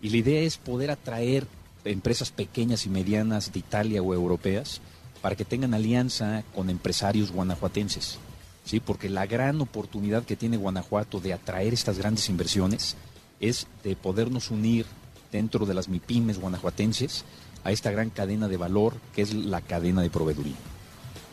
Y 0.00 0.10
la 0.10 0.16
idea 0.18 0.40
es 0.40 0.56
poder 0.56 0.90
atraer 0.90 1.46
empresas 1.84 2.30
pequeñas 2.30 2.86
y 2.86 2.90
medianas 2.90 3.52
de 3.52 3.58
Italia 3.58 4.02
o 4.02 4.14
europeas 4.14 4.80
para 5.20 5.36
que 5.36 5.44
tengan 5.44 5.74
alianza 5.74 6.44
con 6.54 6.70
empresarios 6.70 7.32
guanajuatenses. 7.32 8.18
¿sí? 8.64 8.80
Porque 8.80 9.10
la 9.10 9.26
gran 9.26 9.60
oportunidad 9.60 10.24
que 10.24 10.36
tiene 10.36 10.56
Guanajuato 10.56 11.20
de 11.20 11.32
atraer 11.32 11.74
estas 11.74 11.98
grandes 11.98 12.28
inversiones 12.28 12.96
es 13.40 13.66
de 13.84 13.96
podernos 13.96 14.50
unir 14.50 14.86
dentro 15.32 15.66
de 15.66 15.74
las 15.74 15.88
MIPIMES 15.88 16.40
guanajuatenses 16.40 17.24
a 17.64 17.72
esta 17.72 17.90
gran 17.90 18.10
cadena 18.10 18.48
de 18.48 18.56
valor 18.56 18.96
que 19.14 19.22
es 19.22 19.34
la 19.34 19.60
cadena 19.60 20.02
de 20.02 20.10
proveeduría. 20.10 20.56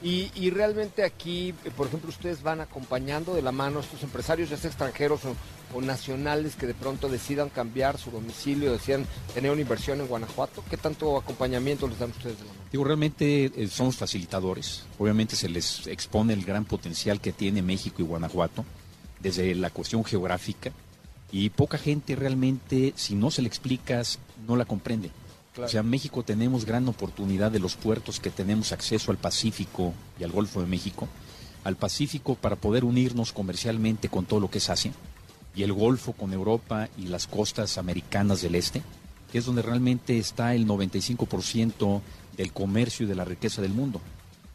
Y, 0.03 0.29
y, 0.35 0.51
realmente 0.51 1.03
aquí, 1.03 1.55
eh, 1.65 1.71
por 1.75 1.87
ejemplo, 1.87 2.09
ustedes 2.09 2.43
van 2.43 2.61
acompañando 2.61 3.33
de 3.33 3.41
la 3.41 3.51
mano 3.51 3.79
a 3.79 3.81
estos 3.81 4.03
empresarios, 4.03 4.49
ya 4.49 4.57
sea 4.57 4.69
extranjeros 4.69 5.21
o, 5.25 5.81
nacionales, 5.81 6.55
que 6.55 6.67
de 6.67 6.75
pronto 6.75 7.09
decidan 7.09 7.49
cambiar 7.49 7.97
su 7.97 8.11
domicilio, 8.11 8.71
decidan 8.71 9.07
tener 9.33 9.51
una 9.51 9.61
inversión 9.61 9.99
en 9.99 10.07
Guanajuato. 10.07 10.63
¿Qué 10.69 10.77
tanto 10.77 11.17
acompañamiento 11.17 11.87
les 11.87 11.97
dan 11.97 12.11
ustedes 12.11 12.37
de 12.37 12.45
la 12.45 12.51
mano? 12.51 12.63
Digo, 12.71 12.83
realmente 12.83 13.51
eh, 13.55 13.67
somos 13.67 13.97
facilitadores. 13.97 14.85
Obviamente 14.99 15.35
se 15.35 15.49
les 15.49 15.87
expone 15.87 16.33
el 16.33 16.45
gran 16.45 16.65
potencial 16.65 17.19
que 17.19 17.33
tiene 17.33 17.63
México 17.63 18.01
y 18.01 18.05
Guanajuato 18.05 18.65
desde 19.19 19.55
la 19.55 19.71
cuestión 19.71 20.05
geográfica. 20.05 20.71
Y 21.31 21.49
poca 21.49 21.77
gente 21.77 22.15
realmente, 22.15 22.93
si 22.95 23.15
no 23.15 23.31
se 23.31 23.41
le 23.41 23.47
explicas, 23.47 24.19
no 24.47 24.55
la 24.55 24.65
comprende. 24.65 25.09
Claro. 25.57 25.69
O 25.69 25.71
sea, 25.71 25.81
México 25.81 26.21
tenemos 26.21 26.65
gran 26.65 26.87
oportunidad 26.87 27.49
de 27.51 27.57
los 27.57 27.75
puertos 27.75 28.19
que 28.19 28.29
tenemos 28.29 28.71
acceso 28.71 29.09
al 29.09 29.17
Pacífico 29.17 29.91
y 30.19 30.23
al 30.23 30.31
Golfo 30.31 30.61
de 30.61 30.67
México, 30.67 31.07
al 31.63 31.75
Pacífico 31.75 32.35
para 32.35 32.57
poder 32.57 32.85
unirnos 32.85 33.33
comercialmente 33.33 34.07
con 34.07 34.25
todo 34.25 34.39
lo 34.39 34.51
que 34.51 34.59
es 34.59 34.69
Asia, 34.69 34.91
y 35.55 35.63
el 35.63 35.73
Golfo 35.73 36.13
con 36.13 36.31
Europa 36.31 36.89
y 36.95 37.07
las 37.07 37.25
costas 37.25 37.79
americanas 37.79 38.43
del 38.43 38.53
este, 38.53 38.83
que 39.31 39.39
es 39.39 39.45
donde 39.45 39.63
realmente 39.63 40.19
está 40.19 40.53
el 40.53 40.67
95% 40.67 42.01
del 42.37 42.53
comercio 42.53 43.07
y 43.07 43.09
de 43.09 43.15
la 43.15 43.25
riqueza 43.25 43.59
del 43.59 43.73
mundo. 43.73 43.99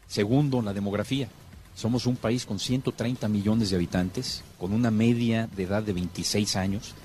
Segundo, 0.07 0.61
la 0.61 0.71
demografía. 0.71 1.27
Somos 1.75 2.05
un 2.05 2.15
país 2.15 2.45
con 2.45 2.59
130 2.59 3.27
millones 3.27 3.71
de 3.71 3.75
habitantes, 3.75 4.41
con 4.57 4.71
una 4.71 4.89
media 4.89 5.49
de 5.53 5.63
edad 5.63 5.83
de 5.83 5.91
26 5.91 6.55
años, 6.55 6.95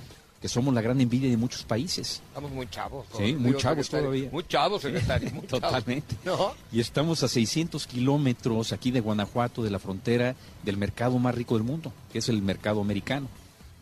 que 0.41 0.49
somos 0.49 0.72
la 0.72 0.80
gran 0.80 1.01
envidia 1.01 1.28
de 1.28 1.36
muchos 1.36 1.64
países. 1.64 2.22
Estamos 2.28 2.51
muy 2.53 2.68
chavos. 2.68 3.07
Sí, 3.16 3.34
muy 3.34 3.57
chavos 3.57 3.89
todavía. 3.89 4.28
Muy 4.30 4.45
chavos, 4.47 4.82
secretario. 4.82 5.30
Muy 5.32 5.47
Totalmente. 5.47 6.16
¿No? 6.24 6.55
Y 6.70 6.80
estamos 6.80 7.22
a 7.22 7.28
600 7.28 7.86
kilómetros 7.86 8.72
aquí 8.72 8.91
de 8.91 9.01
Guanajuato, 9.01 9.62
de 9.62 9.70
la 9.70 9.80
frontera 9.80 10.36
del 10.62 10.76
mercado 10.76 11.18
más 11.18 11.34
rico 11.34 11.55
del 11.55 11.64
mundo, 11.64 11.93
que 12.12 12.18
es 12.18 12.28
el 12.28 12.41
mercado 12.41 12.80
americano. 12.80 13.28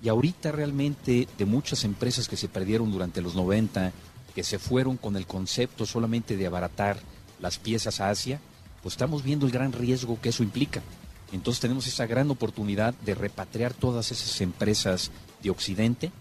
Y 0.02 0.08
ahorita 0.08 0.52
realmente 0.52 1.28
de 1.36 1.44
muchas 1.44 1.84
empresas 1.84 2.28
que 2.28 2.36
se 2.36 2.48
perdieron 2.48 2.90
durante 2.90 3.20
los 3.20 3.34
90, 3.34 3.92
que 4.34 4.44
se 4.44 4.58
fueron 4.58 4.96
con 4.96 5.16
el 5.16 5.26
concepto 5.26 5.84
solamente 5.84 6.36
de 6.36 6.46
abaratar 6.46 6.98
las 7.40 7.58
piezas 7.58 8.00
a 8.00 8.08
Asia, 8.08 8.40
pues 8.82 8.94
estamos 8.94 9.22
viendo 9.22 9.46
el 9.46 9.52
gran 9.52 9.72
riesgo 9.72 10.18
que 10.20 10.30
eso 10.30 10.42
implica. 10.42 10.80
Entonces 11.32 11.60
tenemos 11.60 11.86
esa 11.86 12.06
gran 12.06 12.30
oportunidad 12.30 12.94
de 12.94 13.14
repatriar 13.14 13.74
todas 13.74 14.12
esas 14.12 14.40
empresas 14.40 15.10
de 15.42 15.50
Occidente 15.50 16.12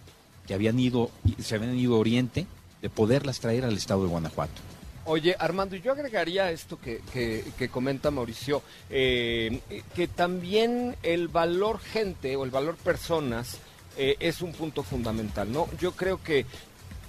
que 0.48 0.54
habían 0.54 0.80
ido, 0.80 1.12
se 1.39 1.56
habían 1.56 1.78
ido 1.78 1.96
a 1.96 2.00
Oriente, 2.00 2.46
de 2.82 2.89
poderlas 2.89 3.39
traer 3.39 3.66
al 3.66 3.74
estado 3.74 4.04
de 4.04 4.10
Guanajuato. 4.10 4.62
Oye, 5.08 5.36
Armando, 5.38 5.76
yo 5.76 5.91
agregaría 5.91 6.50
esto 6.50 6.80
que, 6.80 7.02
que, 7.14 7.70
comenta 7.70 8.10
Mauricio, 8.10 8.64
eh, 8.89 9.62
que 9.96 10.08
también 10.08 10.96
el 11.04 11.28
valor 11.28 11.80
gente 11.80 12.36
o 12.36 12.43
el 12.43 12.50
valor 12.50 12.76
personas 12.76 13.60
eh, 13.98 14.16
es 14.20 14.41
un 14.41 14.52
punto 14.52 14.82
fundamental, 14.82 15.52
¿no? 15.52 15.70
Yo 15.80 15.91
creo 15.91 16.24
que 16.24 16.48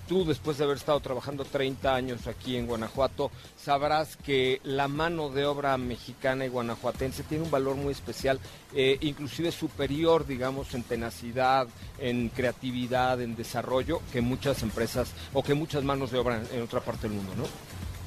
tú, 0.06 0.24
después 0.24 0.58
de 0.58 0.64
haber 0.64 0.76
estado 0.76 1.00
trabajando 1.00 1.44
30 1.44 1.94
años 1.94 2.26
aquí 2.26 2.56
en 2.56 2.66
Guanajuato, 2.66 3.30
sabrás 3.56 4.16
que 4.16 4.60
la 4.64 4.88
mano 4.88 5.28
de 5.30 5.44
obra 5.44 5.76
mexicana 5.76 6.46
y 6.46 6.48
guanajuatense 6.48 7.22
tiene 7.24 7.44
un 7.44 7.50
valor 7.50 7.76
muy 7.76 7.92
especial, 7.92 8.40
eh, 8.74 8.98
inclusive 9.00 9.52
superior, 9.52 10.26
digamos, 10.26 10.74
en 10.74 10.82
tenacidad, 10.82 11.68
en 11.98 12.28
creatividad, 12.28 13.20
en 13.20 13.36
desarrollo, 13.36 14.00
que 14.12 14.20
muchas 14.20 14.62
empresas 14.62 15.12
o 15.32 15.42
que 15.42 15.54
muchas 15.54 15.84
manos 15.84 16.10
de 16.10 16.18
obra 16.18 16.42
en, 16.52 16.62
otra 16.62 16.80
parte 16.80 17.08
del 17.08 17.16
mundo, 17.16 17.32
¿no? 17.36 17.44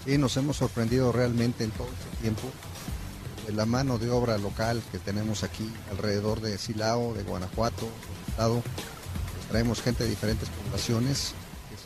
Sí, 0.06 0.18
nos 0.18 0.36
hemos 0.38 0.58
sorprendido 0.58 1.12
realmente 1.12 1.64
en 1.64 1.72
todo 1.72 1.88
este 1.88 2.22
tiempo 2.22 2.44
de 3.46 3.54
la 3.54 3.66
mano 3.66 3.98
de 3.98 4.10
obra 4.10 4.38
local 4.38 4.82
que 4.92 5.00
tenemos 5.00 5.44
aquí 5.44 5.70
alrededor 5.92 6.40
de 6.40 6.58
Silao, 6.58 7.14
de 7.14 7.24
Guanajuato, 7.24 7.82
del 7.86 8.30
estado. 8.30 8.64
Traemos 9.50 9.82
gente 9.82 10.04
de 10.04 10.10
diferentes 10.12 10.48
poblaciones 10.50 11.34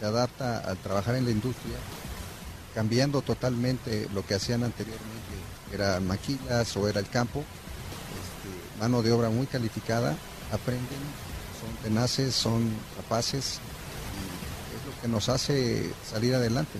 se 0.03 0.09
adapta 0.09 0.57
al 0.59 0.75
trabajar 0.79 1.15
en 1.15 1.23
la 1.23 1.31
industria, 1.31 1.77
cambiando 2.75 3.21
totalmente 3.21 4.09
lo 4.13 4.25
que 4.25 4.35
hacían 4.35 4.65
anteriormente, 4.65 5.33
eran 5.71 6.05
maquilas 6.05 6.75
o 6.75 6.89
era 6.89 6.99
el 6.99 7.07
campo. 7.07 7.39
Este, 7.39 8.81
mano 8.81 9.01
de 9.01 9.13
obra 9.13 9.29
muy 9.29 9.45
calificada, 9.45 10.17
aprenden, 10.51 10.99
son 11.57 11.73
tenaces, 11.83 12.35
son 12.35 12.69
capaces 12.97 13.59
y 14.19 14.75
es 14.75 14.93
lo 14.93 15.01
que 15.01 15.07
nos 15.07 15.29
hace 15.29 15.89
salir 16.05 16.35
adelante. 16.35 16.79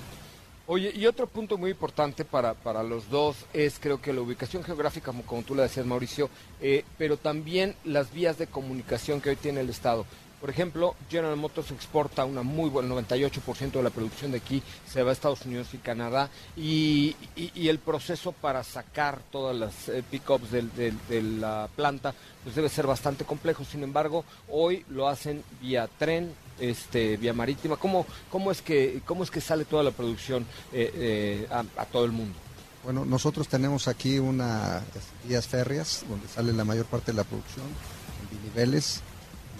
Oye, 0.65 0.91
y 0.93 1.05
otro 1.05 1.27
punto 1.27 1.57
muy 1.57 1.71
importante 1.71 2.25
para, 2.25 2.53
para 2.53 2.83
los 2.83 3.09
dos 3.09 3.37
es 3.53 3.79
creo 3.79 4.01
que 4.01 4.11
la 4.11 4.19
ubicación 4.19 4.65
geográfica, 4.65 5.13
como, 5.25 5.43
tú 5.43 5.55
le 5.55 5.61
decías 5.61 5.85
Mauricio, 5.85 6.29
eh, 6.61 6.83
pero 6.97 7.15
también 7.15 7.75
las 7.85 8.11
vías 8.11 8.37
de 8.37 8.47
comunicación 8.47 9.21
que 9.21 9.29
hoy 9.29 9.35
tiene 9.37 9.61
el 9.61 9.69
Estado. 9.69 10.05
Por 10.43 10.49
ejemplo, 10.49 10.93
General 11.09 11.37
Motors 11.37 11.71
exporta 11.71 12.25
una 12.25 12.43
muy 12.43 12.69
buena, 12.69 12.93
98% 12.93 13.71
de 13.71 13.81
la 13.81 13.89
producción 13.91 14.31
de 14.31 14.39
aquí 14.39 14.61
se 14.85 15.01
va 15.01 15.11
a 15.11 15.13
Estados 15.13 15.45
Unidos 15.45 15.69
y 15.73 15.77
Canadá 15.77 16.29
y, 16.57 17.15
el 17.55 17.79
proceso 17.79 18.33
para 18.33 18.61
sacar 18.65 19.21
todas 19.31 19.55
las 19.55 19.87
eh, 19.87 20.03
pickups 20.11 20.51
de, 20.51 20.93
la 21.39 21.69
planta 21.73 22.13
pues 22.43 22.57
debe 22.57 22.67
ser 22.67 22.85
bastante 22.85 23.23
complejo. 23.23 23.63
Sin 23.63 23.83
embargo, 23.83 24.25
hoy 24.49 24.83
lo 24.89 25.07
hacen 25.07 25.45
vía 25.61 25.87
tren, 25.97 26.33
este, 26.59 27.15
vía 27.15 27.31
marítima. 27.31 27.77
¿Cómo, 27.77 28.05
cómo, 28.29 28.51
es, 28.51 28.61
que, 28.61 29.01
cómo 29.05 29.23
es 29.23 29.31
que 29.31 29.39
sale 29.39 29.63
toda 29.63 29.81
la 29.81 29.91
producción 29.91 30.45
eh, 30.73 30.91
eh, 30.93 31.47
a, 31.51 31.63
a 31.81 31.85
todo 31.85 32.03
el 32.03 32.11
mundo? 32.11 32.35
Bueno, 32.83 33.05
nosotros 33.05 33.47
tenemos 33.47 33.87
aquí 33.87 34.19
unas 34.19 34.83
vías 35.25 35.47
férreas 35.47 36.03
donde 36.09 36.27
sale 36.27 36.51
la 36.51 36.65
mayor 36.65 36.85
parte 36.85 37.13
de 37.13 37.15
la 37.15 37.23
producción, 37.23 37.65
en 37.65 38.37
biniveles 38.37 39.01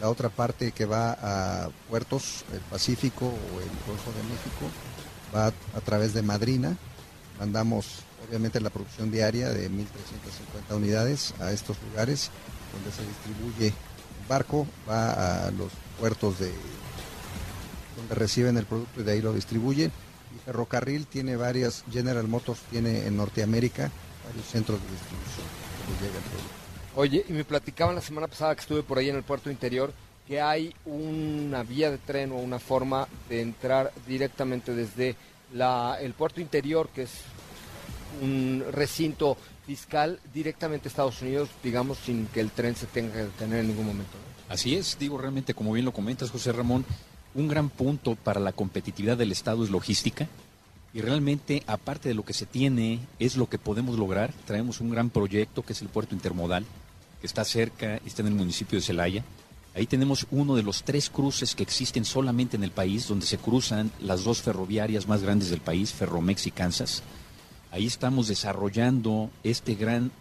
la 0.04 0.10
otra 0.10 0.28
parte 0.28 0.74
que 0.74 0.84
va 0.84 1.18
a 1.22 1.70
puertos, 1.90 2.44
el 2.52 2.60
Pacífico 2.60 3.26
o 3.26 3.62
el 3.62 3.70
Golfo 3.88 4.12
de 4.12 4.24
México, 4.24 4.70
va 5.34 5.48
a, 5.48 5.80
través 5.80 6.14
de 6.14 6.22
Madrina. 6.22 6.76
Mandamos 7.40 8.00
obviamente 8.28 8.60
la 8.60 8.70
producción 8.70 9.12
diaria 9.12 9.48
de 9.52 9.72
1.350 9.72 10.76
unidades 10.76 11.34
a 11.40 11.54
estos 11.54 11.78
lugares 11.90 12.32
donde 12.74 12.92
se 12.92 13.08
distribuye 13.08 13.74
barco, 14.28 14.68
va 14.90 15.46
a 15.46 15.52
los 15.52 15.72
puertos 15.98 16.38
de 16.38 16.52
donde 17.96 18.16
reciben 18.16 18.58
el 18.58 18.66
producto 18.66 19.00
y 19.00 19.04
de 19.04 19.14
ahí 19.14 19.22
lo 19.22 19.32
distribuyen. 19.32 19.90
Y 20.36 20.40
ferrocarril 20.40 21.08
tiene 21.08 21.38
varias, 21.38 21.86
General 21.90 22.28
Motors 22.28 22.60
tiene 22.70 23.08
en 23.08 23.16
Norteamérica 23.16 23.90
varios 24.26 24.48
centros 24.48 24.82
de 24.82 24.92
distribución 24.92 25.48
donde 25.88 26.06
llega 26.06 26.18
el 26.18 26.24
producto. 26.26 26.63
Oye, 26.96 27.26
y 27.28 27.34
me 27.34 27.44
platicaban 27.44 27.96
la 27.96 28.02
semana 28.02 28.28
pasada 28.28 28.54
que 28.56 28.62
estuve 28.62 28.84
por 28.84 28.98
ahí 28.98 29.10
en 29.10 29.16
el 29.16 29.24
puerto 29.24 29.50
interior 29.50 29.92
que 30.28 30.40
hay 30.40 30.74
una 30.86 31.64
vía 31.64 31.92
de 31.92 31.98
tren 31.98 32.32
o 32.32 32.38
una 32.38 32.60
forma 32.60 33.08
de 33.28 33.42
entrar 33.42 33.92
directamente 34.08 34.74
desde 34.74 35.16
el 36.02 36.14
puerto 36.14 36.40
interior, 36.40 36.90
que 36.94 37.04
es 37.04 37.12
un 38.22 38.64
recinto 38.72 39.38
fiscal, 39.66 40.20
directamente 40.34 40.88
a 40.88 40.90
Estados 40.90 41.22
Unidos, 41.22 41.50
digamos, 41.64 41.98
sin 41.98 42.28
que 42.28 42.40
el 42.40 42.52
tren 42.52 42.76
se 42.76 42.86
tenga 42.86 43.14
que 43.14 43.24
detener 43.24 43.60
en 43.60 43.68
ningún 43.70 43.88
momento. 43.88 44.18
Así 44.50 44.76
es, 44.76 44.98
digo, 44.98 45.18
realmente, 45.18 45.54
como 45.54 45.74
bien 45.74 45.86
lo 45.86 45.94
comentas, 45.94 46.32
José 46.32 46.52
Ramón, 46.52 46.86
un 47.34 47.48
gran 47.48 47.70
punto 47.70 48.16
para 48.16 48.40
la 48.40 48.54
competitividad 48.54 49.18
del 49.18 49.32
Estado 49.32 49.64
es 49.64 49.70
logística. 49.70 50.28
Y 50.94 51.02
realmente, 51.02 51.64
aparte 51.66 52.10
de 52.10 52.16
lo 52.16 52.24
que 52.24 52.34
se 52.34 52.46
tiene, 52.46 53.00
es 53.18 53.36
lo 53.36 53.50
que 53.50 53.58
podemos 53.58 53.98
lograr. 53.98 54.32
Traemos 54.46 54.80
un 54.80 54.92
gran 54.92 55.10
proyecto 55.10 55.64
que 55.64 55.74
es 55.74 55.82
el 55.82 55.90
puerto 55.90 56.14
intermodal, 56.14 56.66
está 57.24 57.44
cerca, 57.44 58.00
está 58.06 58.22
en 58.22 58.30
el 58.30 58.36
municipio 58.36 58.78
de 58.78 58.86
Celaya, 58.86 59.24
Ahí 59.76 59.88
tenemos 59.88 60.28
uno 60.30 60.56
de 60.56 60.62
los 60.62 60.84
tres 60.84 61.10
cruces 61.10 61.56
que 61.56 61.64
existen 61.64 62.06
solamente 62.06 62.56
en 62.56 62.64
el 62.64 62.70
país, 62.70 63.08
donde 63.08 63.26
se 63.26 63.40
cruzan 63.40 63.92
las 64.00 64.24
dos 64.24 64.42
ferroviarias 64.42 65.08
más 65.08 65.24
grandes 65.24 65.50
del 65.50 65.62
país, 65.62 65.92
Ferromex 65.92 66.46
y 66.46 66.52
Kansas. 66.52 67.02
Ahí 67.72 67.88
estamos 67.88 68.28
desarrollando 68.28 69.32
este 69.44 69.74
gran 69.74 70.12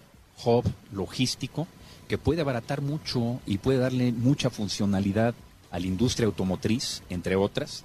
hub 0.42 0.64
logístico 0.90 1.66
que 2.08 2.16
puede 2.16 2.40
abaratar 2.40 2.80
mucho 2.80 3.40
y 3.44 3.58
puede 3.58 3.78
darle 3.78 4.10
mucha 4.12 4.48
funcionalidad 4.48 5.34
a 5.70 5.78
la 5.78 5.86
industria 5.86 6.26
automotriz, 6.26 7.02
entre 7.10 7.36
otras, 7.36 7.84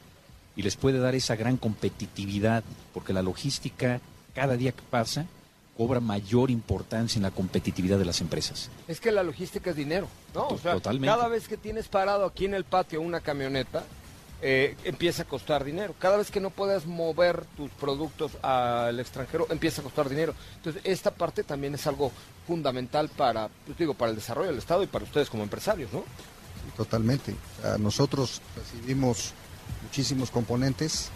y 0.55 0.61
les 0.61 0.77
puede 0.77 0.99
dar 0.99 1.15
esa 1.15 1.35
gran 1.35 1.57
competitividad, 1.57 2.63
porque 2.93 3.11
la 3.11 3.21
logística, 3.21 3.99
cada 4.33 4.55
día 4.55 4.71
que 4.71 4.83
pasa, 4.89 5.25
cobra 5.77 5.99
mayor 5.99 6.49
importancia 6.49 7.19
en 7.19 7.23
la 7.23 7.31
competitividad 7.31 7.99
de 7.99 8.05
las 8.05 8.19
empresas. 8.19 8.69
Es 8.87 8.99
que 8.99 9.11
la 9.11 9.21
logística 9.23 9.69
es 9.69 9.75
dinero, 9.75 10.07
¿no? 10.33 10.47
O 10.47 10.57
sea, 10.57 10.73
Totalmente. 10.73 11.07
cada 11.07 11.27
vez 11.27 11.47
que 11.47 11.55
tienes 11.55 11.87
parado 11.87 12.25
aquí 12.25 12.45
en 12.45 12.55
el 12.55 12.63
patio 12.63 12.99
una 12.99 13.19
camioneta, 13.19 13.83
eh, 14.41 14.75
empieza 14.83 15.23
a 15.23 15.25
costar 15.25 15.63
dinero. 15.63 15.95
Cada 15.99 16.17
vez 16.17 16.31
que 16.31 16.39
no 16.39 16.49
puedas 16.49 16.85
mover 16.85 17.45
tus 17.55 17.69
productos 17.71 18.31
al 18.41 18.99
extranjero, 18.99 19.47
empieza 19.49 19.81
a 19.81 19.83
costar 19.83 20.09
dinero. 20.09 20.33
Entonces, 20.57 20.81
esta 20.83 21.11
parte 21.11 21.43
también 21.43 21.75
es 21.75 21.85
algo 21.87 22.11
fundamental 22.45 23.09
para, 23.09 23.49
pues 23.65 23.77
digo, 23.77 23.93
para 23.93 24.09
el 24.11 24.15
desarrollo 24.15 24.49
del 24.49 24.57
Estado 24.57 24.83
y 24.83 24.87
para 24.87 25.05
ustedes 25.05 25.29
como 25.29 25.43
empresarios, 25.43 25.93
¿no? 25.93 26.03
Totalmente. 26.75 27.33
Nosotros 27.79 28.41
recibimos 28.55 29.33
muchísimos 29.83 30.29
componentes 30.29 31.09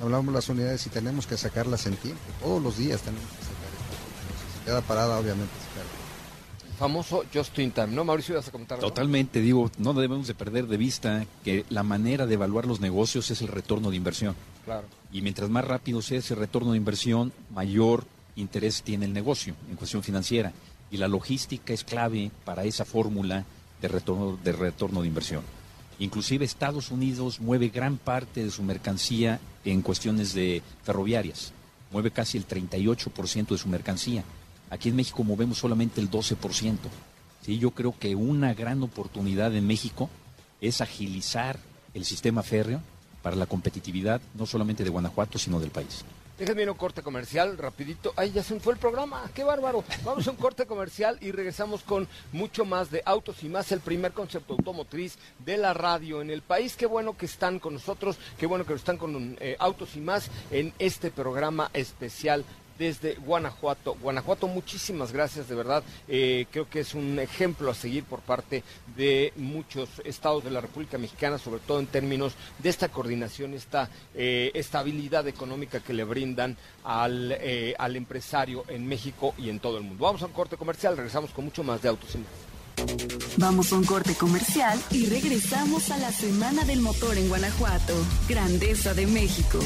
y 0.00 0.02
ensamblamos 0.02 0.32
las 0.32 0.48
unidades 0.48 0.86
y 0.86 0.90
tenemos 0.90 1.26
que 1.26 1.36
sacarlas 1.36 1.84
en 1.86 1.94
tiempo. 1.96 2.22
Todos 2.40 2.62
los 2.62 2.78
días 2.78 3.02
tenemos 3.02 3.28
que 3.28 3.42
sacar 3.42 3.68
estas 3.70 3.98
cosas. 3.98 4.66
Cada 4.66 4.80
parada 4.80 5.18
obviamente 5.18 5.52
se 5.52 5.78
carga. 5.78 6.72
El 6.72 6.76
famoso 6.78 7.24
just 7.34 7.58
in 7.58 7.70
time, 7.70 7.88
¿no? 7.88 8.04
Mauricio, 8.04 8.34
ibas 8.34 8.48
a 8.48 8.50
comentar 8.50 8.78
algo? 8.78 8.88
Totalmente, 8.88 9.42
digo, 9.42 9.70
no 9.76 9.92
debemos 9.92 10.26
de 10.26 10.34
perder 10.34 10.68
de 10.68 10.78
vista 10.78 11.26
que 11.44 11.66
la 11.68 11.82
manera 11.82 12.26
de 12.26 12.34
evaluar 12.34 12.64
los 12.64 12.80
negocios 12.80 13.30
es 13.30 13.42
el 13.42 13.48
retorno 13.48 13.90
de 13.90 13.96
inversión. 13.96 14.34
Claro. 14.64 14.86
Y 15.12 15.20
mientras 15.20 15.50
más 15.50 15.66
rápido 15.66 16.00
sea 16.00 16.18
ese 16.18 16.34
retorno 16.34 16.70
de 16.70 16.78
inversión, 16.78 17.32
mayor 17.50 18.04
interés 18.36 18.82
tiene 18.82 19.04
el 19.04 19.12
negocio 19.12 19.54
en 19.68 19.76
cuestión 19.76 20.02
financiera. 20.02 20.52
Y 20.90 20.96
la 20.96 21.08
logística 21.08 21.74
es 21.74 21.84
clave 21.84 22.30
para 22.46 22.64
esa 22.64 22.86
fórmula 22.86 23.44
de 23.82 23.88
retorno 23.88 24.38
de, 24.42 24.52
retorno 24.52 25.02
de 25.02 25.08
inversión. 25.08 25.42
Inclusive 26.00 26.46
Estados 26.46 26.90
Unidos 26.90 27.40
mueve 27.40 27.68
gran 27.68 27.98
parte 27.98 28.42
de 28.42 28.50
su 28.50 28.62
mercancía 28.62 29.38
en 29.66 29.82
cuestiones 29.82 30.32
de 30.32 30.62
ferroviarias. 30.82 31.52
Mueve 31.92 32.10
casi 32.10 32.38
el 32.38 32.48
38% 32.48 33.48
de 33.48 33.58
su 33.58 33.68
mercancía. 33.68 34.24
Aquí 34.70 34.88
en 34.88 34.96
México 34.96 35.22
movemos 35.22 35.58
solamente 35.58 36.00
el 36.00 36.10
12%. 36.10 36.78
¿sí? 37.44 37.58
Yo 37.58 37.72
creo 37.72 37.94
que 37.98 38.14
una 38.14 38.54
gran 38.54 38.82
oportunidad 38.82 39.54
en 39.54 39.66
México 39.66 40.08
es 40.62 40.80
agilizar 40.80 41.58
el 41.92 42.06
sistema 42.06 42.42
férreo 42.42 42.80
para 43.22 43.36
la 43.36 43.44
competitividad 43.44 44.22
no 44.34 44.46
solamente 44.46 44.84
de 44.84 44.90
Guanajuato, 44.90 45.38
sino 45.38 45.60
del 45.60 45.70
país. 45.70 46.04
Déjenme 46.40 46.62
ir 46.62 46.68
a 46.68 46.72
un 46.72 46.78
corte 46.78 47.02
comercial 47.02 47.58
rapidito. 47.58 48.14
Ay, 48.16 48.32
ya 48.32 48.42
se 48.42 48.58
fue 48.60 48.72
el 48.72 48.78
programa. 48.78 49.30
¡Qué 49.34 49.44
bárbaro! 49.44 49.84
Vamos 50.04 50.26
a 50.26 50.30
un 50.30 50.38
corte 50.38 50.64
comercial 50.64 51.18
y 51.20 51.32
regresamos 51.32 51.82
con 51.82 52.08
mucho 52.32 52.64
más 52.64 52.90
de 52.90 53.02
Autos 53.04 53.44
y 53.44 53.50
Más, 53.50 53.70
el 53.72 53.80
primer 53.80 54.12
concepto 54.12 54.54
automotriz 54.54 55.18
de 55.44 55.58
la 55.58 55.74
radio 55.74 56.22
en 56.22 56.30
el 56.30 56.40
país. 56.40 56.76
Qué 56.76 56.86
bueno 56.86 57.14
que 57.14 57.26
están 57.26 57.58
con 57.58 57.74
nosotros, 57.74 58.16
qué 58.38 58.46
bueno 58.46 58.64
que 58.64 58.72
están 58.72 58.96
con 58.96 59.36
eh, 59.38 59.56
Autos 59.58 59.96
y 59.96 60.00
Más 60.00 60.30
en 60.50 60.72
este 60.78 61.10
programa 61.10 61.70
especial 61.74 62.46
desde 62.80 63.16
Guanajuato. 63.16 63.94
Guanajuato, 64.00 64.48
muchísimas 64.48 65.12
gracias, 65.12 65.48
de 65.50 65.54
verdad. 65.54 65.84
Eh, 66.08 66.46
creo 66.50 66.66
que 66.68 66.80
es 66.80 66.94
un 66.94 67.18
ejemplo 67.18 67.70
a 67.70 67.74
seguir 67.74 68.04
por 68.04 68.20
parte 68.20 68.64
de 68.96 69.34
muchos 69.36 69.90
estados 70.02 70.42
de 70.42 70.50
la 70.50 70.62
República 70.62 70.96
Mexicana, 70.96 71.36
sobre 71.36 71.60
todo 71.60 71.78
en 71.78 71.86
términos 71.86 72.32
de 72.58 72.70
esta 72.70 72.88
coordinación, 72.88 73.52
esta 73.52 73.90
eh, 74.14 74.50
estabilidad 74.54 75.28
económica 75.28 75.80
que 75.80 75.92
le 75.92 76.04
brindan 76.04 76.56
al, 76.82 77.32
eh, 77.32 77.74
al 77.78 77.96
empresario 77.96 78.64
en 78.66 78.88
México 78.88 79.34
y 79.36 79.50
en 79.50 79.60
todo 79.60 79.76
el 79.76 79.84
mundo. 79.84 80.02
Vamos 80.02 80.22
a 80.22 80.26
un 80.26 80.32
corte 80.32 80.56
comercial, 80.56 80.96
regresamos 80.96 81.32
con 81.32 81.44
mucho 81.44 81.62
más 81.62 81.82
de 81.82 81.90
Autos. 81.90 82.16
Vamos 83.36 83.72
a 83.74 83.76
un 83.76 83.84
corte 83.84 84.14
comercial 84.14 84.80
y 84.90 85.04
regresamos 85.04 85.90
a 85.90 85.98
la 85.98 86.12
Semana 86.12 86.64
del 86.64 86.80
Motor 86.80 87.18
en 87.18 87.28
Guanajuato, 87.28 87.94
Grandeza 88.26 88.94
de 88.94 89.06
México. 89.06 89.58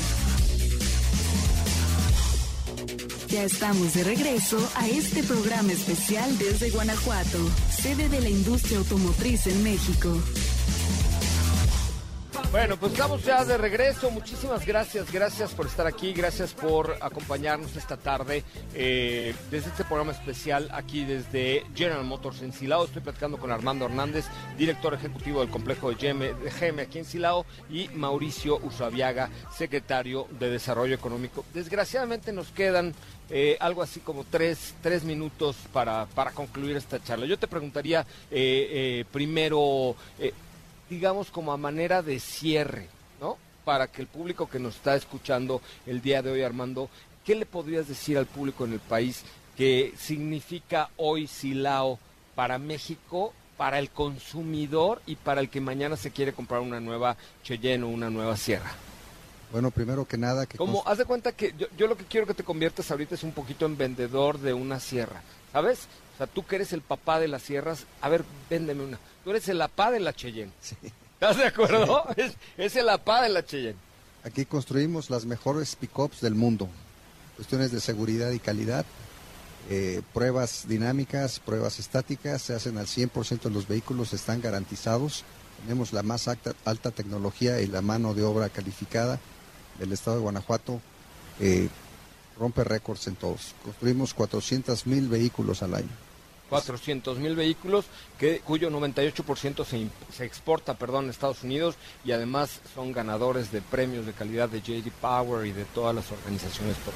Ya 3.34 3.42
estamos 3.42 3.94
de 3.94 4.04
regreso 4.04 4.58
a 4.76 4.86
este 4.86 5.24
programa 5.24 5.72
especial 5.72 6.38
desde 6.38 6.70
Guanajuato, 6.70 7.38
sede 7.68 8.08
de 8.08 8.20
la 8.20 8.28
industria 8.28 8.78
automotriz 8.78 9.48
en 9.48 9.64
México. 9.64 10.16
Bueno, 12.54 12.76
pues 12.76 12.92
estamos 12.92 13.24
ya 13.24 13.44
de 13.44 13.58
regreso. 13.58 14.12
Muchísimas 14.12 14.64
gracias, 14.64 15.10
gracias 15.10 15.52
por 15.54 15.66
estar 15.66 15.88
aquí, 15.88 16.12
gracias 16.12 16.54
por 16.54 16.96
acompañarnos 17.00 17.74
esta 17.74 17.96
tarde 17.96 18.44
eh, 18.74 19.34
desde 19.50 19.70
este 19.70 19.82
programa 19.82 20.12
especial 20.12 20.68
aquí 20.72 21.04
desde 21.04 21.64
General 21.74 22.04
Motors 22.04 22.42
en 22.42 22.52
Silao. 22.52 22.84
Estoy 22.84 23.02
platicando 23.02 23.38
con 23.38 23.50
Armando 23.50 23.86
Hernández, 23.86 24.26
director 24.56 24.94
ejecutivo 24.94 25.40
del 25.40 25.50
complejo 25.50 25.90
de 25.90 25.96
GM, 25.96 26.80
aquí 26.80 27.00
en 27.00 27.04
Silao, 27.04 27.44
y 27.68 27.88
Mauricio 27.88 28.58
Usabiaga, 28.58 29.30
secretario 29.52 30.28
de 30.38 30.50
Desarrollo 30.50 30.94
Económico. 30.94 31.44
Desgraciadamente 31.54 32.32
nos 32.32 32.52
quedan 32.52 32.94
eh, 33.30 33.56
algo 33.60 33.82
así 33.82 34.00
como 34.00 34.24
tres, 34.24 34.74
tres 34.82 35.04
minutos 35.04 35.56
para, 35.72 36.06
para 36.14 36.30
concluir 36.32 36.76
esta 36.76 37.02
charla. 37.02 37.26
Yo 37.26 37.38
te 37.38 37.48
preguntaría 37.48 38.00
eh, 38.30 38.68
eh, 39.00 39.04
primero, 39.10 39.96
eh, 40.18 40.32
digamos 40.90 41.30
como 41.30 41.52
a 41.52 41.56
manera 41.56 42.02
de 42.02 42.20
cierre, 42.20 42.88
¿no? 43.20 43.36
Para 43.64 43.88
que 43.88 44.02
el 44.02 44.08
público 44.08 44.48
que 44.48 44.58
nos 44.58 44.76
está 44.76 44.94
escuchando 44.94 45.60
el 45.86 46.02
día 46.02 46.22
de 46.22 46.30
hoy, 46.30 46.42
Armando, 46.42 46.88
¿qué 47.24 47.34
le 47.34 47.46
podrías 47.46 47.88
decir 47.88 48.18
al 48.18 48.26
público 48.26 48.64
en 48.64 48.74
el 48.74 48.80
país 48.80 49.24
que 49.56 49.94
significa 49.96 50.90
hoy 50.96 51.26
Silao 51.26 51.98
para 52.34 52.58
México, 52.58 53.32
para 53.56 53.78
el 53.78 53.90
consumidor 53.90 55.00
y 55.06 55.14
para 55.14 55.40
el 55.40 55.48
que 55.48 55.60
mañana 55.60 55.96
se 55.96 56.10
quiere 56.10 56.32
comprar 56.32 56.60
una 56.60 56.80
nueva 56.80 57.16
Cheyenne 57.44 57.84
o 57.84 57.88
una 57.88 58.10
nueva 58.10 58.36
Sierra? 58.36 58.72
Bueno, 59.54 59.70
primero 59.70 60.04
que 60.04 60.18
nada, 60.18 60.46
que 60.46 60.58
Como, 60.58 60.82
haz 60.84 60.98
de 60.98 61.04
cuenta 61.04 61.30
que 61.30 61.54
yo, 61.56 61.68
yo 61.78 61.86
lo 61.86 61.96
que 61.96 62.04
quiero 62.06 62.26
que 62.26 62.34
te 62.34 62.42
conviertas 62.42 62.90
ahorita 62.90 63.14
es 63.14 63.22
un 63.22 63.30
poquito 63.30 63.66
en 63.66 63.76
vendedor 63.76 64.40
de 64.40 64.52
una 64.52 64.80
sierra, 64.80 65.22
¿sabes? 65.52 65.86
O 66.12 66.16
sea, 66.16 66.26
tú 66.26 66.44
que 66.44 66.56
eres 66.56 66.72
el 66.72 66.80
papá 66.80 67.20
de 67.20 67.28
las 67.28 67.42
sierras, 67.42 67.84
a 68.00 68.08
ver, 68.08 68.24
véndeme 68.50 68.82
una. 68.82 68.98
Tú 69.22 69.30
eres 69.30 69.48
el 69.48 69.62
apá 69.62 69.92
de 69.92 70.00
la 70.00 70.12
Cheyenne. 70.12 70.50
¿Estás 71.12 71.36
de 71.36 71.44
acuerdo? 71.44 72.02
Es, 72.16 72.32
es 72.56 72.74
el 72.74 72.88
apá 72.88 73.22
de 73.22 73.28
la 73.28 73.46
Cheyenne. 73.46 73.78
aquí 74.24 74.44
construimos 74.44 75.08
las 75.08 75.24
mejores 75.24 75.76
pickups 75.76 76.20
del 76.20 76.34
mundo. 76.34 76.68
Cuestiones 77.36 77.70
de 77.70 77.78
seguridad 77.78 78.32
y 78.32 78.40
calidad, 78.40 78.84
eh, 79.70 80.02
pruebas 80.12 80.66
dinámicas, 80.66 81.38
pruebas 81.38 81.78
estáticas, 81.78 82.42
se 82.42 82.54
hacen 82.54 82.76
al 82.76 82.86
100% 82.86 83.42
de 83.42 83.50
los 83.50 83.68
vehículos, 83.68 84.14
están 84.14 84.40
garantizados. 84.40 85.22
Tenemos 85.62 85.92
la 85.92 86.02
más 86.02 86.26
alta, 86.26 86.54
alta 86.64 86.90
tecnología 86.90 87.60
y 87.60 87.68
la 87.68 87.82
mano 87.82 88.14
de 88.14 88.24
obra 88.24 88.48
calificada 88.48 89.20
del 89.78 89.92
estado 89.92 90.16
de 90.18 90.22
Guanajuato. 90.22 90.80
eh, 91.40 91.68
rompe 92.38 92.64
récords 92.64 93.06
en 93.06 93.14
todos. 93.16 93.54
Construimos 93.62 94.12
400 94.14 94.86
mil 94.86 95.08
vehículos 95.08 95.62
al 95.62 95.74
año. 95.74 95.88
400 96.50 97.18
mil 97.18 97.34
vehículos, 97.36 97.86
que, 98.18 98.40
cuyo 98.40 98.70
98% 98.70 99.64
se, 99.64 99.78
im- 99.78 99.90
se 100.16 100.24
exporta 100.24 100.74
perdón, 100.74 101.08
a 101.08 101.10
Estados 101.10 101.42
Unidos 101.42 101.76
y 102.04 102.12
además 102.12 102.60
son 102.74 102.92
ganadores 102.92 103.50
de 103.50 103.62
premios 103.62 104.04
de 104.06 104.12
calidad 104.12 104.48
de 104.48 104.60
JD 104.60 104.90
Power 105.00 105.46
y 105.46 105.52
de 105.52 105.64
todas 105.64 105.94
las 105.94 106.10
organizaciones. 106.12 106.76
por- 106.84 106.94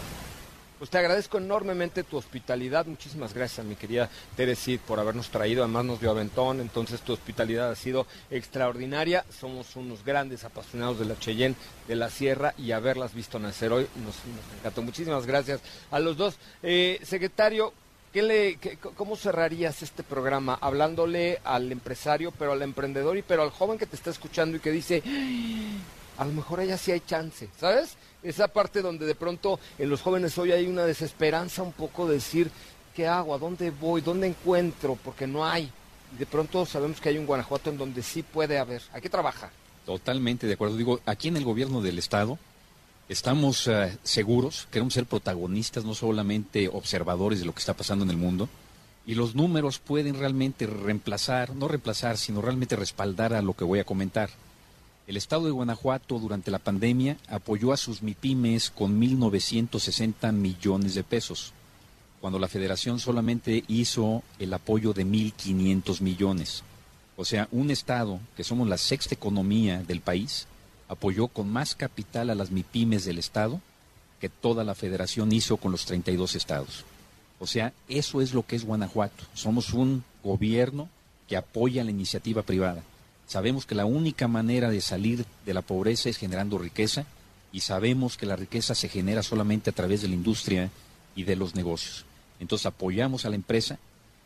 Pues 0.79 0.91
te 0.91 0.99
agradezco 0.99 1.39
enormemente 1.39 2.05
tu 2.05 2.16
hospitalidad. 2.16 2.87
Muchísimas 2.87 3.35
gracias, 3.35 3.66
mi 3.66 3.74
querida 3.74 4.09
Teresit, 4.37 4.81
por 4.83 5.01
habernos 5.01 5.29
traído. 5.29 5.64
Además 5.64 5.85
nos 5.85 6.01
dio 6.01 6.11
aventón, 6.12 6.61
entonces 6.61 7.01
tu 7.01 7.12
hospitalidad 7.12 7.70
ha 7.70 7.74
sido 7.74 8.07
extraordinaria. 8.31 9.24
Somos 9.41 9.74
unos 9.74 10.05
grandes 10.05 10.45
apasionados 10.45 11.01
de 11.01 11.07
la 11.07 11.18
Cheyenne, 11.18 11.57
de 11.89 11.97
la 11.97 12.11
Sierra 12.11 12.55
y 12.57 12.70
haberlas 12.70 13.12
visto 13.12 13.41
nacer 13.41 13.72
hoy 13.72 13.89
nos, 14.05 14.14
encantó. 14.61 14.83
Muchísimas 14.83 15.26
gracias 15.26 15.61
a 15.91 15.99
los 15.99 16.16
dos. 16.16 16.37
Eh, 16.62 17.01
secretario, 17.03 17.72
¿Qué 18.12 18.22
le, 18.22 18.57
qué- 18.57 18.79
¿Cómo 18.79 19.16
cerrarías 19.16 19.83
este 19.83 20.03
programa 20.03 20.57
hablándole 20.62 21.41
al 21.45 21.70
empresario, 21.70 22.31
pero 22.39 22.53
al 22.53 22.62
emprendedor 22.62 23.18
y 23.18 23.22
pero 23.22 23.43
al 23.43 23.51
joven 23.51 23.76
que 23.76 23.85
te 23.85 23.97
está 23.97 24.09
escuchando 24.09 24.57
y 24.57 24.61
que 24.61 24.70
dice, 24.70 25.03
"Ay, 25.05 25.76
a 26.19 26.25
lo 26.25 26.33
mejor 26.33 26.61
allá 26.61 26.77
sí 26.77 26.91
hay 26.91 27.01
chance, 27.01 27.49
¿sabes? 27.59 27.97
Esa 28.23 28.49
parte 28.49 28.83
donde 28.83 29.07
de 29.07 29.14
pronto 29.14 29.61
en 29.79 29.89
los 29.89 30.03
jóvenes 30.03 30.37
hoy 30.37 30.51
hay 30.51 30.66
una 30.66 30.85
desesperanza 30.85 31.62
un 31.62 31.73
poco 31.73 32.09
de 32.09 32.14
decir, 32.14 32.51
¿qué 32.95 33.07
hago? 33.07 33.35
¿A 33.35 33.39
dónde 33.39 33.71
voy? 33.71 34.01
¿Dónde 34.01 34.27
encuentro? 34.27 34.99
Porque 35.03 35.29
no 35.29 35.47
hay. 35.47 35.71
Y 36.12 36.19
de 36.19 36.27
pronto 36.27 36.66
sabemos 36.66 37.01
que 37.01 37.11
hay 37.11 37.19
un 37.19 37.27
Guanajuato 37.27 37.71
en 37.71 37.79
donde 37.79 38.03
sí 38.03 38.25
puede 38.25 38.59
haber. 38.59 38.83
Hay 38.93 39.01
que 39.01 39.09
trabajar. 39.09 39.51
Totalmente 39.87 40.49
de 40.49 40.55
acuerdo. 40.55 40.77
Digo, 40.77 41.01
aquí 41.07 41.29
en 41.29 41.37
el 41.37 41.45
gobierno 41.45 41.81
del 41.81 41.99
Estado 41.99 42.37
estamos 43.09 43.69
eh, 43.69 43.97
seguros, 44.03 44.66
queremos 44.73 44.95
ser 44.95 45.07
protagonistas, 45.07 45.85
no 45.85 45.95
solamente 45.95 46.69
observadores 46.69 47.39
de 47.39 47.47
lo 47.47 47.55
que 47.55 47.61
está 47.61 47.75
pasando 47.75 48.05
en 48.05 48.11
el 48.11 48.16
mundo. 48.16 48.49
Y 49.07 49.14
los 49.14 49.37
números 49.37 49.79
pueden 49.79 50.19
realmente 50.19 50.66
reemplazar, 50.66 51.55
no 51.55 51.69
reemplazar, 51.69 52.19
sino 52.19 52.43
realmente 52.43 52.75
respaldar 52.75 53.33
a 53.33 53.41
lo 53.41 53.55
que 53.55 53.64
voy 53.64 53.79
a 53.79 53.85
comentar. 53.85 54.31
El 55.09 55.17
estado 55.17 55.47
de 55.47 55.53
Guanajuato 55.53 56.19
durante 56.19 56.51
la 56.51 56.59
pandemia 56.59 57.17
apoyó 57.29 57.73
a 57.73 57.79
sus 57.79 58.03
MIPIMES 58.03 58.69
con 58.69 59.01
1.960 59.01 60.33
millones 60.33 60.95
de 60.95 61.03
pesos, 61.03 61.55
cuando 62.21 62.39
la 62.39 62.47
federación 62.47 63.01
solamente 63.01 63.65
hizo 63.69 64.23
el 64.39 64.53
apoyo 64.53 64.93
de 64.93 65.07
1.500 65.07 66.03
millones. 66.03 66.63
O 67.17 67.25
sea, 67.25 67.49
un 67.53 67.71
estado, 67.71 68.21
que 68.37 68.45
somos 68.45 68.69
la 68.69 68.77
sexta 68.77 69.15
economía 69.15 69.83
del 69.83 70.03
país, 70.03 70.47
apoyó 70.89 71.29
con 71.29 71.51
más 71.51 71.75
capital 71.75 72.29
a 72.29 72.35
las 72.35 72.51
MIPIMES 72.51 73.07
del 73.07 73.19
estado 73.19 73.63
que 74.21 74.29
toda 74.29 74.63
la 74.63 74.75
federación 74.75 75.33
hizo 75.33 75.57
con 75.57 75.73
los 75.73 75.87
32 75.87 76.35
estados. 76.35 76.85
O 77.39 77.47
sea, 77.47 77.73
eso 77.89 78.21
es 78.21 78.35
lo 78.35 78.45
que 78.45 78.57
es 78.57 78.67
Guanajuato. 78.67 79.25
Somos 79.33 79.73
un 79.73 80.05
gobierno 80.23 80.91
que 81.27 81.39
apoya 81.39 81.83
la 81.83 81.93
iniciativa 81.93 82.43
privada. 82.43 82.83
Sabemos 83.29 83.66
que 83.66 83.74
la 83.74 83.85
única 83.85 84.26
manera 84.26 84.70
de 84.70 84.81
salir 84.81 85.26
de 85.45 85.53
la 85.55 85.61
pobreza 85.61 86.09
es 86.09 86.16
generando 86.16 86.57
riqueza 86.57 87.05
y 87.53 87.61
sabemos 87.61 88.16
que 88.16 88.24
la 88.24 88.37
riqueza 88.37 88.74
se 88.74 88.89
genera 88.89 89.22
solamente 89.22 89.68
a 89.68 89.74
través 89.74 90.01
de 90.01 90.09
la 90.09 90.14
industria 90.14 90.70
y 91.14 91.24
de 91.24 91.37
los 91.37 91.55
negocios. 91.55 92.07
Entonces 92.41 92.64
apoyamos 92.64 93.26
a 93.26 93.29
la 93.29 93.37
empresa 93.37 93.79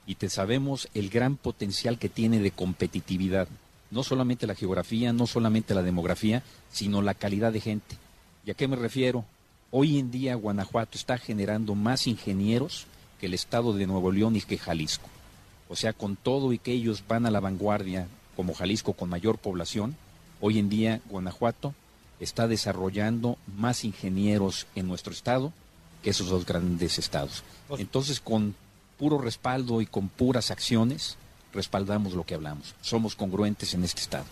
y 0.06 0.14
te 0.14 0.30
sabemos 0.30 0.88
el 0.94 1.10
gran 1.10 1.36
potencial 1.36 1.98
que 1.98 2.08
tiene 2.08 2.38
de 2.38 2.52
competitividad. 2.52 3.48
No 3.90 4.04
solamente 4.04 4.46
la 4.46 4.54
geografía, 4.54 5.12
no 5.12 5.26
solamente 5.26 5.74
la 5.74 5.82
demografía, 5.82 6.44
sino 6.70 7.02
la 7.02 7.14
calidad 7.14 7.52
de 7.52 7.60
gente. 7.60 7.96
¿Y 8.46 8.52
a 8.52 8.54
qué 8.54 8.68
me 8.68 8.76
refiero? 8.76 9.24
Hoy 9.72 9.98
en 9.98 10.12
día 10.12 10.36
Guanajuato 10.36 10.96
está 10.96 11.18
generando 11.18 11.74
más 11.74 12.06
ingenieros 12.06 12.86
que 13.18 13.26
el 13.26 13.34
estado 13.34 13.72
de 13.72 13.88
Nuevo 13.88 14.12
León 14.12 14.36
y 14.36 14.42
que 14.42 14.58
Jalisco. 14.58 15.08
O 15.68 15.74
sea, 15.74 15.92
con 15.92 16.14
todo 16.14 16.52
y 16.52 16.58
que 16.58 16.70
ellos 16.70 17.02
van 17.08 17.26
a 17.26 17.30
la 17.30 17.40
vanguardia, 17.40 18.06
como 18.36 18.54
Jalisco 18.54 18.92
con 18.94 19.08
mayor 19.08 19.38
población, 19.38 19.96
hoy 20.40 20.58
en 20.58 20.68
día 20.68 21.00
Guanajuato 21.08 21.74
está 22.20 22.48
desarrollando 22.48 23.36
más 23.56 23.84
ingenieros 23.84 24.66
en 24.74 24.88
nuestro 24.88 25.12
estado 25.12 25.52
que 26.02 26.10
esos 26.10 26.28
dos 26.28 26.46
grandes 26.46 26.98
estados. 26.98 27.42
Entonces, 27.78 28.20
con 28.20 28.54
puro 28.98 29.18
respaldo 29.18 29.80
y 29.80 29.86
con 29.86 30.08
puras 30.08 30.50
acciones, 30.50 31.16
respaldamos 31.52 32.14
lo 32.14 32.24
que 32.24 32.34
hablamos. 32.34 32.74
Somos 32.80 33.14
congruentes 33.14 33.74
en 33.74 33.84
este 33.84 34.00
estado 34.00 34.26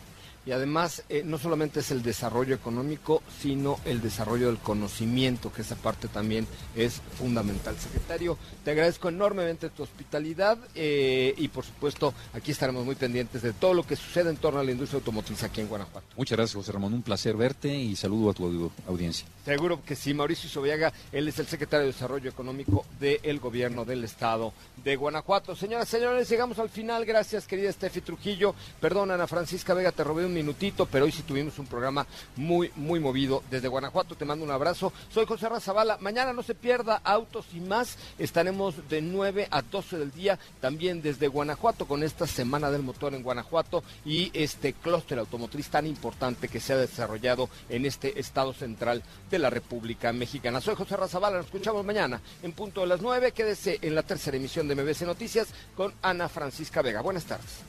y 0.51 0.53
además 0.53 1.05
eh, 1.09 1.23
no 1.25 1.39
solamente 1.39 1.79
es 1.79 1.93
el 1.93 2.03
desarrollo 2.03 2.57
económico, 2.57 3.23
sino 3.41 3.79
el 3.85 4.01
desarrollo 4.01 4.49
del 4.49 4.59
conocimiento, 4.59 5.53
que 5.53 5.63
esa 5.63 5.77
parte 5.77 6.09
también 6.09 6.45
es 6.75 7.01
fundamental. 7.17 7.77
Secretario, 7.79 8.37
te 8.65 8.73
agradezco 8.73 9.09
enormemente 9.09 9.71
tu 9.71 9.85
hospitalidad 9.85 10.59
eh, 10.75 11.35
y 11.37 11.47
por 11.47 11.65
supuesto 11.65 12.13
aquí 12.33 12.51
estaremos 12.51 12.85
muy 12.85 12.97
pendientes 12.97 13.43
de 13.43 13.53
todo 13.53 13.75
lo 13.75 13.85
que 13.85 13.95
sucede 13.95 14.31
en 14.31 14.39
torno 14.39 14.59
a 14.59 14.65
la 14.65 14.73
industria 14.73 14.99
automotriz 14.99 15.41
aquí 15.45 15.61
en 15.61 15.69
Guanajuato. 15.69 16.09
Muchas 16.17 16.37
gracias, 16.37 16.57
José 16.57 16.73
Ramón. 16.73 16.95
Un 16.95 17.03
placer 17.03 17.37
verte 17.37 17.73
y 17.73 17.95
saludo 17.95 18.31
a 18.31 18.35
tu 18.35 18.73
audiencia. 18.89 19.29
Seguro 19.45 19.85
que 19.85 19.95
sí, 19.95 20.15
Mauricio 20.15 20.51
Sobiaga, 20.51 20.93
él 21.13 21.29
es 21.29 21.39
el 21.39 21.47
secretario 21.47 21.87
de 21.87 21.93
Desarrollo 21.93 22.29
Económico 22.29 22.85
del 22.99 23.39
Gobierno 23.39 23.85
del 23.85 24.03
Estado 24.03 24.53
de 24.83 24.97
Guanajuato. 24.97 25.55
Señoras 25.55 25.87
y 25.89 25.93
señores, 25.93 26.29
llegamos 26.29 26.59
al 26.59 26.71
final. 26.71 27.05
Gracias, 27.05 27.47
querida 27.47 27.73
Steffi 27.73 28.01
Trujillo. 28.01 28.55
Perdón, 28.81 29.13
Ana 29.13 29.29
Francisca 29.29 29.75
Vega, 29.75 29.93
te 29.93 30.03
robé 30.03 30.27
un 30.27 30.40
minutito, 30.41 30.87
pero 30.87 31.05
hoy 31.05 31.13
sí 31.13 31.23
tuvimos 31.23 31.59
un 31.59 31.67
programa 31.67 32.07
muy, 32.37 32.71
muy 32.77 32.99
movido. 32.99 33.43
Desde 33.51 33.69
Guanajuato 33.69 34.15
te 34.15 34.25
mando 34.25 34.45
un 34.45 34.51
abrazo. 34.51 34.93
Soy 35.13 35.27
José 35.27 35.49
Razabala. 35.49 35.99
Mañana 36.01 36.33
no 36.33 36.43
se 36.43 36.55
pierda 36.55 37.01
Autos 37.05 37.47
y 37.53 37.61
más. 37.61 37.99
Estaremos 38.19 38.89
de 38.89 39.03
9 39.03 39.49
a 39.51 39.63
12 39.63 39.99
del 39.99 40.13
día, 40.13 40.39
también 40.61 41.03
desde 41.03 41.29
Guanajuato, 41.29 41.87
con 41.87 42.03
esta 42.03 42.27
Semana 42.27 42.71
del 42.71 42.83
Motor 42.83 43.15
en 43.15 43.23
Guanajuato 43.23 43.85
y 44.05 44.31
este 44.33 44.73
clúster 44.73 45.19
automotriz 45.19 45.69
tan 45.69 45.87
importante 45.87 46.49
que 46.49 46.61
se 46.61 46.73
ha 46.73 46.77
desarrollado 46.77 47.51
en 47.69 47.85
este 47.85 48.19
estado 48.19 48.55
central 48.55 49.03
de 49.31 49.39
la 49.39 49.51
República 49.51 50.13
Mexicana. 50.13 50.61
Soy 50.61 50.75
José 50.75 50.97
Razabala. 50.97 51.37
Nos 51.37 51.47
escuchamos 51.47 51.85
mañana 51.85 52.21
en 52.43 52.53
punto 52.53 52.81
de 52.81 52.87
las 52.87 53.03
9. 53.03 53.33
Quédese 53.33 53.79
en 53.83 53.95
la 53.95 54.03
tercera 54.03 54.37
emisión 54.37 54.69
de 54.69 54.75
MBC 54.75 55.03
Noticias 55.03 55.49
con 55.77 55.93
Ana 56.03 56.29
Francisca 56.29 56.83
Vega. 56.83 57.03
Buenas 57.03 57.25
tardes. 57.25 57.61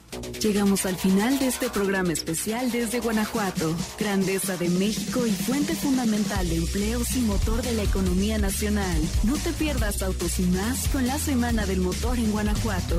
Llegamos 0.42 0.86
al 0.86 0.96
final 0.96 1.40
de 1.40 1.48
este 1.48 1.70
programa 1.70 2.14
especial 2.14 2.51
desde 2.52 3.00
Guanajuato, 3.00 3.74
grandeza 3.98 4.58
de 4.58 4.68
México 4.68 5.26
y 5.26 5.32
fuente 5.32 5.74
fundamental 5.74 6.50
de 6.50 6.58
empleos 6.58 7.16
y 7.16 7.22
motor 7.22 7.62
de 7.62 7.72
la 7.72 7.84
economía 7.84 8.38
nacional. 8.40 9.02
No 9.24 9.38
te 9.38 9.54
pierdas 9.54 10.02
Autos 10.02 10.38
y 10.38 10.44
más 10.44 10.90
con 10.90 11.08
la 11.08 11.18
Semana 11.18 11.66
del 11.66 11.80
Motor 11.80 12.18
en 12.18 12.30
Guanajuato. 12.30 12.98